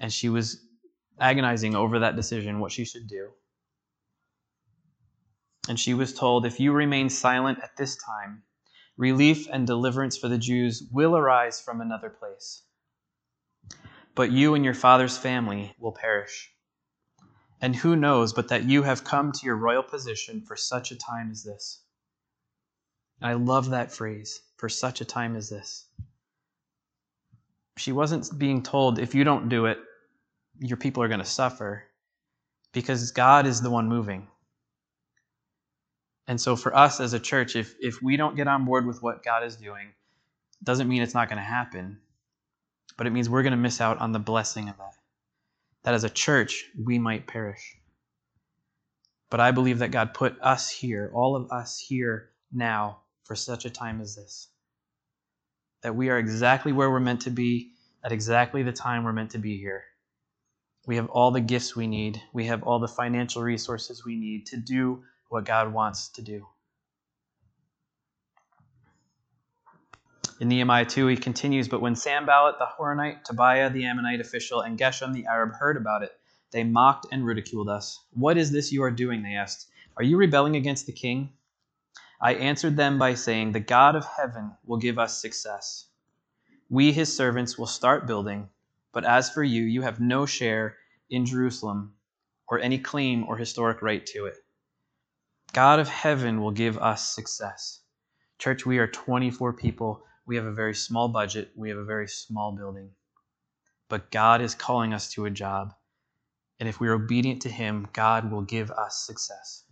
And 0.00 0.12
she 0.12 0.28
was 0.28 0.60
agonizing 1.18 1.74
over 1.74 2.00
that 2.00 2.16
decision, 2.16 2.60
what 2.60 2.72
she 2.72 2.84
should 2.84 3.06
do. 3.06 3.30
And 5.68 5.78
she 5.78 5.94
was 5.94 6.12
told, 6.12 6.44
If 6.44 6.60
you 6.60 6.72
remain 6.72 7.08
silent 7.08 7.60
at 7.62 7.76
this 7.76 7.96
time, 7.96 8.42
relief 8.96 9.48
and 9.50 9.66
deliverance 9.66 10.18
for 10.18 10.28
the 10.28 10.38
Jews 10.38 10.82
will 10.92 11.16
arise 11.16 11.60
from 11.60 11.80
another 11.80 12.10
place 12.10 12.62
but 14.14 14.30
you 14.30 14.54
and 14.54 14.64
your 14.64 14.74
father's 14.74 15.18
family 15.18 15.74
will 15.78 15.92
perish. 15.92 16.52
And 17.60 17.74
who 17.74 17.96
knows 17.96 18.32
but 18.32 18.48
that 18.48 18.64
you 18.64 18.82
have 18.82 19.04
come 19.04 19.32
to 19.32 19.46
your 19.46 19.56
royal 19.56 19.82
position 19.82 20.42
for 20.42 20.56
such 20.56 20.92
a 20.92 20.96
time 20.96 21.30
as 21.30 21.42
this? 21.42 21.83
I 23.24 23.32
love 23.32 23.70
that 23.70 23.92
phrase, 23.92 24.42
for 24.56 24.68
such 24.68 25.00
a 25.00 25.04
time 25.04 25.34
as 25.34 25.50
this. 25.50 25.86
She 27.76 27.90
wasn't 27.90 28.38
being 28.38 28.62
told, 28.62 29.00
if 29.00 29.16
you 29.16 29.24
don't 29.24 29.48
do 29.48 29.66
it, 29.66 29.78
your 30.60 30.76
people 30.76 31.02
are 31.02 31.08
going 31.08 31.18
to 31.18 31.26
suffer, 31.26 31.84
because 32.72 33.10
God 33.10 33.46
is 33.46 33.60
the 33.60 33.70
one 33.70 33.88
moving. 33.88 34.28
And 36.28 36.40
so 36.40 36.54
for 36.54 36.76
us 36.76 37.00
as 37.00 37.14
a 37.14 37.20
church, 37.20 37.56
if, 37.56 37.74
if 37.80 38.00
we 38.00 38.16
don't 38.16 38.36
get 38.36 38.46
on 38.46 38.64
board 38.64 38.86
with 38.86 39.02
what 39.02 39.24
God 39.24 39.42
is 39.42 39.56
doing, 39.56 39.88
doesn't 40.62 40.88
mean 40.88 41.02
it's 41.02 41.14
not 41.14 41.28
going 41.28 41.38
to 41.38 41.44
happen 41.44 41.98
but 42.96 43.06
it 43.06 43.10
means 43.10 43.28
we're 43.28 43.42
going 43.42 43.52
to 43.52 43.56
miss 43.56 43.80
out 43.80 43.98
on 43.98 44.12
the 44.12 44.18
blessing 44.18 44.68
of 44.68 44.76
that. 44.78 44.94
That 45.82 45.94
as 45.94 46.04
a 46.04 46.10
church, 46.10 46.66
we 46.82 46.98
might 46.98 47.26
perish. 47.26 47.76
But 49.30 49.40
I 49.40 49.50
believe 49.50 49.80
that 49.80 49.90
God 49.90 50.14
put 50.14 50.40
us 50.40 50.70
here, 50.70 51.10
all 51.12 51.34
of 51.36 51.50
us 51.50 51.78
here 51.78 52.30
now, 52.52 53.00
for 53.24 53.34
such 53.34 53.64
a 53.64 53.70
time 53.70 54.00
as 54.00 54.14
this. 54.14 54.48
That 55.82 55.96
we 55.96 56.08
are 56.10 56.18
exactly 56.18 56.72
where 56.72 56.90
we're 56.90 57.00
meant 57.00 57.22
to 57.22 57.30
be 57.30 57.72
at 58.04 58.12
exactly 58.12 58.62
the 58.62 58.72
time 58.72 59.04
we're 59.04 59.12
meant 59.12 59.30
to 59.30 59.38
be 59.38 59.56
here. 59.58 59.84
We 60.86 60.96
have 60.96 61.08
all 61.08 61.30
the 61.30 61.40
gifts 61.40 61.74
we 61.74 61.86
need, 61.86 62.20
we 62.32 62.46
have 62.46 62.62
all 62.62 62.78
the 62.78 62.88
financial 62.88 63.42
resources 63.42 64.04
we 64.04 64.16
need 64.16 64.46
to 64.46 64.58
do 64.58 65.02
what 65.30 65.46
God 65.46 65.72
wants 65.72 66.08
to 66.10 66.22
do. 66.22 66.46
In 70.40 70.48
Nehemiah 70.48 70.84
2, 70.84 71.06
he 71.06 71.16
continues, 71.16 71.68
But 71.68 71.80
when 71.80 71.96
Sanballat 71.96 72.58
the 72.58 72.66
Horonite, 72.66 73.24
Tobiah 73.24 73.70
the 73.70 73.86
Ammonite 73.86 74.20
official, 74.20 74.60
and 74.60 74.78
Geshem 74.78 75.14
the 75.14 75.26
Arab 75.26 75.54
heard 75.54 75.76
about 75.76 76.02
it, 76.02 76.12
they 76.50 76.64
mocked 76.64 77.06
and 77.10 77.24
ridiculed 77.24 77.68
us. 77.68 77.98
What 78.12 78.36
is 78.36 78.50
this 78.50 78.72
you 78.72 78.82
are 78.82 78.90
doing? 78.90 79.22
They 79.22 79.34
asked. 79.34 79.68
Are 79.96 80.02
you 80.02 80.16
rebelling 80.16 80.56
against 80.56 80.86
the 80.86 80.92
king? 80.92 81.32
I 82.24 82.36
answered 82.36 82.78
them 82.78 82.98
by 82.98 83.16
saying, 83.16 83.52
The 83.52 83.60
God 83.60 83.94
of 83.94 84.06
heaven 84.06 84.56
will 84.64 84.78
give 84.78 84.98
us 84.98 85.20
success. 85.20 85.88
We, 86.70 86.90
his 86.90 87.14
servants, 87.14 87.58
will 87.58 87.66
start 87.66 88.06
building, 88.06 88.48
but 88.94 89.04
as 89.04 89.28
for 89.28 89.44
you, 89.44 89.62
you 89.62 89.82
have 89.82 90.00
no 90.00 90.24
share 90.24 90.78
in 91.10 91.26
Jerusalem 91.26 91.96
or 92.48 92.58
any 92.58 92.78
claim 92.78 93.24
or 93.28 93.36
historic 93.36 93.82
right 93.82 94.06
to 94.06 94.24
it. 94.24 94.36
God 95.52 95.78
of 95.78 95.88
heaven 95.90 96.40
will 96.40 96.50
give 96.50 96.78
us 96.78 97.14
success. 97.14 97.82
Church, 98.38 98.64
we 98.64 98.78
are 98.78 98.86
24 98.86 99.52
people 99.52 100.02
we 100.24 100.36
have 100.36 100.46
a 100.46 100.52
very 100.52 100.74
small 100.74 101.08
budget, 101.08 101.50
we 101.54 101.68
have 101.68 101.76
a 101.76 101.84
very 101.84 102.08
small 102.08 102.52
building. 102.52 102.88
But 103.90 104.10
God 104.10 104.40
is 104.40 104.54
calling 104.54 104.94
us 104.94 105.10
to 105.10 105.26
a 105.26 105.30
job. 105.30 105.74
And 106.58 106.70
if 106.70 106.80
we're 106.80 106.94
obedient 106.94 107.42
to 107.42 107.50
Him, 107.50 107.86
God 107.92 108.32
will 108.32 108.40
give 108.40 108.70
us 108.70 109.04
success. 109.06 109.64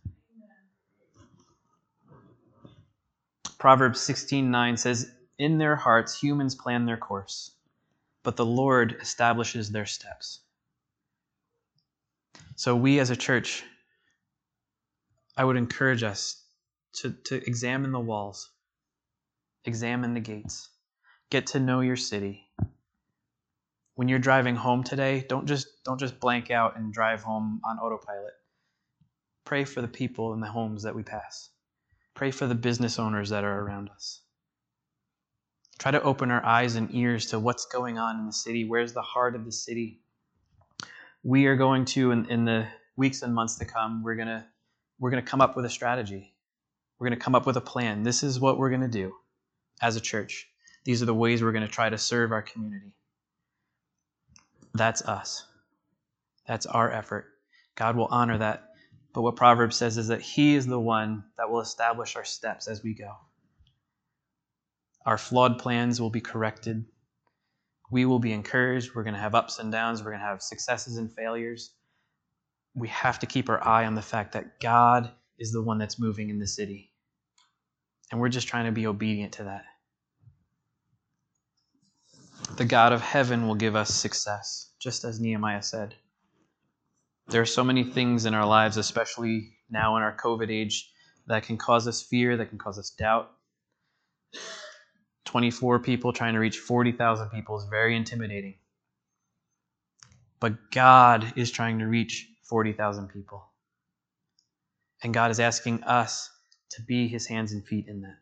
Proverbs 3.63 4.01
16:9 4.01 4.77
says, 4.77 5.15
"In 5.39 5.59
their 5.59 5.77
hearts 5.77 6.21
humans 6.21 6.57
plan 6.57 6.85
their 6.85 6.97
course, 6.97 7.53
but 8.25 8.35
the 8.35 8.45
Lord 8.45 8.95
establishes 9.01 9.71
their 9.71 9.87
steps." 9.87 10.41
So 12.57 12.75
we 12.75 12.99
as 12.99 13.11
a 13.11 13.15
church, 13.15 13.63
I 15.37 15.45
would 15.45 15.57
encourage 15.57 16.03
us 16.03 16.45
to, 16.95 17.13
to 17.13 17.37
examine 17.47 17.93
the 17.93 18.01
walls 18.01 18.51
Examine 19.65 20.15
the 20.15 20.21
gates. 20.21 20.69
Get 21.31 21.47
to 21.47 21.61
know 21.61 21.83
your 21.83 21.95
city. 21.95 22.51
When 23.95 24.09
you're 24.09 24.19
driving 24.19 24.57
home 24.57 24.83
today, 24.83 25.25
don't 25.29 25.47
just 25.47 25.85
don't 25.85 26.01
just 26.01 26.19
blank 26.19 26.51
out 26.51 26.77
and 26.77 26.93
drive 26.93 27.23
home 27.23 27.61
on 27.65 27.79
autopilot. 27.79 28.35
Pray 29.45 29.65
for 29.65 29.81
the 29.81 29.87
people 29.87 30.33
in 30.33 30.41
the 30.41 30.51
homes 30.51 30.83
that 30.83 30.97
we 30.97 31.05
pass. 31.05 31.52
Pray 32.15 32.31
for 32.31 32.47
the 32.47 32.55
business 32.55 32.99
owners 32.99 33.31
that 33.31 33.45
are 33.45 33.61
around 33.61 33.91
us. 33.91 34.21
Try 35.79 35.93
to 35.93 36.03
open 36.03 36.31
our 36.31 36.45
eyes 36.45 36.77
and 36.77 36.95
ears 36.95 37.27
to 37.27 37.41
what's 37.41 37.67
going 37.67 37.99
on 37.99 38.21
in 38.21 38.27
the 38.27 38.33
city. 38.33 38.65
Where's 38.65 38.93
the 38.93 39.03
heart 39.03 39.35
of 39.35 39.45
the 39.45 39.53
city? 39.53 40.01
We 41.23 41.47
are 41.47 41.57
going 41.57 41.85
to, 41.87 42.11
in, 42.11 42.27
in 42.27 42.45
the 42.45 42.69
weeks 42.97 43.23
and 43.23 43.35
months 43.35 43.57
to 43.59 43.65
come, 43.65 44.03
we're 44.03 44.17
gonna 44.17 44.47
we're 44.99 45.11
gonna 45.11 45.23
come 45.23 45.41
up 45.41 45.57
with 45.57 45.65
a 45.65 45.71
strategy. 45.71 46.35
We're 46.99 47.09
gonna 47.09 47.17
come 47.21 47.35
up 47.35 47.47
with 47.47 47.57
a 47.57 47.61
plan. 47.61 48.03
This 48.03 48.23
is 48.23 48.39
what 48.39 48.59
we're 48.59 48.71
gonna 48.71 48.89
do 48.89 49.15
as 49.81 49.97
a 49.97 50.01
church. 50.01 50.49
These 50.85 51.03
are 51.03 51.07
the 51.07 51.15
ways 51.15 51.43
we're 51.43 51.53
going 51.53 51.67
to 51.67 51.71
try 51.71 51.89
to 51.89 51.99
serve 51.99 52.33
our 52.33 52.43
community. 52.43 52.93
That's 54.75 55.03
us. 55.03 55.47
That's 56.47 56.67
our 56.67 56.91
effort. 56.91 57.27
God 57.75 57.97
will 57.97 58.09
honor 58.11 58.39
that. 58.39 58.71
But 59.13 59.23
what 59.23 59.37
Proverbs 59.37 59.77
says 59.77 59.99
is 59.99 60.09
that 60.09 60.23
He 60.23 60.55
is 60.55 60.67
the 60.67 60.81
one 60.81 61.25
that 61.37 61.51
will 61.51 61.61
establish 61.61 62.17
our 62.17 62.25
steps 62.25 62.67
as 62.67 62.83
we 62.83 62.95
go. 62.95 63.13
Our 65.05 65.19
flawed 65.19 65.59
plans 65.59 66.01
will 66.01 66.11
be 66.11 66.21
corrected. 66.21 66.85
We 67.91 68.07
will 68.07 68.21
be 68.21 68.33
encouraged. 68.33 68.95
We're 68.95 69.03
going 69.03 69.15
to 69.15 69.21
have 69.21 69.35
ups 69.35 69.59
and 69.59 69.71
downs. 69.71 70.03
We're 70.03 70.13
going 70.13 70.21
to 70.21 70.27
have 70.27 70.43
successes 70.43 70.97
and 70.97 71.13
failures. 71.13 71.75
We 72.75 72.89
have 72.89 73.19
to 73.19 73.27
keep 73.27 73.51
our 73.51 73.63
eye 73.63 73.85
on 73.85 73.95
the 73.95 74.03
fact 74.03 74.33
that 74.33 74.61
God 74.61 75.11
is 75.39 75.53
the 75.53 75.63
one 75.63 75.79
that's 75.79 76.01
moving 76.01 76.31
in 76.31 76.39
the 76.39 76.47
city. 76.47 76.91
And 78.11 78.21
we're 78.21 78.31
just 78.31 78.49
trying 78.49 78.67
to 78.67 78.73
be 78.73 78.87
obedient 78.87 79.35
to 79.35 79.45
that. 79.45 79.65
The 82.57 82.65
God 82.65 82.93
of 82.93 83.01
heaven 83.01 83.47
will 83.47 83.55
give 83.55 83.77
us 83.77 83.93
success, 83.93 84.73
just 84.79 85.05
as 85.05 85.21
Nehemiah 85.21 85.63
said. 85.63 85.95
There 87.29 87.41
are 87.41 87.47
so 87.47 87.65
many 87.65 87.85
things 87.85 88.27
in 88.27 88.35
our 88.35 88.47
lives, 88.47 88.77
especially 88.77 89.57
now 89.71 89.97
in 89.97 90.03
our 90.03 90.17
COVID 90.17 90.51
age, 90.51 90.91
that 91.27 91.45
can 91.45 91.57
cause 91.57 91.87
us 91.87 92.03
fear, 92.03 92.37
that 92.37 92.49
can 92.49 92.59
cause 92.59 92.79
us 92.79 92.91
doubt. 92.91 93.31
24 95.25 95.79
people 95.79 96.13
trying 96.13 96.35
to 96.35 96.41
reach 96.41 96.59
40,000 96.59 97.31
people 97.31 97.57
is 97.59 97.65
very 97.71 97.97
intimidating. 97.97 98.57
But 100.41 100.71
God 100.73 101.33
is 101.37 101.51
trying 101.51 101.79
to 101.79 101.87
reach 101.87 102.29
40,000 102.43 103.09
people. 103.09 103.45
And 105.03 105.15
God 105.15 105.31
is 105.31 105.41
asking 105.41 105.85
us 105.85 106.29
to 106.71 106.83
be 106.83 107.09
his 107.09 107.27
hands 107.27 107.53
and 107.53 107.65
feet 107.65 107.87
in 107.89 108.03
that. 108.03 108.19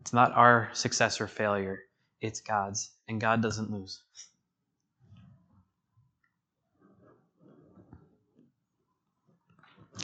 It's 0.00 0.12
not 0.12 0.32
our 0.32 0.70
success 0.72 1.20
or 1.20 1.26
failure, 1.26 1.80
it's 2.20 2.40
God's. 2.40 2.90
And 3.08 3.20
God 3.20 3.42
doesn't 3.42 3.70
lose. 3.70 4.00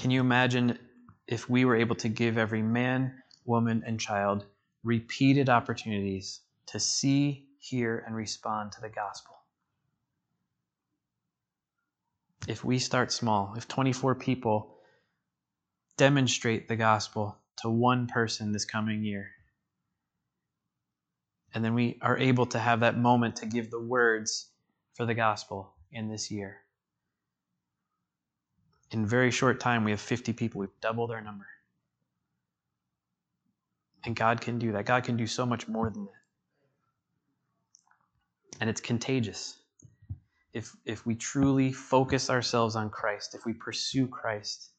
Can 0.07 0.13
you 0.13 0.21
imagine 0.21 0.79
if 1.27 1.51
we 1.51 1.65
were 1.65 1.75
able 1.75 1.97
to 1.97 2.09
give 2.09 2.39
every 2.39 2.63
man, 2.63 3.13
woman, 3.45 3.83
and 3.85 3.99
child 3.99 4.47
repeated 4.85 5.49
opportunities 5.49 6.43
to 6.67 6.79
see, 6.79 7.49
hear, 7.59 8.05
and 8.07 8.15
respond 8.15 8.71
to 8.71 8.81
the 8.81 8.89
gospel? 8.89 9.35
If 12.47 12.65
we 12.65 12.79
start 12.79 13.11
small, 13.11 13.55
if 13.57 13.67
24 13.67 14.15
people 14.15 14.77
demonstrate 15.97 16.69
the 16.69 16.77
gospel 16.77 17.39
to 17.63 17.69
one 17.69 18.07
person 18.07 18.53
this 18.53 18.65
coming 18.65 19.03
year, 19.03 19.27
and 21.53 21.65
then 21.65 21.75
we 21.75 21.99
are 22.01 22.17
able 22.17 22.47
to 22.47 22.61
have 22.61 22.79
that 22.79 22.97
moment 22.97 23.35
to 23.39 23.47
give 23.47 23.73
the 23.73 23.83
words 23.83 24.53
for 24.95 25.05
the 25.05 25.15
gospel 25.15 25.75
in 25.91 26.09
this 26.09 26.31
year 26.31 26.59
in 28.91 29.07
very 29.07 29.31
short 29.31 29.61
time, 29.61 29.85
we 29.85 29.91
have 29.91 30.01
50 30.01 30.33
people. 30.33 30.61
We've 30.61 30.81
doubled 30.81 31.11
our 31.11 31.21
number. 31.21 31.47
And 34.05 34.15
God 34.15 34.41
can 34.41 34.59
do 34.59 34.73
that. 34.73 34.87
God 34.87 35.05
can 35.05 35.17
do 35.17 35.27
so 35.27 35.45
much 35.45 35.67
more 35.67 35.91
than 35.91 36.05
that. 36.05 36.13
And 38.61 38.71
it's 38.71 38.81
contagious. 38.81 39.57
If, 40.53 40.75
if 40.85 41.05
we 41.05 41.17
truly 41.17 41.73
focus 41.73 42.31
ourselves 42.31 42.77
on 42.77 42.89
Christ, 42.89 43.35
if 43.35 43.45
we 43.45 43.53
pursue 43.53 44.07
Christ, 44.07 44.71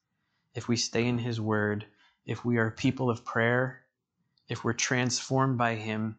if 0.55 0.67
we 0.67 0.77
stay 0.77 1.05
in 1.05 1.17
His 1.17 1.39
Word, 1.39 1.85
if 2.25 2.43
we 2.45 2.57
are 2.57 2.71
people 2.71 3.09
of 3.09 3.25
prayer, 3.25 3.81
if 4.49 4.63
we're 4.63 4.73
transformed 4.73 5.57
by 5.57 5.75
Him, 5.75 6.17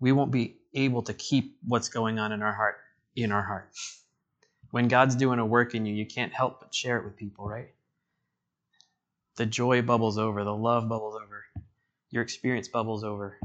we 0.00 0.10
won't 0.10 0.32
be 0.32 0.56
able 0.74 1.02
to 1.02 1.14
keep 1.14 1.58
what's 1.66 1.90
going 1.90 2.18
on 2.18 2.32
in 2.32 2.42
our 2.42 2.54
heart 2.54 2.76
in 3.14 3.30
our 3.30 3.42
heart 3.42 3.68
when 4.72 4.88
God's 4.88 5.14
doing 5.14 5.38
a 5.38 5.44
work 5.44 5.74
in 5.74 5.84
you, 5.84 5.94
you 5.94 6.06
can't 6.06 6.32
help 6.32 6.60
but 6.60 6.74
share 6.74 6.96
it 6.96 7.04
with 7.04 7.14
people, 7.14 7.46
right? 7.46 7.68
The 9.36 9.44
joy 9.44 9.82
bubbles 9.82 10.16
over, 10.16 10.44
the 10.44 10.54
love 10.54 10.88
bubbles 10.88 11.14
over, 11.14 11.44
your 12.10 12.22
experience 12.22 12.68
bubbles 12.68 13.04
over. 13.04 13.38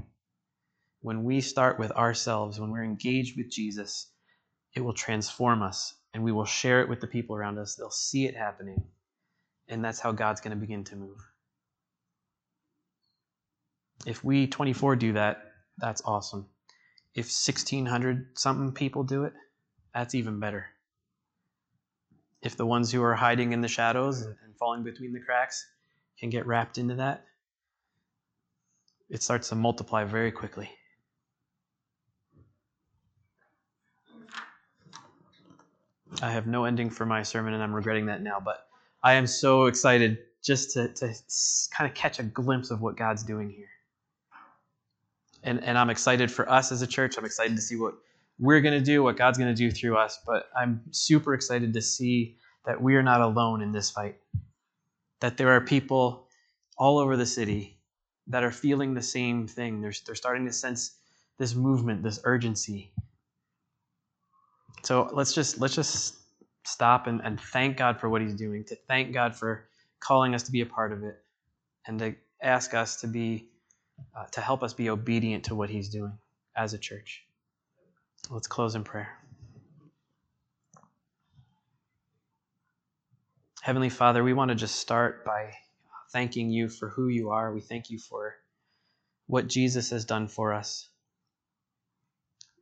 When 1.02 1.26
we 1.26 1.42
start 1.42 1.80
with 1.80 1.92
ourselves, 1.92 2.62
when 2.62 2.72
we're 2.72 2.86
engaged 2.86 3.38
with 3.38 3.52
Jesus, 3.52 4.08
it 4.74 4.80
will 4.80 4.94
transform 4.94 5.64
us 5.64 5.96
and 6.14 6.24
we 6.24 6.32
will 6.32 6.46
share 6.46 6.82
it 6.82 6.88
with 6.88 7.02
the 7.02 7.08
people 7.08 7.36
around 7.36 7.58
us. 7.60 7.76
They'll 7.76 7.92
see 7.92 8.26
it 8.26 8.36
happening. 8.36 8.82
And 9.68 9.84
that's 9.84 10.00
how 10.00 10.14
God's 10.14 10.40
going 10.40 10.56
to 10.56 10.62
begin 10.62 10.86
to 10.86 10.96
move. 10.96 11.20
If 14.06 14.24
we 14.24 14.48
24 14.48 14.96
do 14.96 15.14
that, 15.14 15.44
that's 15.78 16.02
awesome. 16.06 16.48
If 17.14 17.26
1600 17.26 18.40
something 18.40 18.72
people 18.72 19.04
do 19.04 19.26
it, 19.26 19.34
that's 19.94 20.16
even 20.16 20.40
better 20.40 20.68
if 22.42 22.56
the 22.56 22.66
ones 22.66 22.92
who 22.92 23.04
are 23.04 23.16
hiding 23.16 23.54
in 23.54 23.62
the 23.62 23.68
shadows 23.68 24.22
and, 24.22 24.36
falling 24.58 24.84
between 24.84 25.14
the 25.14 25.20
cracks 25.20 25.68
can 26.20 26.32
get 26.32 26.48
wrapped 26.48 26.80
into 26.80 26.96
that, 26.96 27.24
it 29.08 29.22
starts 29.22 29.50
to 29.50 29.56
multiply 29.56 30.04
very 30.04 30.32
quickly. 30.32 30.68
I 36.24 36.32
have 36.32 36.48
no 36.48 36.66
ending 36.66 36.90
for 36.90 37.06
my 37.06 37.22
sermon, 37.22 37.54
and 37.54 37.62
I'm 37.62 37.74
regretting 37.74 38.08
that 38.08 38.24
now, 38.24 38.40
but 38.44 38.68
I 39.04 39.14
am 39.14 39.28
so 39.28 39.68
excited 39.68 40.18
just 40.42 40.72
to, 40.72 40.88
to 40.88 41.14
kind 41.72 41.88
of 41.88 41.94
catch 41.94 42.18
a 42.20 42.24
glimpse 42.24 42.72
of 42.72 42.82
what 42.82 42.98
God's 42.98 43.24
doing 43.24 43.52
here. 43.52 43.70
And, 45.44 45.64
and 45.64 45.78
I'm 45.78 45.92
excited 45.92 46.32
for 46.32 46.50
us 46.50 46.72
as 46.72 46.82
a 46.82 46.88
church. 46.88 47.18
I'm 47.18 47.26
excited 47.26 47.56
to 47.56 47.62
see 47.62 47.76
what 47.76 47.94
we're 48.40 48.62
going 48.62 48.78
to 48.78 48.84
do, 48.84 49.04
what 49.04 49.18
God's 49.18 49.38
going 49.38 49.54
to 49.54 49.56
do 49.56 49.72
through 49.72 49.98
us. 49.98 50.20
But 50.26 50.50
I'm 50.56 50.82
super 50.92 51.34
excited 51.34 51.74
to 51.74 51.82
see 51.82 52.38
that 52.66 52.82
we 52.82 52.96
are 52.96 53.04
not 53.04 53.22
alone 53.22 53.62
in 53.62 53.72
this 53.72 53.90
fight. 53.90 54.18
That 55.22 55.38
there 55.38 55.50
are 55.50 55.62
people 55.62 56.28
all 56.78 57.00
over 57.00 57.18
the 57.18 57.26
city 57.26 57.80
that 58.28 58.44
are 58.44 58.52
feeling 58.52 58.94
the 58.94 59.02
same 59.02 59.48
thing. 59.48 59.82
They're, 59.82 59.94
they're 60.06 60.16
starting 60.16 60.46
to 60.46 60.54
sense 60.54 60.98
this 61.40 61.56
movement, 61.56 62.04
this 62.04 62.20
urgency. 62.24 62.92
So 64.84 65.10
let's 65.14 65.34
just 65.34 65.60
let's 65.60 65.76
just 65.76 66.16
stop 66.66 67.08
and, 67.08 67.22
and 67.24 67.40
thank 67.40 67.78
God 67.78 68.00
for 68.00 68.10
what 68.10 68.22
He's 68.22 68.36
doing, 68.36 68.64
to 68.66 68.76
thank 68.88 69.14
God 69.14 69.36
for 69.36 69.68
calling 70.00 70.36
us 70.36 70.44
to 70.44 70.52
be 70.52 70.62
a 70.62 70.66
part 70.66 70.94
of 70.94 71.04
it, 71.04 71.18
and 71.88 71.98
to 72.00 72.16
ask 72.42 72.74
us 72.74 73.02
to 73.02 73.08
be 73.08 73.50
uh, 74.16 74.26
to 74.32 74.42
help 74.42 74.64
us 74.64 74.74
be 74.74 74.90
obedient 74.90 75.44
to 75.46 75.56
what 75.56 75.70
He's 75.70 75.90
doing 75.90 76.18
as 76.56 76.74
a 76.74 76.78
church. 76.78 77.27
Let's 78.30 78.48
close 78.48 78.76
in 78.76 78.84
prayer. 78.84 79.18
Heavenly 83.62 83.90
Father, 83.90 84.22
we 84.22 84.34
want 84.34 84.50
to 84.50 84.56
just 84.56 84.76
start 84.76 85.24
by 85.24 85.54
thanking 86.12 86.50
you 86.50 86.68
for 86.68 86.90
who 86.90 87.08
you 87.08 87.30
are. 87.30 87.54
We 87.54 87.62
thank 87.62 87.90
you 87.90 88.00
for 88.00 88.36
what 89.28 89.48
Jesus 89.48 89.92
has 89.92 90.04
done 90.04 90.28
for 90.28 90.54
us. 90.54 90.90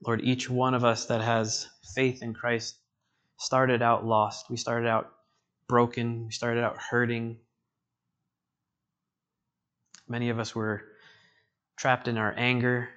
Lord, 0.06 0.22
each 0.22 0.50
one 0.50 0.76
of 0.76 0.84
us 0.84 1.06
that 1.08 1.22
has 1.22 1.68
faith 1.96 2.22
in 2.22 2.36
Christ 2.36 2.76
started 3.38 3.82
out 3.82 4.06
lost. 4.06 4.52
We 4.52 4.58
started 4.58 4.88
out 4.88 5.12
broken. 5.68 6.26
We 6.28 6.32
started 6.32 6.64
out 6.64 6.78
hurting. 6.78 7.38
Many 10.08 10.30
of 10.30 10.38
us 10.38 10.54
were 10.54 10.84
trapped 11.76 12.08
in 12.08 12.20
our 12.20 12.36
anger, 12.38 12.90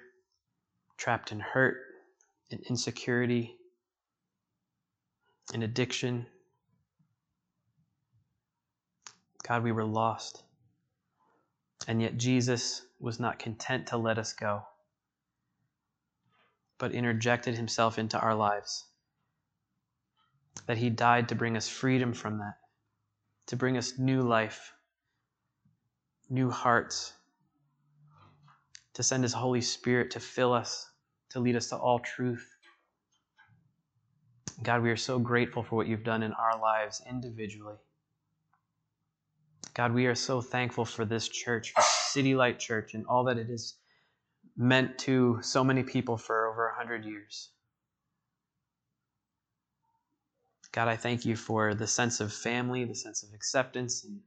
trapped 0.97 1.31
in 1.31 1.39
hurt, 1.39 1.77
in 2.49 2.59
insecurity, 2.69 3.57
in 5.53 5.63
addiction. 5.63 6.25
God, 9.47 9.63
we 9.63 9.71
were 9.71 9.85
lost. 9.85 10.43
And 11.87 12.01
yet 12.01 12.17
Jesus 12.17 12.83
was 12.99 13.19
not 13.19 13.39
content 13.39 13.87
to 13.87 13.97
let 13.97 14.17
us 14.17 14.33
go, 14.33 14.63
but 16.77 16.91
interjected 16.91 17.55
himself 17.55 17.97
into 17.97 18.19
our 18.19 18.35
lives. 18.35 18.85
That 20.65 20.77
he 20.77 20.89
died 20.89 21.29
to 21.29 21.35
bring 21.35 21.55
us 21.57 21.69
freedom 21.69 22.13
from 22.13 22.39
that, 22.39 22.55
to 23.47 23.55
bring 23.55 23.77
us 23.77 23.97
new 23.97 24.21
life, 24.21 24.73
new 26.29 26.51
hearts, 26.51 27.13
to 28.93 29.03
send 29.03 29.23
his 29.23 29.33
Holy 29.33 29.61
Spirit 29.61 30.11
to 30.11 30.19
fill 30.19 30.53
us 30.53 30.89
to 31.29 31.39
lead 31.39 31.55
us 31.55 31.69
to 31.69 31.77
all 31.77 31.99
truth. 31.99 32.55
God, 34.63 34.81
we 34.81 34.89
are 34.89 34.97
so 34.97 35.19
grateful 35.19 35.63
for 35.63 35.75
what 35.75 35.87
you've 35.87 36.03
done 36.03 36.23
in 36.23 36.33
our 36.33 36.59
lives 36.59 37.01
individually. 37.09 37.77
God, 39.73 39.93
we 39.93 40.07
are 40.07 40.15
so 40.15 40.41
thankful 40.41 40.83
for 40.83 41.05
this 41.05 41.29
church, 41.29 41.71
for 41.71 41.81
City 41.81 42.35
Light 42.35 42.59
Church, 42.59 42.93
and 42.93 43.05
all 43.05 43.23
that 43.25 43.37
it 43.37 43.47
has 43.47 43.75
meant 44.57 44.97
to 44.99 45.39
so 45.41 45.63
many 45.63 45.83
people 45.83 46.17
for 46.17 46.47
over 46.47 46.67
a 46.67 46.75
hundred 46.75 47.05
years. 47.05 47.51
God, 50.71 50.87
I 50.87 50.97
thank 50.97 51.25
you 51.25 51.35
for 51.35 51.73
the 51.73 51.87
sense 51.87 52.19
of 52.19 52.33
family, 52.33 52.83
the 52.85 52.95
sense 52.95 53.23
of 53.23 53.33
acceptance, 53.33 54.03
and 54.03 54.19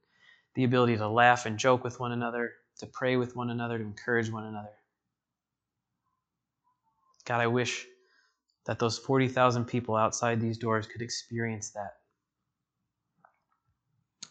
the 0.55 0.65
ability 0.65 0.97
to 0.97 1.09
laugh 1.09 1.47
and 1.47 1.59
joke 1.59 1.85
with 1.85 2.01
one 2.01 2.13
another, 2.13 2.53
to 2.79 2.87
pray 2.87 3.17
with 3.17 3.37
one 3.37 3.51
another, 3.51 3.79
to 3.79 3.85
encourage 3.85 4.31
one 4.31 4.45
another. 4.45 4.73
God, 7.33 7.41
I 7.41 7.47
wish 7.47 7.87
that 8.67 8.79
those 8.79 8.99
40,000 8.99 9.65
people 9.65 9.97
outside 9.97 10.39
these 10.39 10.59
doors 10.59 10.87
could 10.87 11.01
experience 11.01 11.71
that. 11.71 11.95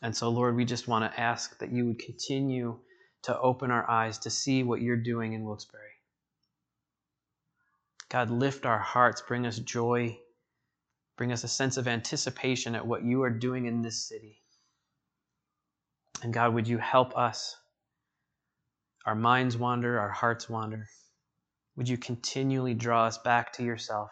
And 0.04 0.16
so, 0.16 0.30
Lord, 0.30 0.56
we 0.56 0.66
just 0.66 0.88
want 0.88 1.12
to 1.12 1.20
ask 1.20 1.58
that 1.58 1.72
you 1.72 1.88
would 1.88 1.98
continue 1.98 2.78
to 3.24 3.40
open 3.40 3.72
our 3.72 3.90
eyes 3.90 4.20
to 4.20 4.30
see 4.30 4.62
what 4.62 4.84
you're 4.84 4.98
doing 4.98 5.34
in 5.34 5.44
Wilkes-Barre. 5.44 5.82
God, 8.10 8.30
lift 8.30 8.68
our 8.68 8.78
hearts, 8.78 9.24
bring 9.28 9.48
us 9.48 9.58
joy, 9.58 10.20
bring 11.18 11.32
us 11.32 11.44
a 11.44 11.48
sense 11.48 11.78
of 11.78 11.88
anticipation 11.88 12.76
at 12.76 12.86
what 12.86 13.04
you 13.04 13.24
are 13.24 13.32
doing 13.32 13.66
in 13.66 13.82
this 13.82 14.08
city. 14.08 14.44
And 16.22 16.32
God, 16.32 16.54
would 16.54 16.68
you 16.68 16.78
help 16.78 17.18
us? 17.18 17.56
Our 19.08 19.16
minds 19.16 19.58
wander, 19.58 20.00
our 20.00 20.12
hearts 20.12 20.48
wander. 20.48 20.86
Would 21.76 21.88
you 21.88 21.98
continually 21.98 22.74
draw 22.74 23.06
us 23.06 23.18
back 23.18 23.54
to 23.54 23.64
yourself 23.64 24.12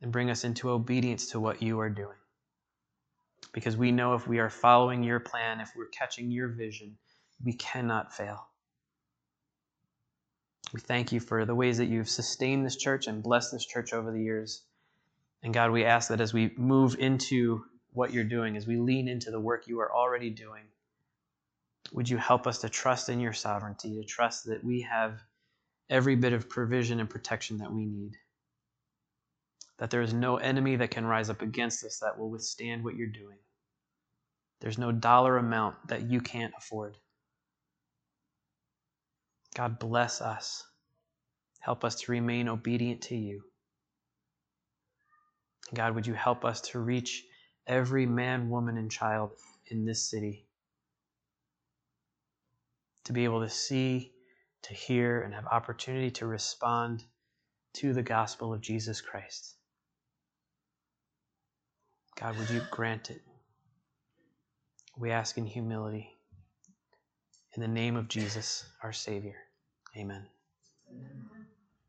and 0.00 0.12
bring 0.12 0.30
us 0.30 0.44
into 0.44 0.70
obedience 0.70 1.30
to 1.30 1.40
what 1.40 1.62
you 1.62 1.78
are 1.80 1.90
doing? 1.90 2.16
Because 3.52 3.76
we 3.76 3.92
know 3.92 4.14
if 4.14 4.26
we 4.26 4.38
are 4.38 4.50
following 4.50 5.02
your 5.02 5.20
plan, 5.20 5.60
if 5.60 5.70
we're 5.76 5.86
catching 5.88 6.30
your 6.30 6.48
vision, 6.48 6.96
we 7.44 7.52
cannot 7.52 8.12
fail. 8.12 8.48
We 10.72 10.80
thank 10.80 11.12
you 11.12 11.20
for 11.20 11.44
the 11.44 11.54
ways 11.54 11.78
that 11.78 11.86
you've 11.86 12.10
sustained 12.10 12.64
this 12.64 12.76
church 12.76 13.06
and 13.06 13.22
blessed 13.22 13.52
this 13.52 13.64
church 13.64 13.92
over 13.92 14.12
the 14.12 14.22
years. 14.22 14.64
And 15.42 15.54
God, 15.54 15.70
we 15.70 15.84
ask 15.84 16.08
that 16.08 16.20
as 16.20 16.34
we 16.34 16.52
move 16.56 16.96
into 16.98 17.64
what 17.92 18.12
you're 18.12 18.24
doing, 18.24 18.56
as 18.56 18.66
we 18.66 18.76
lean 18.76 19.08
into 19.08 19.30
the 19.30 19.40
work 19.40 19.66
you 19.66 19.80
are 19.80 19.94
already 19.94 20.30
doing, 20.30 20.64
would 21.92 22.08
you 22.08 22.18
help 22.18 22.46
us 22.46 22.58
to 22.58 22.68
trust 22.68 23.08
in 23.08 23.18
your 23.20 23.32
sovereignty, 23.32 23.94
to 23.94 24.04
trust 24.04 24.44
that 24.46 24.62
we 24.62 24.82
have 24.82 25.20
every 25.90 26.16
bit 26.16 26.32
of 26.32 26.48
provision 26.48 27.00
and 27.00 27.08
protection 27.08 27.58
that 27.58 27.72
we 27.72 27.84
need? 27.84 28.16
That 29.78 29.90
there 29.90 30.02
is 30.02 30.12
no 30.12 30.36
enemy 30.36 30.76
that 30.76 30.90
can 30.90 31.06
rise 31.06 31.30
up 31.30 31.42
against 31.42 31.84
us 31.84 31.98
that 32.00 32.18
will 32.18 32.30
withstand 32.30 32.84
what 32.84 32.96
you're 32.96 33.06
doing. 33.06 33.38
There's 34.60 34.78
no 34.78 34.90
dollar 34.90 35.36
amount 35.36 35.76
that 35.88 36.10
you 36.10 36.20
can't 36.20 36.52
afford. 36.58 36.96
God, 39.54 39.78
bless 39.78 40.20
us. 40.20 40.64
Help 41.60 41.84
us 41.84 41.96
to 42.00 42.12
remain 42.12 42.48
obedient 42.48 43.02
to 43.02 43.16
you. 43.16 43.42
God, 45.74 45.94
would 45.94 46.06
you 46.06 46.14
help 46.14 46.44
us 46.44 46.60
to 46.62 46.78
reach 46.78 47.24
every 47.66 48.06
man, 48.06 48.48
woman, 48.48 48.78
and 48.78 48.90
child 48.90 49.32
in 49.66 49.84
this 49.84 50.08
city? 50.08 50.46
To 53.04 53.12
be 53.12 53.24
able 53.24 53.40
to 53.40 53.48
see, 53.48 54.12
to 54.62 54.74
hear, 54.74 55.22
and 55.22 55.34
have 55.34 55.46
opportunity 55.46 56.10
to 56.10 56.26
respond 56.26 57.04
to 57.74 57.92
the 57.92 58.02
gospel 58.02 58.52
of 58.52 58.60
Jesus 58.60 59.00
Christ. 59.00 59.54
God, 62.18 62.36
would 62.38 62.50
you 62.50 62.62
grant 62.70 63.10
it? 63.10 63.22
We 64.98 65.12
ask 65.12 65.38
in 65.38 65.46
humility. 65.46 66.10
In 67.54 67.62
the 67.62 67.68
name 67.68 67.96
of 67.96 68.08
Jesus, 68.08 68.64
our 68.82 68.92
Savior. 68.92 69.36
Amen. 69.96 70.26